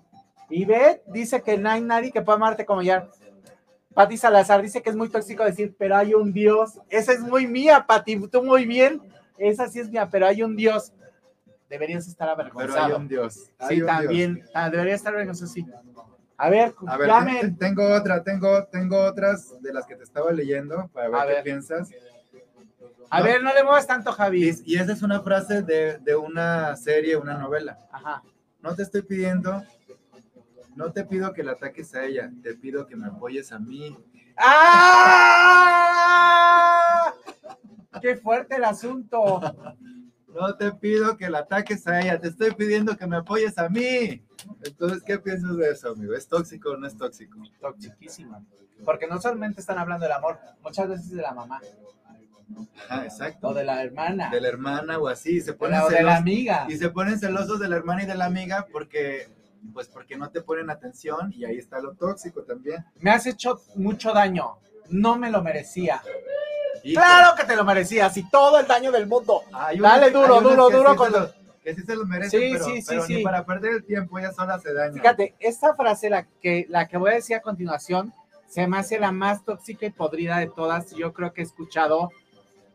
Y 0.49 0.64
Beth 0.64 1.01
dice 1.07 1.41
que 1.41 1.57
no 1.57 1.72
hay 1.72 1.82
nadie 1.82 2.14
que 2.14 2.22
pueda 2.22 2.38
amarte 2.38 2.66
como 2.66 2.84
yo. 2.84 2.93
Pati 3.93 4.16
Salazar 4.16 4.62
dice 4.62 4.82
que 4.82 4.89
es 4.89 4.95
muy 4.95 5.09
tóxico 5.09 5.43
decir, 5.43 5.76
pero 5.78 5.97
hay 5.97 6.14
un 6.14 6.32
Dios. 6.32 6.80
Esa 6.88 7.12
es 7.12 7.20
muy 7.20 7.47
mía, 7.47 7.84
Pati. 7.86 8.16
Tú 8.30 8.41
muy 8.43 8.66
bien. 8.66 9.01
Esa 9.38 9.68
sí 9.68 9.80
es 9.80 9.89
mía, 9.89 10.07
pero 10.09 10.28
hay 10.28 10.43
un 10.43 10.55
Dios. 10.55 10.93
Deberías 11.72 12.05
estar 12.07 12.28
Pero 12.36 12.41
avergonzado. 12.49 12.86
hay 12.86 12.91
un 13.01 13.07
Dios. 13.07 13.49
hay 13.57 13.76
sí, 13.78 13.82
un 13.82 13.88
también. 13.88 14.43
Ah, 14.53 14.69
debería 14.69 14.93
estar 14.93 15.13
avergonzado, 15.13 15.49
sí. 15.49 15.65
A 16.38 16.49
ver, 16.49 16.74
A 16.86 16.97
ver, 16.97 17.07
llamen. 17.07 17.57
te- 17.57 17.65
tengo 17.67 17.86
otra, 17.95 18.22
tengo, 18.24 18.65
tengo 18.65 18.99
otras 19.05 19.61
de 19.61 19.72
las 19.74 19.86
que 19.86 19.95
te 19.95 20.03
estaba 20.03 20.32
leyendo 20.34 20.89
para 20.93 21.07
ver 21.09 21.19
A 21.19 21.24
qué 21.28 21.34
ver. 21.34 21.43
piensas. 21.43 21.89
A 23.09 23.19
no. 23.19 23.26
ver, 23.26 23.41
no 23.43 23.53
le 23.53 23.63
muevas 23.63 23.88
tanto, 23.88 24.11
Javi. 24.11 24.49
Y, 24.49 24.74
y 24.74 24.78
esa 24.78 24.91
es 24.93 25.01
una 25.01 25.22
frase 25.22 25.61
de, 25.63 25.97
de 25.99 26.15
una 26.15 26.76
serie, 26.76 27.15
una 27.15 27.38
novela. 27.38 27.80
Ajá. 27.91 28.22
No 28.59 28.76
te 28.76 28.84
estoy 28.84 29.01
pidiendo, 29.03 29.63
no 30.76 30.91
te 30.91 31.03
pido 31.05 31.32
que 31.34 31.43
la 31.43 31.53
ataques 31.53 31.93
a 31.95 32.03
ella, 32.05 32.30
te 32.43 32.53
pido 32.55 32.86
que 32.86 32.95
me 32.97 33.07
apoyes 33.07 33.51
a 33.51 33.59
mí. 33.59 33.97
¡Ah! 35.72 37.13
¡Qué 38.01 38.15
fuerte 38.17 38.55
el 38.57 38.63
asunto! 38.65 39.39
No 40.34 40.55
te 40.55 40.71
pido 40.71 41.17
que 41.17 41.29
la 41.29 41.39
ataques 41.39 41.86
a 41.88 41.99
ella, 41.99 42.19
te 42.19 42.29
estoy 42.29 42.51
pidiendo 42.51 42.95
que 42.95 43.05
me 43.07 43.17
apoyes 43.17 43.57
a 43.57 43.69
mí. 43.69 44.23
Entonces, 44.63 45.03
¿qué 45.03 45.19
piensas 45.19 45.55
de 45.57 45.71
eso, 45.71 45.89
amigo? 45.89 46.13
¿Es 46.13 46.27
tóxico 46.27 46.71
o 46.71 46.77
no 46.77 46.88
es 46.88 46.95
tóxico? 46.95 47.38
Toxiquísima. 47.59 48.43
Porque 48.86 49.07
no 49.07 49.19
solamente 49.21 49.59
están 49.61 49.77
hablando 49.77 50.05
del 50.05 50.13
amor, 50.13 50.39
muchas 50.63 50.89
veces 50.89 51.11
de 51.11 51.21
la 51.21 51.34
mamá, 51.34 51.61
Ajá, 52.89 53.05
exacto. 53.05 53.49
o 53.49 53.53
de 53.53 53.63
la 53.63 53.84
hermana, 53.84 54.29
De 54.29 54.41
la 54.41 54.47
hermana 54.47 54.97
o 54.97 55.07
así, 55.07 55.39
se 55.41 55.53
ponen 55.53 55.79
la, 55.79 55.86
o 55.86 55.89
de 55.89 56.03
la 56.03 56.17
amiga. 56.17 56.65
Y 56.69 56.77
se 56.77 56.89
ponen 56.89 57.19
celosos 57.19 57.59
de 57.59 57.69
la 57.69 57.75
hermana 57.75 58.03
y 58.03 58.05
de 58.07 58.15
la 58.15 58.25
amiga 58.25 58.67
porque, 58.71 59.29
pues 59.73 59.88
porque 59.88 60.17
no 60.17 60.29
te 60.32 60.41
ponen 60.41 60.69
atención 60.69 61.32
y 61.34 61.45
ahí 61.45 61.57
está 61.57 61.79
lo 61.79 61.93
tóxico 61.93 62.43
también. 62.43 62.84
Me 62.99 63.11
has 63.11 63.25
hecho 63.25 63.61
mucho 63.75 64.13
daño. 64.13 64.57
No 64.89 65.17
me 65.17 65.29
lo 65.29 65.41
merecía. 65.41 66.01
Claro 66.84 67.36
que 67.36 67.43
te 67.45 67.55
lo 67.55 67.63
merecías 67.63 68.15
y 68.17 68.29
todo 68.29 68.59
el 68.59 68.67
daño 68.67 68.91
del 68.91 69.07
mundo. 69.07 69.43
hay 69.53 69.79
Dale 69.79 70.09
duro, 70.11 70.36
hay 70.36 70.43
duro, 70.43 70.67
que 70.69 70.75
duro 70.77 70.91
sí 70.91 70.97
con 70.97 71.11
los- 71.11 71.32
que 71.63 71.75
sí 71.75 71.84
se 71.84 71.95
los 71.95 72.07
merecen, 72.07 72.39
Sí, 72.41 72.49
pero, 72.53 72.65
sí, 72.65 72.82
sí, 72.82 72.88
pero 72.89 73.05
ni 73.07 73.23
para 73.23 73.45
perder 73.45 73.73
el 73.75 73.84
tiempo, 73.86 74.17
ella 74.17 74.32
sola 74.32 74.57
se 74.59 74.73
daña. 74.73 74.93
Fíjate, 74.93 75.36
esta 75.39 75.75
frase, 75.75 76.09
la 76.09 76.25
que, 76.41 76.65
la 76.69 76.88
que 76.88 76.97
voy 76.97 77.11
a 77.11 77.15
decir 77.15 77.36
a 77.36 77.41
continuación, 77.41 78.11
se 78.47 78.65
me 78.67 78.79
hace 78.79 78.97
la 78.99 79.11
más 79.11 79.45
tóxica 79.45 79.86
y 79.86 79.91
podrida 79.91 80.39
de 80.39 80.47
todas. 80.47 80.89
Yo 80.95 81.13
creo 81.13 81.34
que 81.34 81.41
he 81.41 81.43
escuchado 81.43 82.09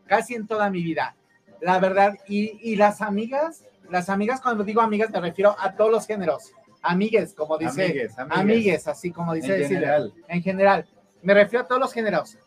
casi 0.05 0.35
en 0.35 0.47
toda 0.47 0.69
mi 0.69 0.81
vida. 0.83 1.15
La 1.59 1.79
verdad, 1.79 2.17
y, 2.29 2.57
y 2.61 2.77
las 2.77 3.01
amigas, 3.01 3.63
las 3.89 4.09
amigas, 4.09 4.39
cuando 4.41 4.63
digo 4.63 4.79
amigas, 4.81 5.09
me 5.11 5.19
refiero 5.19 5.55
a 5.59 5.73
todos 5.75 5.91
los 5.91 6.07
géneros. 6.07 6.51
Amigues, 6.81 7.33
como 7.33 7.57
dice. 7.57 7.83
Amigues, 7.85 8.17
amigues. 8.17 8.39
Amigues, 8.39 8.87
así 8.87 9.11
como 9.11 9.33
dice 9.33 9.47
En 9.47 9.53
Silvia. 9.63 9.67
general. 9.79 10.13
En 10.29 10.41
general. 10.41 10.87
Me 11.23 11.33
refiero 11.33 11.65
a 11.65 11.67
todos 11.67 11.81
los 11.81 11.91
géneros. 11.91 12.37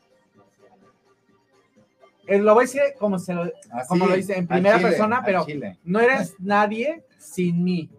Eh, 2.30 2.38
lo 2.38 2.54
voy 2.54 2.62
a 2.62 2.66
decir 2.66 2.80
como, 2.98 3.18
se 3.18 3.34
lo, 3.34 3.42
Así, 3.72 3.88
como 3.88 4.06
lo 4.06 4.14
dice 4.14 4.38
en 4.38 4.46
primera 4.46 4.76
chile, 4.78 4.88
persona, 4.90 5.22
pero 5.24 5.44
no 5.82 5.98
eres 5.98 6.36
nadie 6.38 7.04
sin 7.18 7.64
mí. 7.64 7.90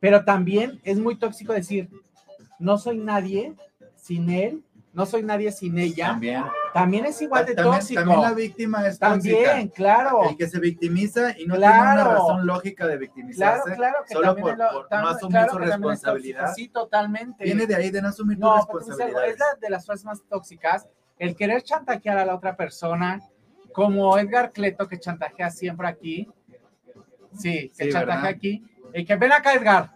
Pero 0.00 0.24
también 0.24 0.80
es 0.84 0.98
muy 0.98 1.16
tóxico 1.16 1.54
decir, 1.54 1.88
no 2.58 2.76
soy 2.76 2.98
nadie 2.98 3.54
sin 3.96 4.28
él, 4.28 4.62
no 4.92 5.06
soy 5.06 5.22
nadie 5.22 5.50
sin 5.52 5.78
ella. 5.78 6.08
También. 6.08 6.44
también 6.74 7.04
es 7.06 7.20
igual 7.22 7.46
de 7.46 7.54
también, 7.54 7.78
tóxico. 7.80 8.00
también 8.00 8.20
la 8.20 8.32
víctima 8.34 8.86
es 8.86 8.98
tóxica. 8.98 9.36
También, 9.44 9.68
claro. 9.68 10.28
El 10.28 10.36
que 10.36 10.46
se 10.46 10.60
victimiza 10.60 11.30
y 11.38 11.46
no 11.46 11.56
tiene 11.56 11.72
una 11.72 11.92
Claro. 11.94 12.12
razón 12.12 12.46
lógica 12.46 12.86
de 12.86 12.90
Claro, 12.98 13.00
victimizarse, 13.00 13.74
claro 13.76 13.96
que 14.06 14.14
solo 14.14 14.36
por- 14.36 14.58
lo- 14.58 14.70
por 14.72 14.88
tam- 14.88 15.02
no 15.02 15.08
asumir 15.08 15.32
claro 15.32 15.52
su 15.52 15.58
responsabilidad. 15.58 16.52
Sí, 16.54 16.68
totalmente. 16.68 17.44
viene 17.44 17.66
de 17.66 17.74
ahí 17.74 17.90
de 17.90 18.02
no 18.02 18.08
asumir 18.08 18.38
No, 18.38 18.52
algo, 18.52 18.78
responsabilidades. 18.78 19.32
es 19.32 19.38
la 19.38 19.46
de 19.60 19.70
las 19.70 19.86
frases 19.86 20.04
más 20.04 20.22
tóxicas. 20.28 20.86
El 21.18 21.34
querer 21.34 21.62
chantajear 21.62 22.18
a 22.18 22.24
la 22.26 22.34
otra 22.36 22.54
persona, 22.56 23.20
como 23.72 24.18
Edgar 24.18 24.52
Cleto 24.52 24.88
que 24.88 24.98
chantajea 24.98 25.50
siempre 25.50 25.88
aquí. 25.88 26.28
Sí, 27.36 27.70
que 27.76 27.84
Sí, 27.84 27.90
chantajea 27.92 28.22
¿verdad? 28.22 28.24
aquí. 28.26 28.64
Y 28.94 29.04
que 29.04 29.16
ven 29.16 29.32
acá, 29.32 29.54
Edgar. 29.54 29.90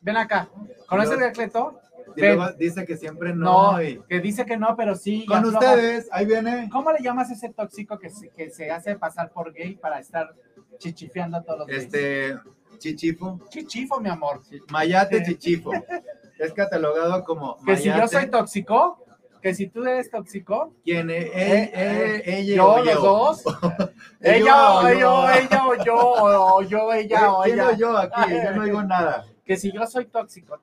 Ven 0.00 0.16
acá. 0.16 0.48
¿Conoces 0.86 1.12
a 1.12 1.14
Edgar 1.16 1.32
Cleto? 1.32 1.78
Y 2.16 2.20
ven. 2.20 2.36
luego 2.36 2.52
dice 2.58 2.84
que 2.84 2.96
siempre 2.96 3.34
no. 3.34 3.72
No, 3.72 3.82
y- 3.82 4.00
que 4.08 4.20
dice 4.20 4.44
que 4.44 4.56
no, 4.56 4.74
pero 4.76 4.94
sí. 4.94 5.24
Con 5.26 5.44
ustedes, 5.44 6.08
ahí 6.12 6.26
viene. 6.26 6.68
¿Cómo 6.70 6.92
le 6.92 7.02
llamas 7.02 7.30
a 7.30 7.34
ese 7.34 7.50
tóxico 7.50 7.98
que 7.98 8.10
se, 8.10 8.28
que 8.30 8.50
se 8.50 8.70
hace 8.70 8.96
pasar 8.96 9.30
por 9.30 9.52
gay 9.52 9.74
para 9.76 9.98
estar 10.00 10.34
chichifeando 10.78 11.36
a 11.38 11.42
todos 11.42 11.60
los 11.60 11.68
gays? 11.68 11.84
Este 11.84 12.36
Chichifo. 12.78 13.38
Chichifo, 13.50 14.00
mi 14.00 14.08
amor. 14.08 14.40
Mayate. 14.70 15.22
Chichifo. 15.24 15.70
Es 16.38 16.52
catalogado 16.54 17.22
como 17.22 17.56
Que 17.64 17.76
si 17.76 17.84
yo 17.84 17.92
Mayate. 17.92 18.08
soy 18.16 18.26
tóxico, 18.28 18.98
que 19.42 19.54
si 19.54 19.66
tú 19.66 19.84
eres 19.84 20.10
tóxico, 20.10 20.72
¿Quién 20.84 21.10
es? 21.10 21.24
Eh, 21.34 21.72
Él, 21.74 21.80
él, 21.84 22.22
ella 22.26 22.54
yo, 22.56 22.72
o 22.72 22.78
los 22.84 22.94
yo. 22.94 23.00
dos, 23.02 23.42
Ella 24.20 24.70
o 24.70 24.78
o 24.78 24.88
yo. 24.88 24.98
yo, 24.98 25.28
ella 25.30 25.66
o 25.66 25.74
yo, 25.84 25.96
o 25.96 26.62
yo, 26.62 26.92
ella 26.92 27.32
o 27.32 27.42
¿Quién 27.42 27.54
ella. 27.58 27.68
o 27.68 27.72
yo 27.74 27.98
aquí? 27.98 28.20
Yo 28.44 28.50
no 28.52 28.62
digo 28.64 28.82
nada. 28.84 29.24
Que 29.44 29.56
si 29.56 29.72
yo 29.72 29.84
soy 29.86 30.06
tóxico, 30.06 30.58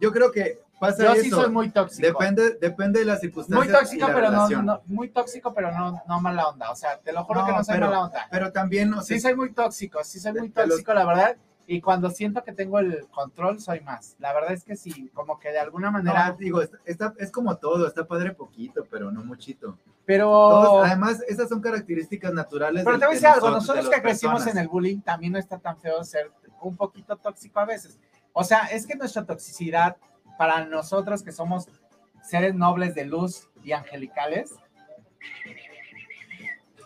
Yo 0.00 0.10
creo 0.12 0.32
que 0.32 0.60
pasa 0.80 1.04
yo 1.04 1.12
eso. 1.12 1.22
sí 1.22 1.30
soy 1.30 1.50
muy 1.50 1.68
tóxico. 1.70 2.06
Depende, 2.06 2.56
depende 2.58 3.00
de 3.00 3.04
las 3.04 3.20
circunstancias. 3.20 3.68
muy 3.68 3.78
tóxico, 3.78 4.06
pero 4.06 4.30
no, 4.30 4.48
no- 4.62 4.80
muy 4.86 5.08
tóxico, 5.10 5.52
pero 5.52 5.70
no, 5.70 6.02
no 6.08 6.20
mala 6.22 6.48
onda. 6.48 6.70
O 6.70 6.74
sea, 6.74 6.98
te 6.98 7.12
lo 7.12 7.22
juro 7.24 7.44
que 7.44 7.50
No, 7.52 7.58
no 7.58 7.64
soy 7.64 7.74
pero- 7.74 7.86
mala 7.88 8.00
onda. 8.04 8.26
Pero 8.30 8.50
también, 8.52 8.92
o 8.94 9.02
sea, 9.02 9.14
Sí 9.16 9.20
soy 9.20 9.36
muy 9.36 9.52
tóxico, 9.52 10.02
sí 10.02 10.18
soy 10.18 10.32
muy 10.32 10.48
de 10.48 10.60
los- 10.62 10.68
tóxico, 10.70 10.94
la 10.94 11.04
verdad. 11.04 11.36
Y 11.72 11.80
cuando 11.80 12.10
siento 12.10 12.42
que 12.42 12.52
tengo 12.52 12.80
el 12.80 13.06
control, 13.14 13.60
soy 13.60 13.78
más. 13.80 14.16
La 14.18 14.32
verdad 14.32 14.50
es 14.54 14.64
que 14.64 14.74
sí, 14.74 15.08
como 15.14 15.38
que 15.38 15.50
de 15.52 15.60
alguna 15.60 15.86
no, 15.86 15.92
manera. 15.92 16.34
digo, 16.36 16.60
está, 16.60 16.78
está- 16.84 17.14
es 17.16 17.30
como 17.30 17.56
todo, 17.58 17.86
está 17.86 18.04
padre 18.08 18.32
poquito, 18.32 18.84
pero 18.90 19.12
no 19.12 19.22
muchito. 19.24 19.78
pero. 20.04 20.24
Todos- 20.26 20.84
además, 20.88 21.22
esas 21.28 21.48
son 21.48 21.60
características 21.60 22.32
naturales. 22.34 22.82
Pero 22.84 22.98
te 22.98 23.06
voy 23.06 23.14
a 23.14 23.20
de 23.20 23.22
decir 23.22 23.28
algo, 23.28 23.50
nosotros, 23.50 23.76
nosotros 23.84 23.94
que 23.94 24.02
crecimos 24.02 24.34
personas. 24.42 24.56
en 24.56 24.62
el 24.62 24.68
bullying, 24.68 25.00
también 25.00 25.32
no 25.32 25.38
está 25.38 25.60
tan 25.60 25.78
feo 25.78 26.02
ser 26.02 26.32
un 26.60 26.76
poquito 26.76 27.16
tóxico 27.16 27.60
a 27.60 27.66
veces. 27.66 28.00
O 28.32 28.42
sea, 28.42 28.64
es 28.66 28.84
que 28.84 28.96
nuestra 28.96 29.24
toxicidad, 29.24 29.96
para 30.38 30.64
nosotros 30.64 31.22
que 31.22 31.30
somos 31.30 31.68
seres 32.20 32.52
nobles 32.52 32.96
de 32.96 33.04
luz 33.04 33.48
y 33.62 33.70
angelicales, 33.70 34.56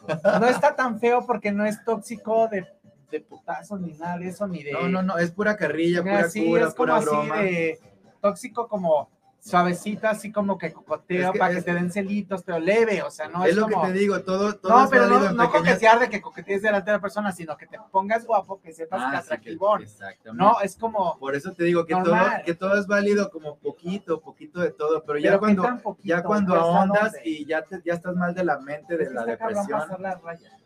no 0.40 0.46
está 0.46 0.76
tan 0.76 1.00
feo 1.00 1.24
porque 1.26 1.52
no 1.52 1.64
es 1.64 1.82
tóxico 1.86 2.48
de, 2.48 2.66
de 3.14 3.20
putazos 3.20 3.80
ni 3.80 3.92
nada 3.94 4.18
de 4.18 4.28
eso, 4.28 4.46
ni 4.46 4.62
de... 4.62 4.72
No, 4.72 4.88
no, 4.88 5.02
no, 5.02 5.18
es 5.18 5.30
pura 5.30 5.56
carrilla, 5.56 6.02
pura 6.02 6.28
sí, 6.28 6.44
cura, 6.44 6.66
es 6.68 6.74
como 6.74 6.94
así 6.94 7.28
de 7.30 7.80
tóxico 8.20 8.66
como 8.68 9.08
suavecito, 9.38 10.08
así 10.08 10.32
como 10.32 10.56
que 10.56 10.72
cocoteo 10.72 11.26
Es 11.26 11.32
que 11.32 11.38
para 11.38 11.54
que 11.54 11.60
te 11.60 11.74
den 11.74 11.92
celitos, 11.92 12.42
pero 12.42 12.58
leve, 12.58 13.02
o 13.02 13.10
sea, 13.10 13.28
no 13.28 13.44
es, 13.44 13.50
es 13.50 13.56
lo 13.56 13.68
como... 13.68 13.82
que 13.82 13.88
te 13.88 13.98
digo, 13.98 14.22
todo, 14.22 14.56
todo 14.56 14.72
No, 14.84 14.88
pero 14.88 15.06
no, 15.06 15.18
no 15.18 15.26
pequeñas- 15.26 15.50
coquetear 15.52 15.98
de 16.00 16.08
que 16.08 16.22
coquetees 16.22 16.62
delante 16.62 16.90
de 16.90 16.96
la 16.96 17.00
persona, 17.02 17.30
sino 17.30 17.54
que 17.56 17.66
te 17.66 17.78
pongas 17.92 18.24
guapo, 18.24 18.58
que 18.60 18.72
sepas 18.72 19.02
Ah, 19.02 19.10
que 19.10 19.16
sí, 19.18 19.22
atractivón. 19.22 19.82
exactamente. 19.82 20.42
no, 20.42 20.60
es 20.62 20.76
como, 20.76 21.18
Por 21.18 21.34
eso 21.36 21.52
te 21.52 21.64
digo 21.64 21.84
que 21.84 21.94
todo, 21.94 22.16
que 22.46 22.54
todo 22.54 22.78
es 22.80 22.86
válido 22.86 23.30
como 23.30 23.56
poquito, 23.58 24.18
poquito 24.22 24.60
de 24.60 24.70
todo, 24.70 25.04
pero 25.04 25.18
ya 25.18 25.32
pero 25.32 25.34
¿qué 25.34 25.40
cuando, 25.44 25.62
tan 25.62 25.80
poquito? 25.82 26.08
ya 26.08 26.22
cuando 26.22 26.54
¿Hasta 26.54 26.64
ahondas 26.64 27.14
y 27.22 27.44
ya, 27.44 27.62
te, 27.62 27.82
ya 27.84 27.92
estás 27.92 28.16
mal 28.16 28.34
de 28.34 28.44
la 28.44 28.58
mente, 28.58 28.96
de 28.96 29.12
la 29.12 29.26
depresión, 29.26 29.66
pasar 29.78 30.00
la 30.00 30.14
raya. 30.14 30.58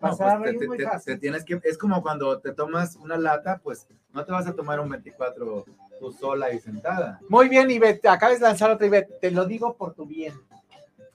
No, 0.00 0.08
Pasar 0.08 0.38
la 0.38 0.38
pues, 0.38 0.58
te, 0.58 0.64
es 0.64 0.68
muy 0.68 0.76
te- 0.78 0.84
te- 0.84 0.90
fácil. 0.90 1.14
te 1.14 1.20
tienes 1.20 1.44
que, 1.44 1.60
es 1.64 1.76
como 1.78 2.02
cuando 2.02 2.38
te 2.40 2.52
tomas 2.52 2.96
una 2.96 3.16
lata, 3.18 3.60
pues 3.62 3.86
no 4.12 4.24
te 4.24 4.32
vas 4.32 4.46
a 4.46 4.54
tomar 4.54 4.80
un 4.80 4.88
24 4.88 5.64
tú 5.98 6.12
sola 6.12 6.50
y 6.52 6.58
sentada. 6.58 7.20
Muy 7.28 7.48
bien, 7.48 7.70
Ivette, 7.70 8.06
acabas 8.06 8.38
de 8.40 8.46
lanzar 8.46 8.70
otra 8.70 8.86
Ivette, 8.86 9.20
te 9.20 9.30
lo 9.30 9.44
digo 9.44 9.76
por 9.76 9.92
tu 9.94 10.06
bien. 10.06 10.32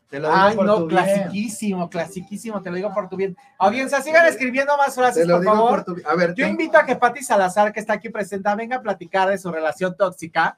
Te 0.08 0.20
lo 0.20 0.28
digo 0.28 0.40
Ay, 0.40 0.56
por 0.56 0.66
no, 0.68 0.76
tu 0.76 0.88
bien. 0.88 0.90
clasiquísimo, 1.04 1.90
clasiquísimo, 1.90 2.62
te 2.62 2.70
lo 2.70 2.76
digo 2.76 2.94
por 2.94 3.10
tu 3.10 3.16
bien. 3.16 3.36
Audiencia, 3.58 4.02
sigan 4.04 4.28
escribiendo 4.28 4.78
más 4.78 4.94
Te 4.94 5.02
frases, 5.02 5.28
lo 5.28 5.36
por 5.38 5.42
digo 5.42 5.54
favor. 5.56 5.84
por 5.84 5.96
tu 5.96 6.08
A 6.08 6.16
ver, 6.16 6.30
Yo 6.36 6.44
ten- 6.46 6.52
invito 6.52 6.78
a 6.78 6.86
que 6.86 6.96
Patti 6.96 7.24
Salazar, 7.24 7.74
que 7.74 7.80
está 7.80 7.94
aquí 7.94 8.10
presenta, 8.10 8.54
venga 8.56 8.76
a 8.78 8.82
platicar 8.84 9.28
de 9.30 9.40
su 9.40 9.52
relación 9.52 9.96
tóxica. 9.98 10.58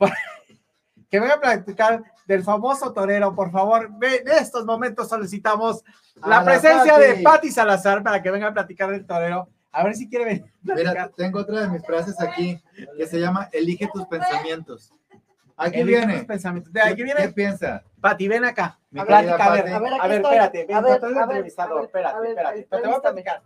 Que 1.10 1.18
venga 1.18 1.34
a 1.34 1.40
platicar 1.40 2.02
del 2.30 2.44
famoso 2.44 2.92
torero, 2.92 3.34
por 3.34 3.50
favor. 3.50 3.90
En 4.00 4.28
estos 4.28 4.64
momentos 4.64 5.08
solicitamos 5.08 5.82
la 6.14 6.28
la 6.28 6.44
presencia 6.44 6.96
de 6.96 7.16
Patti 7.24 7.50
Salazar 7.50 8.04
para 8.04 8.22
que 8.22 8.30
venga 8.30 8.46
a 8.46 8.52
platicar 8.52 8.88
del 8.88 9.04
torero. 9.04 9.48
A 9.72 9.82
ver 9.82 9.96
si 9.96 10.08
quiere 10.08 10.24
venir. 10.24 10.44
a 10.70 10.74
Mira, 10.74 11.10
tengo 11.16 11.40
otra 11.40 11.62
de 11.62 11.68
mis 11.68 11.84
frases 11.84 12.20
aquí 12.20 12.62
que 12.96 13.06
se 13.08 13.18
llama 13.18 13.48
Elige 13.52 13.88
tus 13.92 14.06
pensamientos. 14.06 14.92
Aquí 15.56 15.80
Elige 15.80 15.98
viene. 15.98 16.16
tus 16.18 16.26
pensamientos. 16.26 16.72
De 16.72 16.80
aquí 16.80 16.94
¿Qué, 16.94 17.04
viene 17.04 17.20
qué 17.20 17.28
piensa? 17.30 17.82
Pati, 18.00 18.28
ven 18.28 18.44
acá. 18.44 18.78
Mi 18.90 19.00
A 19.00 19.04
ver, 19.04 19.14
a 19.30 19.50
ver, 19.50 19.72
a 19.72 20.08
ver, 20.08 20.22
espérate. 20.22 20.66
Ven, 20.66 20.76
A 20.76 20.80
ver, 20.80 20.92
espérate, 20.94 21.48
espérate. 21.48 22.66
Pero 22.70 22.82
te 22.82 22.88
voy 22.88 22.96
a 22.96 23.00
platicar. 23.00 23.42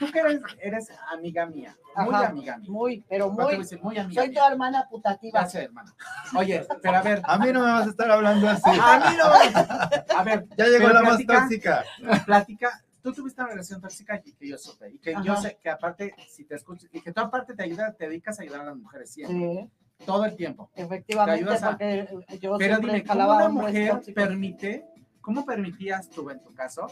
Tú 0.00 0.10
que 0.10 0.18
eres, 0.18 0.40
eres 0.62 0.88
amiga 1.12 1.44
mía, 1.44 1.76
muy 1.94 2.14
Ajá, 2.14 2.28
amiga 2.28 2.56
mía. 2.56 2.68
Muy, 2.70 3.04
pero 3.06 3.30
muy. 3.30 3.58
decir, 3.58 3.80
muy 3.82 3.98
amiga 3.98 4.22
Soy 4.22 4.30
tu 4.30 4.40
mía. 4.40 4.48
hermana 4.50 4.86
putativa. 4.90 5.44
Sé, 5.46 5.64
hermana. 5.64 5.94
Oye, 6.34 6.66
pero 6.82 6.96
a 6.96 7.02
ver, 7.02 7.20
A 7.22 7.38
mí 7.38 7.52
no 7.52 7.60
me 7.60 7.70
vas 7.70 7.86
a 7.86 7.90
estar 7.90 8.10
hablando 8.10 8.48
así. 8.48 8.62
a 8.70 8.98
mí 8.98 9.16
no. 9.18 10.16
A 10.16 10.24
ver, 10.24 10.46
Ya 10.56 10.64
llegó 10.68 10.88
la 10.88 11.02
más 11.02 11.24
tóxica. 11.26 11.84
Platica, 12.24 12.82
tú 13.02 13.12
tuviste 13.12 13.42
una 13.42 13.50
relación 13.50 13.78
tóxica 13.80 14.22
y 14.24 14.32
que 14.32 14.48
yo 14.48 14.56
supe. 14.56 14.90
Y 14.90 14.98
que 14.98 15.14
yo 15.22 15.36
sé 15.36 15.58
que 15.62 15.68
aparte, 15.68 16.14
si 16.30 16.44
te 16.44 16.54
escucho, 16.54 16.86
y 16.90 17.02
que 17.02 17.12
tú 17.12 17.20
aparte 17.20 17.52
te 17.54 17.62
ayudas, 17.62 17.94
te 17.96 18.06
dedicas 18.08 18.38
a 18.40 18.42
ayudar 18.42 18.62
a 18.62 18.64
las 18.64 18.76
mujeres 18.76 19.12
siempre, 19.12 19.68
Sí, 19.98 20.04
todo 20.06 20.24
el 20.24 20.34
tiempo. 20.34 20.70
efectivamente, 20.74 21.40
Te 21.44 21.44
ayudas 21.44 21.62
a- 21.62 21.68
porque 21.72 22.08
yo 22.40 22.56
Pero 22.56 22.78
dime, 22.78 23.04
¿cómo 23.04 23.36
una 23.36 23.48
mujer 23.50 24.00
permite, 24.14 24.86
cómo 25.20 25.44
permitías 25.44 26.08
tú 26.08 26.30
en 26.30 26.42
tu 26.42 26.54
caso 26.54 26.86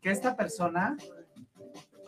que 0.00 0.10
esta 0.10 0.34
persona, 0.36 0.96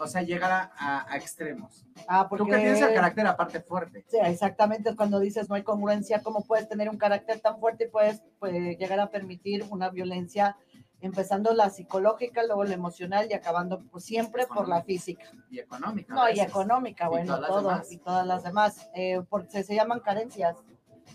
o 0.00 0.06
sea, 0.06 0.22
llegara 0.22 0.72
a, 0.76 1.12
a 1.12 1.16
extremos? 1.18 1.84
Ah, 2.08 2.26
porque... 2.28 2.44
Tú 2.44 2.50
que 2.50 2.56
tienes 2.56 2.80
el 2.80 2.94
carácter 2.94 3.26
aparte 3.26 3.60
fuerte. 3.60 4.04
Sí, 4.08 4.16
exactamente, 4.22 4.90
es 4.90 4.96
cuando 4.96 5.20
dices 5.20 5.48
no 5.48 5.54
hay 5.54 5.62
congruencia, 5.62 6.22
¿cómo 6.22 6.42
puedes 6.42 6.68
tener 6.68 6.88
un 6.88 6.96
carácter 6.96 7.40
tan 7.40 7.60
fuerte 7.60 7.84
y 7.84 7.88
puedes 7.88 8.22
pues, 8.38 8.52
llegar 8.78 8.98
a 8.98 9.10
permitir 9.10 9.64
una 9.70 9.90
violencia, 9.90 10.56
empezando 11.02 11.52
la 11.54 11.70
psicológica, 11.70 12.42
luego 12.44 12.64
la 12.64 12.74
emocional 12.74 13.26
y 13.30 13.34
acabando 13.34 13.82
pues, 13.90 14.04
siempre 14.04 14.46
por 14.46 14.68
la 14.68 14.82
física? 14.82 15.30
Y 15.50 15.58
económica. 15.58 16.14
a 16.14 16.16
No, 16.16 16.30
y 16.30 16.40
económica, 16.40 17.04
Y 17.04 17.08
bueno, 17.08 17.36
todas 17.36 17.40
las 17.42 17.50
todo, 17.50 17.68
demás. 17.68 17.92
y 17.92 17.98
todas 17.98 18.26
las 18.26 18.42
demás, 18.42 18.90
eh, 18.94 19.22
porque 19.28 19.62
se 19.62 19.74
llaman 19.74 20.00
carencias. 20.00 20.56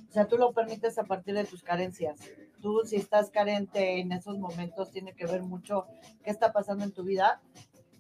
O 0.10 0.12
sea, 0.12 0.28
tú 0.28 0.38
lo 0.38 0.54
permites 0.54 0.98
a 1.00 1.04
partir 1.04 1.34
de 1.34 1.46
tus 1.46 1.64
carencias. 1.64 2.20
Tú, 2.62 2.82
si 2.86 2.96
estás 2.96 3.30
carente 3.30 4.00
en 4.00 4.12
esos 4.12 4.38
momentos, 4.38 4.92
tiene 4.92 5.14
que 5.14 5.26
ver 5.26 5.42
mucho 5.44 5.88
qué 6.24 6.32
está 6.32 6.52
pasando 6.52 6.84
en 6.84 6.92
tu 6.92 7.04
vida 7.04 7.42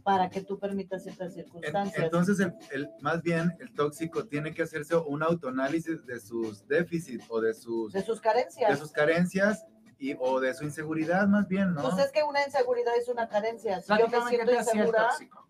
para 0.06 0.30
que 0.30 0.41
tú 0.41 0.60
permitas 0.60 1.01
ciertas 1.01 1.34
circunstancias. 1.34 2.03
Entonces, 2.03 2.39
el, 2.39 2.53
el- 2.72 2.89
más 3.01 3.24
bien, 3.24 3.58
el 3.60 3.74
tóxico 3.74 4.28
tiene 4.28 4.53
que 4.53 4.62
hacerse 4.62 4.95
un 4.95 5.24
autoanálisis 5.24 6.06
de 6.06 6.20
sus 6.20 6.68
déficits 6.68 7.26
o 7.28 7.41
de 7.41 7.56
sus, 7.56 7.91
de 7.91 8.03
sus 8.03 8.22
carencias. 8.22 8.70
de 8.70 8.78
sus 8.78 8.91
carencias 8.91 9.66
y, 9.97 10.16
o 10.20 10.39
de 10.39 10.53
su 10.53 10.64
inseguridad, 10.64 11.26
más 11.28 11.47
bien, 11.47 11.74
¿no? 11.74 11.82
Pues 11.82 12.06
es 12.06 12.12
que 12.12 12.22
una 12.22 12.45
inseguridad 12.45 12.95
es 12.95 13.08
una 13.10 13.28
carencia. 13.28 13.82
Si 13.82 13.88
yo 13.89 13.95
me 13.95 14.12
Platícame, 14.12 14.30
¿qué 14.30 14.38
siento 14.38 14.60
insegura, 14.60 15.08
tóxico? 15.10 15.44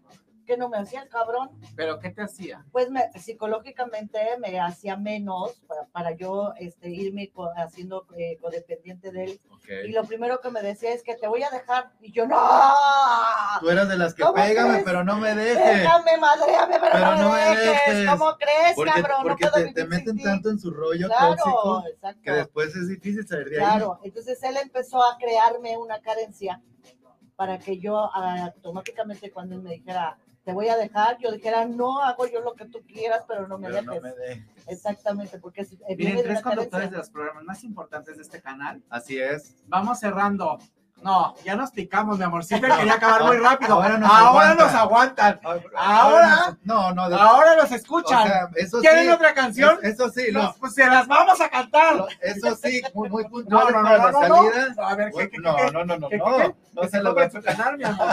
¿Qué 0.46 0.58
no 0.58 0.70
me 0.70 0.78
hacía 0.78 1.02
el 1.02 1.10
cabrón? 1.10 1.50
¿Pero 1.76 2.00
qué 2.00 2.10
te 2.10 2.22
hacía? 2.22 2.66
Pues 2.72 2.90
me, 2.90 3.12
psicológicamente 3.20 4.20
me 4.40 4.60
hacía 4.60 4.96
menos 4.98 5.60
para, 5.68 5.86
para 5.88 6.12
yo 6.12 6.54
este, 6.60 6.90
irme 6.90 7.30
co- 7.32 7.52
haciendo 7.58 8.06
eh, 8.18 8.38
codependiente 8.42 9.12
de 9.12 9.24
él. 9.26 9.42
Y 9.88 9.92
lo 9.94 10.04
primero 10.04 10.40
que 10.42 10.52
me 10.52 10.62
decía 10.62 10.92
es 10.94 11.02
que 11.04 11.16
te 11.16 11.28
voy 11.28 11.42
a 11.44 11.50
dejar. 11.50 11.92
Y 12.00 12.12
yo, 12.12 12.28
no, 12.28 12.38
Tú 13.60 13.70
eras 13.70 13.90
de 13.90 13.98
las 13.98 14.14
que 14.14 14.24
¿Cómo 14.24 14.36
pégame, 14.36 14.82
pero 14.86 15.04
no 15.04 15.18
me 15.18 15.34
dejes. 15.34 15.58
déjame, 15.66 16.18
madreame, 16.18 16.78
pero, 16.80 16.92
Pero 16.94 17.06
no, 17.16 17.22
no 17.24 17.30
me 17.34 17.40
dejes. 17.40 17.88
dejes. 17.88 18.10
¿Cómo 18.10 18.38
crees, 18.38 18.76
Porque, 18.76 18.92
cabrón? 18.92 19.18
porque 19.24 19.46
no 19.46 19.52
puedo 19.52 19.66
te, 19.66 19.74
te 19.74 19.86
meten 19.88 20.22
tanto 20.22 20.50
en 20.50 20.60
su 20.60 20.72
rollo 20.72 21.08
Claro, 21.08 21.36
tóxico 21.36 21.84
exacto. 21.88 22.22
que 22.24 22.32
después 22.32 22.76
es 22.76 22.88
difícil 22.88 23.28
salir 23.28 23.50
de 23.50 23.58
ahí. 23.60 23.66
Claro, 23.66 24.00
entonces 24.04 24.42
él 24.44 24.58
empezó 24.58 25.02
a 25.04 25.18
crearme 25.18 25.78
una 25.78 26.00
carencia 26.02 26.62
para 27.36 27.58
que 27.60 27.80
yo 27.80 27.98
automáticamente 27.98 29.32
cuando 29.32 29.56
él 29.56 29.62
me 29.62 29.72
dijera, 29.72 30.18
te 30.46 30.54
voy 30.54 30.70
a 30.70 30.78
dejar, 30.78 31.18
yo 31.18 31.32
dijera, 31.32 31.66
no 31.66 32.02
hago 32.02 32.28
yo 32.28 32.40
lo 32.40 32.54
que 32.54 32.66
tú 32.66 32.84
quieras, 32.88 33.24
pero 33.28 33.48
no 33.48 33.58
me 33.58 33.68
Pero 33.68 33.82
dejes. 33.82 33.96
no 33.96 34.02
me 34.02 34.14
dejes. 34.16 34.46
Exactamente, 34.68 35.40
porque 35.40 35.62
es- 35.62 35.74
eh, 35.88 35.96
Miren, 35.98 36.22
tres 36.24 36.42
conductores 36.42 36.92
de 36.92 36.98
los 36.98 37.10
programas 37.10 37.44
más 37.44 37.64
importantes 37.64 38.16
de 38.16 38.22
este 38.22 38.42
canal. 38.42 38.84
Así 38.90 39.20
es. 39.20 39.56
Vamos 39.68 40.00
cerrando. 40.00 40.60
No, 41.02 41.36
ya 41.44 41.56
nos 41.56 41.70
picamos, 41.72 42.18
mi 42.18 42.24
amor. 42.24 42.44
Siempre 42.44 42.72
quería 42.76 42.94
acabar 42.96 43.24
muy 43.26 43.38
rápido. 43.38 43.74
Ahora 43.76 44.00
Ahora 44.08 44.56
nos 44.56 44.66
nos, 44.72 44.74
aguantan. 44.74 45.40
Ahora. 45.76 46.58
No, 46.64 46.94
no, 46.94 47.10
de- 47.10 47.16
Ahora 47.16 47.56
nos 47.56 47.70
o 47.72 47.76
escuchan. 47.76 48.26
sea, 48.28 48.50
eso 48.56 48.80
¿Quieren 48.80 49.04
sí. 49.06 49.10
otra 49.12 49.34
canción? 49.34 49.78
es- 49.84 49.94
Eso 49.94 50.10
sí, 50.10 50.24
pues 50.60 50.74
se 50.74 50.86
las 50.88 51.06
vamos 51.08 51.40
a 51.42 51.50
cantar. 51.50 51.96
lo- 51.98 52.08
eso 52.22 52.56
sí, 52.56 52.82
muy, 52.94 53.10
muy 53.10 53.26
puntual 53.28 53.68
no, 53.72 53.82
no, 53.84 53.98
no, 53.98 54.12
no, 54.12 54.28
no. 54.28 54.36
salida. 54.52 54.76
A 54.88 54.96
ver, 54.96 55.12
¿qué, 55.16 55.30
qué, 55.30 55.38
No, 55.38 55.56
no, 55.72 55.86
no, 55.86 55.98
no, 55.98 56.10
qué, 56.10 56.18
no. 56.18 56.38
qué? 56.38 56.56
No 56.74 56.84
se 56.88 57.04
lo 57.04 57.22
en 57.22 57.32
su 57.32 57.42
canal, 57.42 57.78
mi 57.78 57.84
amor. 57.84 58.08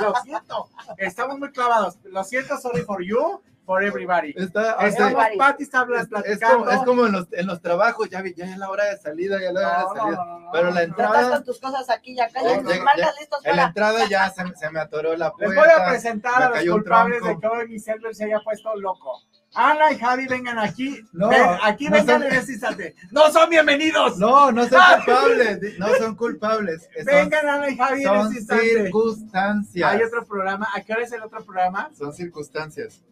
Lo 0.00 0.14
siento. 0.22 0.68
Estamos 0.96 1.38
muy 1.38 1.50
clavados. 1.50 1.98
Lo 2.04 2.24
siento, 2.24 2.56
sorry 2.56 2.82
for 2.82 3.02
you, 3.02 3.42
for 3.66 3.82
everybody. 3.82 4.32
Está, 4.36 4.72
Estamos, 4.86 5.12
Everybody. 5.12 5.36
Pati 5.38 5.62
está 5.64 5.82
es, 5.94 6.00
es 6.02 6.08
platicando. 6.08 6.58
como, 6.58 6.70
es 6.70 6.78
como 6.84 7.06
en 7.06 7.12
los, 7.12 7.26
en 7.32 7.46
los 7.46 7.60
trabajos, 7.60 8.08
ya, 8.08 8.22
ya 8.36 8.44
es 8.46 8.56
la 8.56 8.70
hora 8.70 8.84
de 8.84 8.96
salida, 8.96 9.40
ya 9.40 9.48
es 9.48 9.54
la 9.54 9.60
hora 9.60 9.78
No, 9.82 9.92
de 9.94 10.00
salida. 10.00 10.16
no, 10.24 10.38
no, 10.40 10.50
Pero 10.52 10.70
la 10.70 10.74
Ya 10.76 10.82
entrada, 10.82 11.30
con 11.30 11.44
tus 11.44 11.60
cosas 11.60 11.90
aquí, 11.90 12.14
ya 12.14 12.28
Ya, 12.28 12.42
ya, 12.42 12.62
ya. 12.62 13.12
listos 13.18 13.44
en 13.44 13.50
la 13.50 13.56
para. 13.56 13.66
entrada 13.68 14.06
ya 14.08 14.30
se, 14.34 14.44
me- 14.44 14.54
se 14.54 14.70
me 14.70 14.78
atoró 14.80 15.16
la 15.16 15.26
Les 15.38 15.48
puerta. 15.48 15.60
voy 15.60 15.70
a 15.84 15.88
presentar 15.90 16.42
a 16.42 16.48
los 16.62 16.74
culpables 16.74 17.22
de 17.24 17.38
que 17.40 17.46
hoy 17.48 17.68
mi 17.68 17.78
server 17.80 18.14
se 18.14 18.24
haya 18.24 18.40
puesto 18.40 18.74
loco. 18.76 19.22
Ana 19.58 19.90
y 19.90 19.98
Javi, 19.98 20.26
vengan 20.26 20.58
aquí. 20.58 21.00
No, 21.12 21.28
Ven, 21.30 21.40
aquí 21.62 21.86
no 21.86 21.92
vengan 21.92 22.20
son- 22.20 22.30
en 22.30 22.34
este 22.38 22.52
instante. 22.52 22.94
¡No 23.10 23.30
son 23.32 23.48
bienvenidos! 23.48 24.18
No, 24.18 24.52
no 24.52 24.68
son 24.68 24.80
culpables, 25.04 25.60
di- 25.60 25.78
no 25.78 25.88
son 25.94 26.14
culpables. 26.14 26.82
son- 26.94 27.06
vengan 27.06 27.48
Ana 27.48 27.70
y 27.70 27.76
Javi 27.76 28.02
en 28.02 28.06
son 28.08 28.34
instante. 28.34 28.64
circunstancias. 28.84 29.90
Hay 29.92 30.02
otro 30.02 30.24
programa. 30.26 30.68
¿A 30.74 30.80
qué 30.82 30.92
hora 30.92 31.02
es 31.02 31.12
el 31.12 31.22
otro 31.22 31.42
programa? 31.44 31.90
Son 31.96 32.12
circunstancias. 32.12 33.02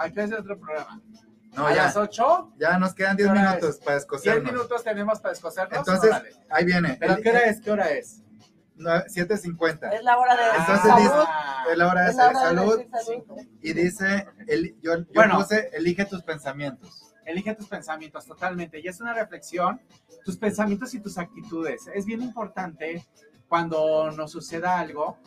¿A 0.00 0.10
qué 0.10 0.20
hora 0.22 0.24
es 0.36 0.40
otro 0.40 0.58
programa? 0.58 1.00
No, 1.54 1.66
a 1.66 1.74
ya, 1.74 1.82
las 1.84 1.96
8. 1.96 2.52
ya 2.58 2.78
nos 2.78 2.94
quedan 2.94 3.16
10 3.16 3.26
¿Qué 3.26 3.32
hora 3.32 3.48
minutos 3.50 3.76
para 3.78 3.92
10 3.96 4.02
escocernos. 4.02 4.52
minutos 4.52 4.84
tenemos 4.84 5.20
para 5.20 5.32
escocernos. 5.34 5.78
Entonces, 5.78 6.10
Órale. 6.10 6.30
ahí 6.48 6.64
viene. 6.64 6.96
¿Pero 6.98 7.14
El- 7.14 7.22
qué 7.22 7.30
hora 7.30 7.40
es? 7.40 7.60
¿Qué 7.60 7.70
hora 7.70 7.90
es? 7.90 8.22
nueve- 8.76 9.04
7.50. 9.08 9.90
Es 9.92 10.02
la 10.04 10.16
hora 10.16 10.36
de 10.36 10.42
Entonces 10.58 10.80
salud. 10.80 11.02
dice- 11.02 11.72
Es 11.72 11.78
la 11.78 11.88
hora 11.88 12.02
de 12.04 12.10
Es 12.10 12.16
la 12.16 12.28
hora 12.28 12.40
de 12.40 12.46
salud. 12.46 12.80
Y 13.60 13.72
dice, 13.74 14.26
el- 14.46 14.80
yo, 14.80 14.96
yo 14.98 15.04
Bueno. 15.14 15.38
puse, 15.38 15.68
elige 15.74 16.04
tus 16.06 16.22
pensamientos. 16.22 17.12
Elige 17.26 17.54
tus 17.54 17.66
pensamientos 17.68 18.24
totalmente. 18.24 18.80
Y 18.80 18.88
es 18.88 19.00
una 19.00 19.12
reflexión, 19.12 19.82
tus 20.24 20.38
pensamientos 20.38 20.94
y 20.94 21.00
tus 21.00 21.18
actitudes. 21.18 21.82
Es 21.94 22.06
bien 22.06 22.22
importante 22.22 23.06
cuando 23.48 24.10
nos 24.12 24.30
suceda 24.32 24.78
algo. 24.78 25.18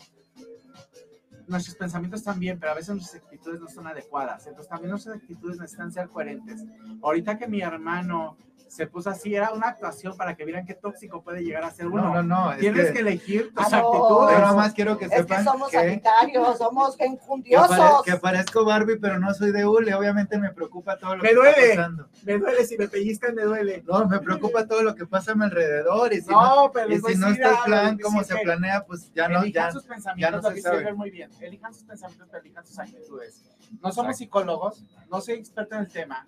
Nuestros 1.54 1.78
pensamientos 1.78 2.24
también, 2.24 2.60
pero 2.60 2.72
a 2.72 2.76
veces 2.76 2.96
nuestras 2.96 3.24
actitudes 3.24 3.62
no 3.62 3.68
son 3.68 3.86
adecuadas. 3.86 4.48
Entonces 4.48 4.70
también 4.70 4.90
nuestras 4.90 5.18
actitudes 5.18 5.60
necesitan 5.60 5.92
ser 5.92 6.10
coherentes. 6.10 6.66
Ahorita 7.04 7.38
que 7.38 7.48
mi 7.48 7.62
hermano 7.62 8.38
se 8.68 8.88
puso 8.88 9.10
así, 9.10 9.36
era 9.36 9.52
una 9.54 9.68
actuación 9.68 10.18
para 10.18 10.36
que 10.36 10.46
vieran 10.46 10.66
qué 10.66 10.74
tóxico 10.74 11.22
puede 11.24 11.44
llegar 11.44 11.64
a 11.64 11.72
ser 11.72 11.88
uno. 11.88 12.02
No, 12.04 12.14
no, 12.16 12.24
no. 12.24 12.54
Es 12.54 12.60
Tienes 12.60 12.88
que, 12.88 12.94
que, 12.94 13.00
elegir 13.00 13.54
tus 13.54 13.66
Ah, 13.74 13.78
no. 13.82 13.88
actitudes. 13.94 14.36
yo 14.36 14.40
nada 14.42 14.54
más 14.54 14.74
quiero 14.74 14.98
que 14.98 15.06
Es 15.06 15.12
que 15.12 15.18
sepan 15.18 15.44
somos 15.44 15.70
que, 15.70 15.78
sanitarios, 15.78 16.58
somos 16.58 16.98
que, 16.98 17.04
pare- 17.06 17.12
enjundiosos. 17.12 18.04
que 18.04 18.16
parezco 18.18 18.66
Barbie, 18.66 18.98
pero 18.98 19.20
no 19.20 19.34
soy 19.34 19.52
de 19.52 19.66
hule. 19.66 19.94
Obviamente 19.94 20.38
me 20.40 20.52
preocupa 20.52 20.98
todo 20.98 21.16
lo 21.18 21.24
Me 21.24 21.30
que 21.30 21.36
duele. 21.36 21.52
está 21.70 21.76
pasando. 21.84 22.10
Me 22.24 22.38
duele, 22.40 22.66
si 22.66 22.78
me 22.78 22.88
pellizcan, 22.88 23.36
me 23.36 23.44
duele. 23.44 23.84
No, 23.88 24.08
me 24.08 24.20
preocupa 24.20 24.66
todo 24.68 24.82
lo 24.84 24.96
que 24.96 25.06
pasa 25.06 25.34
a 25.34 25.36
mi 25.36 25.44
alrededor. 25.46 26.12
Y 26.14 26.22
si 26.22 26.30
no, 26.30 26.66
No, 26.66 26.72
pero 26.72 26.92
y 26.94 27.00
voy 27.00 27.14
si 27.14 27.20
no 27.20 27.28
está 27.28 27.50
el 27.50 27.58
plan 27.66 27.98
como 28.00 28.24
se 28.24 28.36
planea, 28.38 28.86
pues 28.86 29.12
ya 29.14 29.28
no, 29.28 29.42
elijan 29.44 29.68
ya. 29.68 29.72
sus 29.72 29.84
pensamientos, 29.84 30.42
ya 30.44 30.50
no 30.50 30.56
se 30.56 30.62
sabe. 30.62 30.84
ver 30.84 30.96
muy 30.96 31.10
bien. 31.12 31.30
Elijan 31.42 31.74
sus 31.74 31.84
pensamientos, 31.84 32.28
pero 32.32 32.42
elijan 32.44 32.66
sus 32.66 32.80
actitudes. 32.80 33.44
No 33.82 33.92
somos 33.92 34.18
psicólogos, 34.18 34.84
no 35.10 35.22
soy 35.22 35.36
experto 35.36 35.76
en 35.76 35.82
el 35.82 35.88
tema. 35.92 36.28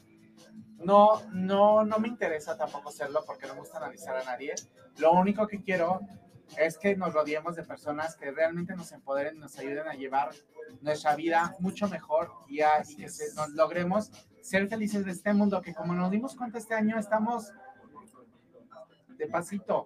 No, 0.84 1.22
no, 1.32 1.84
no 1.84 2.00
me 2.00 2.08
interesa 2.08 2.58
tampoco 2.58 2.92
serlo 2.92 3.24
porque 3.26 3.48
no 3.48 3.54
me 3.54 3.62
gusta 3.62 3.78
analizar 3.78 4.16
a 4.18 4.24
nadie. 4.24 4.54
Lo 4.98 5.12
único 5.14 5.48
que 5.48 5.62
quiero 5.62 6.02
es 6.58 6.78
que 6.78 6.96
nos 6.96 7.14
rodeemos 7.14 7.56
de 7.56 7.64
personas 7.64 8.16
que 8.16 8.30
realmente 8.32 8.76
nos 8.76 8.92
empoderen, 8.92 9.40
nos 9.40 9.58
ayuden 9.58 9.88
a 9.88 9.94
llevar 9.94 10.30
nuestra 10.82 11.16
vida 11.16 11.56
mucho 11.60 11.88
mejor 11.88 12.32
y, 12.48 12.62
a- 12.62 12.84
y 12.88 12.96
que 12.98 13.10
se- 13.10 13.34
nos 13.36 13.50
logremos 13.50 14.12
ser 14.42 14.68
felices 14.68 15.06
de 15.06 15.12
este 15.12 15.34
mundo 15.34 15.62
que 15.62 15.74
como 15.74 15.94
nos 15.96 16.12
dimos 16.12 16.36
cuenta 16.36 16.58
este 16.60 16.76
año 16.76 17.00
estamos 17.00 17.52
de 19.18 19.28
pasito. 19.28 19.86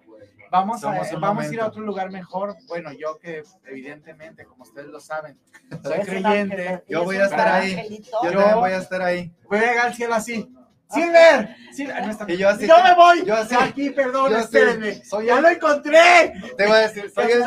Vamos, 0.50 0.78
a, 0.78 0.80
Somos 0.80 1.12
un 1.12 1.20
vamos 1.20 1.44
a 1.44 1.52
ir 1.54 1.60
a 1.60 1.66
otro 1.68 1.82
lugar 1.82 2.10
mejor. 2.10 2.56
Bueno, 2.66 2.90
yo 2.92 3.18
que 3.18 3.44
evidentemente, 3.66 4.44
como 4.44 4.64
ustedes 4.64 4.88
lo 4.88 4.98
saben, 4.98 5.38
soy 5.84 6.00
creyente. 6.00 6.82
Yo 6.88 7.04
voy 7.04 7.16
a 7.16 7.24
estar 7.24 7.48
ahí. 7.48 8.02
Yo, 8.24 8.32
Yo- 8.32 8.58
voy 8.58 8.72
a 8.72 8.78
estar 8.78 9.00
ahí. 9.02 9.32
Voy 9.44 9.58
a 9.58 9.62
llegar 9.70 9.86
al 9.86 9.94
cielo 9.94 10.14
así. 10.14 10.52
¡Silver! 10.92 11.56
Silver, 11.72 12.04
no 12.04 12.10
está- 12.10 12.24
Y 12.32 12.36
yo 12.36 12.48
así 12.48 12.66
¡Yo 12.66 12.74
que- 12.74 12.82
me 12.82 12.94
voy! 12.94 13.24
yo 13.24 13.34
así- 13.36 13.54
aquí, 13.58 13.90
perdón, 13.90 14.32
yo 14.32 14.38
espérenme. 14.38 15.04
soy 15.04 15.26
¡Ya 15.26 15.36
el- 15.36 15.42
lo 15.42 15.48
encontré! 15.48 16.32
Te 16.56 16.66
voy 16.66 16.76
a 16.76 16.80
decir, 16.80 17.10
soy 17.14 17.30
el, 17.30 17.42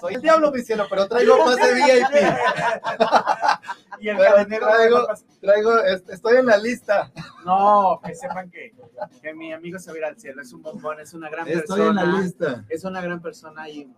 soy 0.00 0.14
el 0.14 0.20
diablo, 0.22 0.50
mi 0.50 0.62
cielo, 0.62 0.86
pero 0.90 1.06
traigo 1.08 1.38
pase 1.44 1.74
VIP. 1.74 2.12
y 4.00 4.08
el 4.08 4.16
Pero 4.16 4.36
traigo- 4.46 5.06
Traigo, 5.40 5.78
est- 5.84 6.10
estoy 6.10 6.36
en 6.38 6.46
la 6.46 6.56
lista. 6.56 7.12
No, 7.44 8.00
que 8.04 8.14
sepan 8.14 8.50
que, 8.50 8.72
que 9.22 9.32
mi 9.32 9.52
amigo 9.52 9.78
se 9.78 9.90
va 9.90 9.94
a 9.94 9.98
ir 9.98 10.04
al 10.06 10.18
cielo. 10.18 10.42
Es 10.42 10.52
un 10.52 10.62
bombón, 10.62 10.98
es 11.00 11.14
una 11.14 11.30
gran 11.30 11.46
Estoy 11.48 11.80
en 11.82 11.94
la 11.94 12.02
persona. 12.02 12.20
lista. 12.22 12.64
Es 12.68 12.84
una 12.84 13.00
gran 13.00 13.22
persona 13.22 13.68
y 13.68 13.88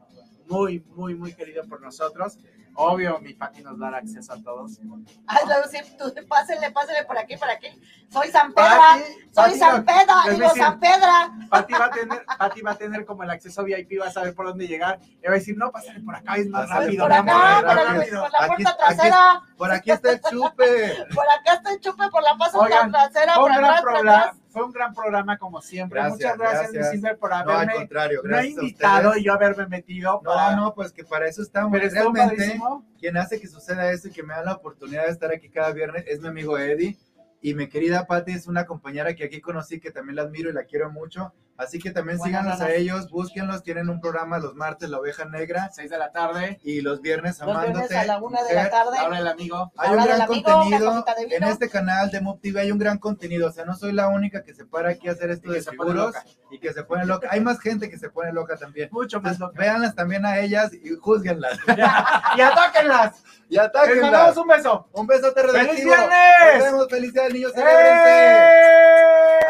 muy, 0.46 0.80
muy, 0.94 1.14
muy 1.14 1.32
querido 1.32 1.64
por 1.66 1.80
nosotros. 1.80 2.38
Obvio, 2.75 3.18
mi 3.21 3.35
Pati 3.35 3.62
nos 3.62 3.79
dará 3.79 3.99
acceso 3.99 4.33
a 4.33 4.43
todos. 4.43 4.79
Ay, 5.27 5.43
sí, 5.71 5.79
tú, 5.99 6.12
pásenle, 6.29 6.71
pásenle 6.71 7.05
por 7.05 7.18
aquí, 7.18 7.37
por 7.37 7.51
aquí. 7.51 7.68
Soy 8.09 8.29
San 8.31 8.53
Pedra, 8.55 8.99
soy 9.33 9.59
San 9.59 9.85
Pedra, 9.85 10.14
digo 10.31 10.49
decir- 10.49 10.62
San 10.62 10.81
Pedra. 10.81 11.31
Pati 11.51 11.73
va 11.75 11.85
a 11.87 11.91
tener, 11.91 12.25
Pati 12.39 12.61
va 12.62 12.71
a 12.71 12.75
tener 12.77 13.05
como 13.05 13.23
el 13.25 13.31
acceso 13.31 13.64
VIP, 13.64 13.99
va 14.01 14.07
a 14.07 14.11
saber 14.12 14.35
por 14.35 14.47
dónde 14.47 14.66
llegar. 14.66 14.99
Y 15.03 15.27
va 15.27 15.33
a 15.33 15.35
decir, 15.35 15.57
no, 15.59 15.71
pásale 15.71 16.01
por 16.01 16.14
acá, 16.16 16.37
es 16.37 16.49
más 16.49 16.68
rápido. 16.68 17.05
Por 17.05 17.12
acá, 17.12 17.23
por, 17.66 17.75
la- 17.77 17.85
rápido. 17.85 18.23
por 18.23 18.33
la 18.33 18.39
Aquí- 18.39 18.49
puerta 18.64 18.71
aquí- 18.71 18.97
trasera. 18.97 19.43
Por 19.57 19.71
aquí 19.73 19.91
está 19.91 20.11
el 20.12 20.21
chupe. 20.31 20.97
Por 21.14 21.25
acá 21.29 21.55
está 21.55 21.71
el 21.73 21.81
chupe, 21.81 22.09
por 22.11 22.23
la 22.23 22.33
Oigan, 22.55 22.91
trasera, 22.91 23.35
Fue 23.35 23.43
por 23.43 23.51
un, 23.51 23.57
gran 23.59 23.64
atrás, 23.71 23.83
por 23.83 23.97
atrás. 24.09 24.37
fue 24.49 24.64
un 24.64 24.73
gran 24.73 24.95
programa 24.95 25.39
como 25.39 25.61
siempre. 25.61 26.01
Gracias, 26.01 26.16
Muchas 26.18 26.39
gracias, 26.39 26.61
gracias. 26.62 26.83
Luis 26.83 26.91
Silver, 27.03 27.18
por 27.18 27.31
No, 27.31 27.37
al 27.37 27.51
haberme 27.51 27.75
contrario, 27.75 28.21
gracias 28.25 28.55
invitado 28.55 29.16
y 29.16 29.25
yo 29.25 29.33
haberme 29.35 29.66
metido. 29.66 30.21
para- 30.23 30.57
No, 30.57 30.62
no, 30.64 30.75
pues 30.75 30.93
que 30.93 31.05
para 31.05 31.27
eso 31.29 31.43
estamos. 31.43 31.71
Pero 31.73 31.91
Realmente. 31.91 32.59
Quien 32.98 33.16
hace 33.16 33.40
que 33.40 33.46
suceda 33.46 33.90
eso 33.90 34.08
y 34.08 34.12
que 34.12 34.22
me 34.22 34.34
da 34.34 34.44
la 34.44 34.54
oportunidad 34.54 35.06
de 35.06 35.12
estar 35.12 35.30
aquí 35.32 35.48
cada 35.48 35.72
viernes 35.72 36.04
es 36.06 36.20
mi 36.20 36.28
amigo 36.28 36.58
Eddie. 36.58 36.96
Y 37.42 37.54
mi 37.54 37.68
querida 37.68 38.06
Patti 38.06 38.32
es 38.32 38.46
una 38.46 38.66
compañera 38.66 39.14
que 39.14 39.24
aquí 39.24 39.40
conocí, 39.40 39.80
que 39.80 39.90
también 39.90 40.16
la 40.16 40.22
admiro 40.22 40.50
y 40.50 40.52
la 40.52 40.64
quiero 40.64 40.90
mucho. 40.90 41.32
Así 41.61 41.78
que 41.78 41.90
también 41.90 42.16
Buenas 42.16 42.40
síganos 42.42 42.61
a 42.62 42.72
ellos, 42.72 43.11
búsquenlos. 43.11 43.62
Tienen 43.62 43.90
un 43.90 44.00
programa 44.00 44.38
los 44.38 44.54
martes, 44.54 44.88
La 44.88 44.98
Oveja 44.98 45.26
Negra, 45.26 45.68
6 45.70 45.90
de 45.90 45.98
la 45.98 46.11
tarde, 46.11 46.58
y 46.62 46.80
los 46.80 47.02
viernes, 47.02 47.38
Los 47.38 47.42
Amándote. 47.50 47.72
viernes 47.88 47.98
a 47.98 48.04
la 48.06 48.18
una 48.22 48.42
de 48.42 48.54
la 48.54 48.70
tarde. 48.70 48.96
la 48.96 49.04
hora 49.04 49.16
del 49.18 49.26
amigo. 49.28 49.70
Hay 49.76 49.90
un 49.90 50.04
gran 50.04 50.22
amigo, 50.22 50.50
contenido 50.52 51.04
en 51.30 51.44
este 51.44 51.68
canal 51.68 52.11
de 52.11 52.20
Mob 52.22 52.40
TV. 52.40 52.61
Hay 52.62 52.72
un 52.72 52.78
gran 52.78 52.96
contenido. 52.96 53.48
O 53.48 53.52
sea, 53.52 53.66
no 53.66 53.74
soy 53.74 53.92
la 53.92 54.08
única 54.08 54.42
que 54.42 54.54
se 54.54 54.64
para 54.64 54.88
aquí 54.90 55.08
a 55.08 55.12
hacer 55.12 55.30
esto 55.30 55.50
Y 55.50 55.54
de 55.54 55.62
seguros 55.62 56.14
y 56.50 56.58
que 56.58 56.72
se 56.72 56.82
pone 56.82 57.04
loca. 57.04 57.28
Hay 57.30 57.40
más 57.40 57.61
gente 57.61 57.90
que 57.90 57.98
se 57.98 58.08
pone 58.08 58.32
loca 58.32 58.56
también. 58.56 58.88
Mucho 58.90 59.20
más 59.20 59.38
loca. 59.38 59.58
véanlas 59.58 59.94
también 59.94 60.24
a 60.24 60.38
ellas 60.38 60.72
y 60.72 60.94
juzguenlas. 60.96 61.58
y 62.36 62.40
atáquenlas. 62.40 63.22
y 63.50 63.56
Les 63.56 63.64
atáquenlas. 63.64 64.02
mandamos 64.02 64.36
un 64.38 64.48
beso. 64.48 64.88
Un 64.92 65.06
besote 65.06 65.42
¡Feliz 65.42 65.52
redactivo. 65.52 65.88
viernes! 65.90 66.54
Nos 66.54 66.64
vemos. 66.64 66.88
Felicidades, 66.88 67.34
niños. 67.34 67.52
Celébrense. 67.52 68.11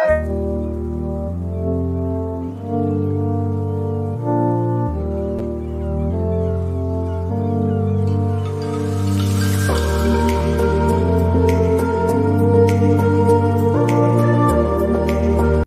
¡Eh! 0.08 0.49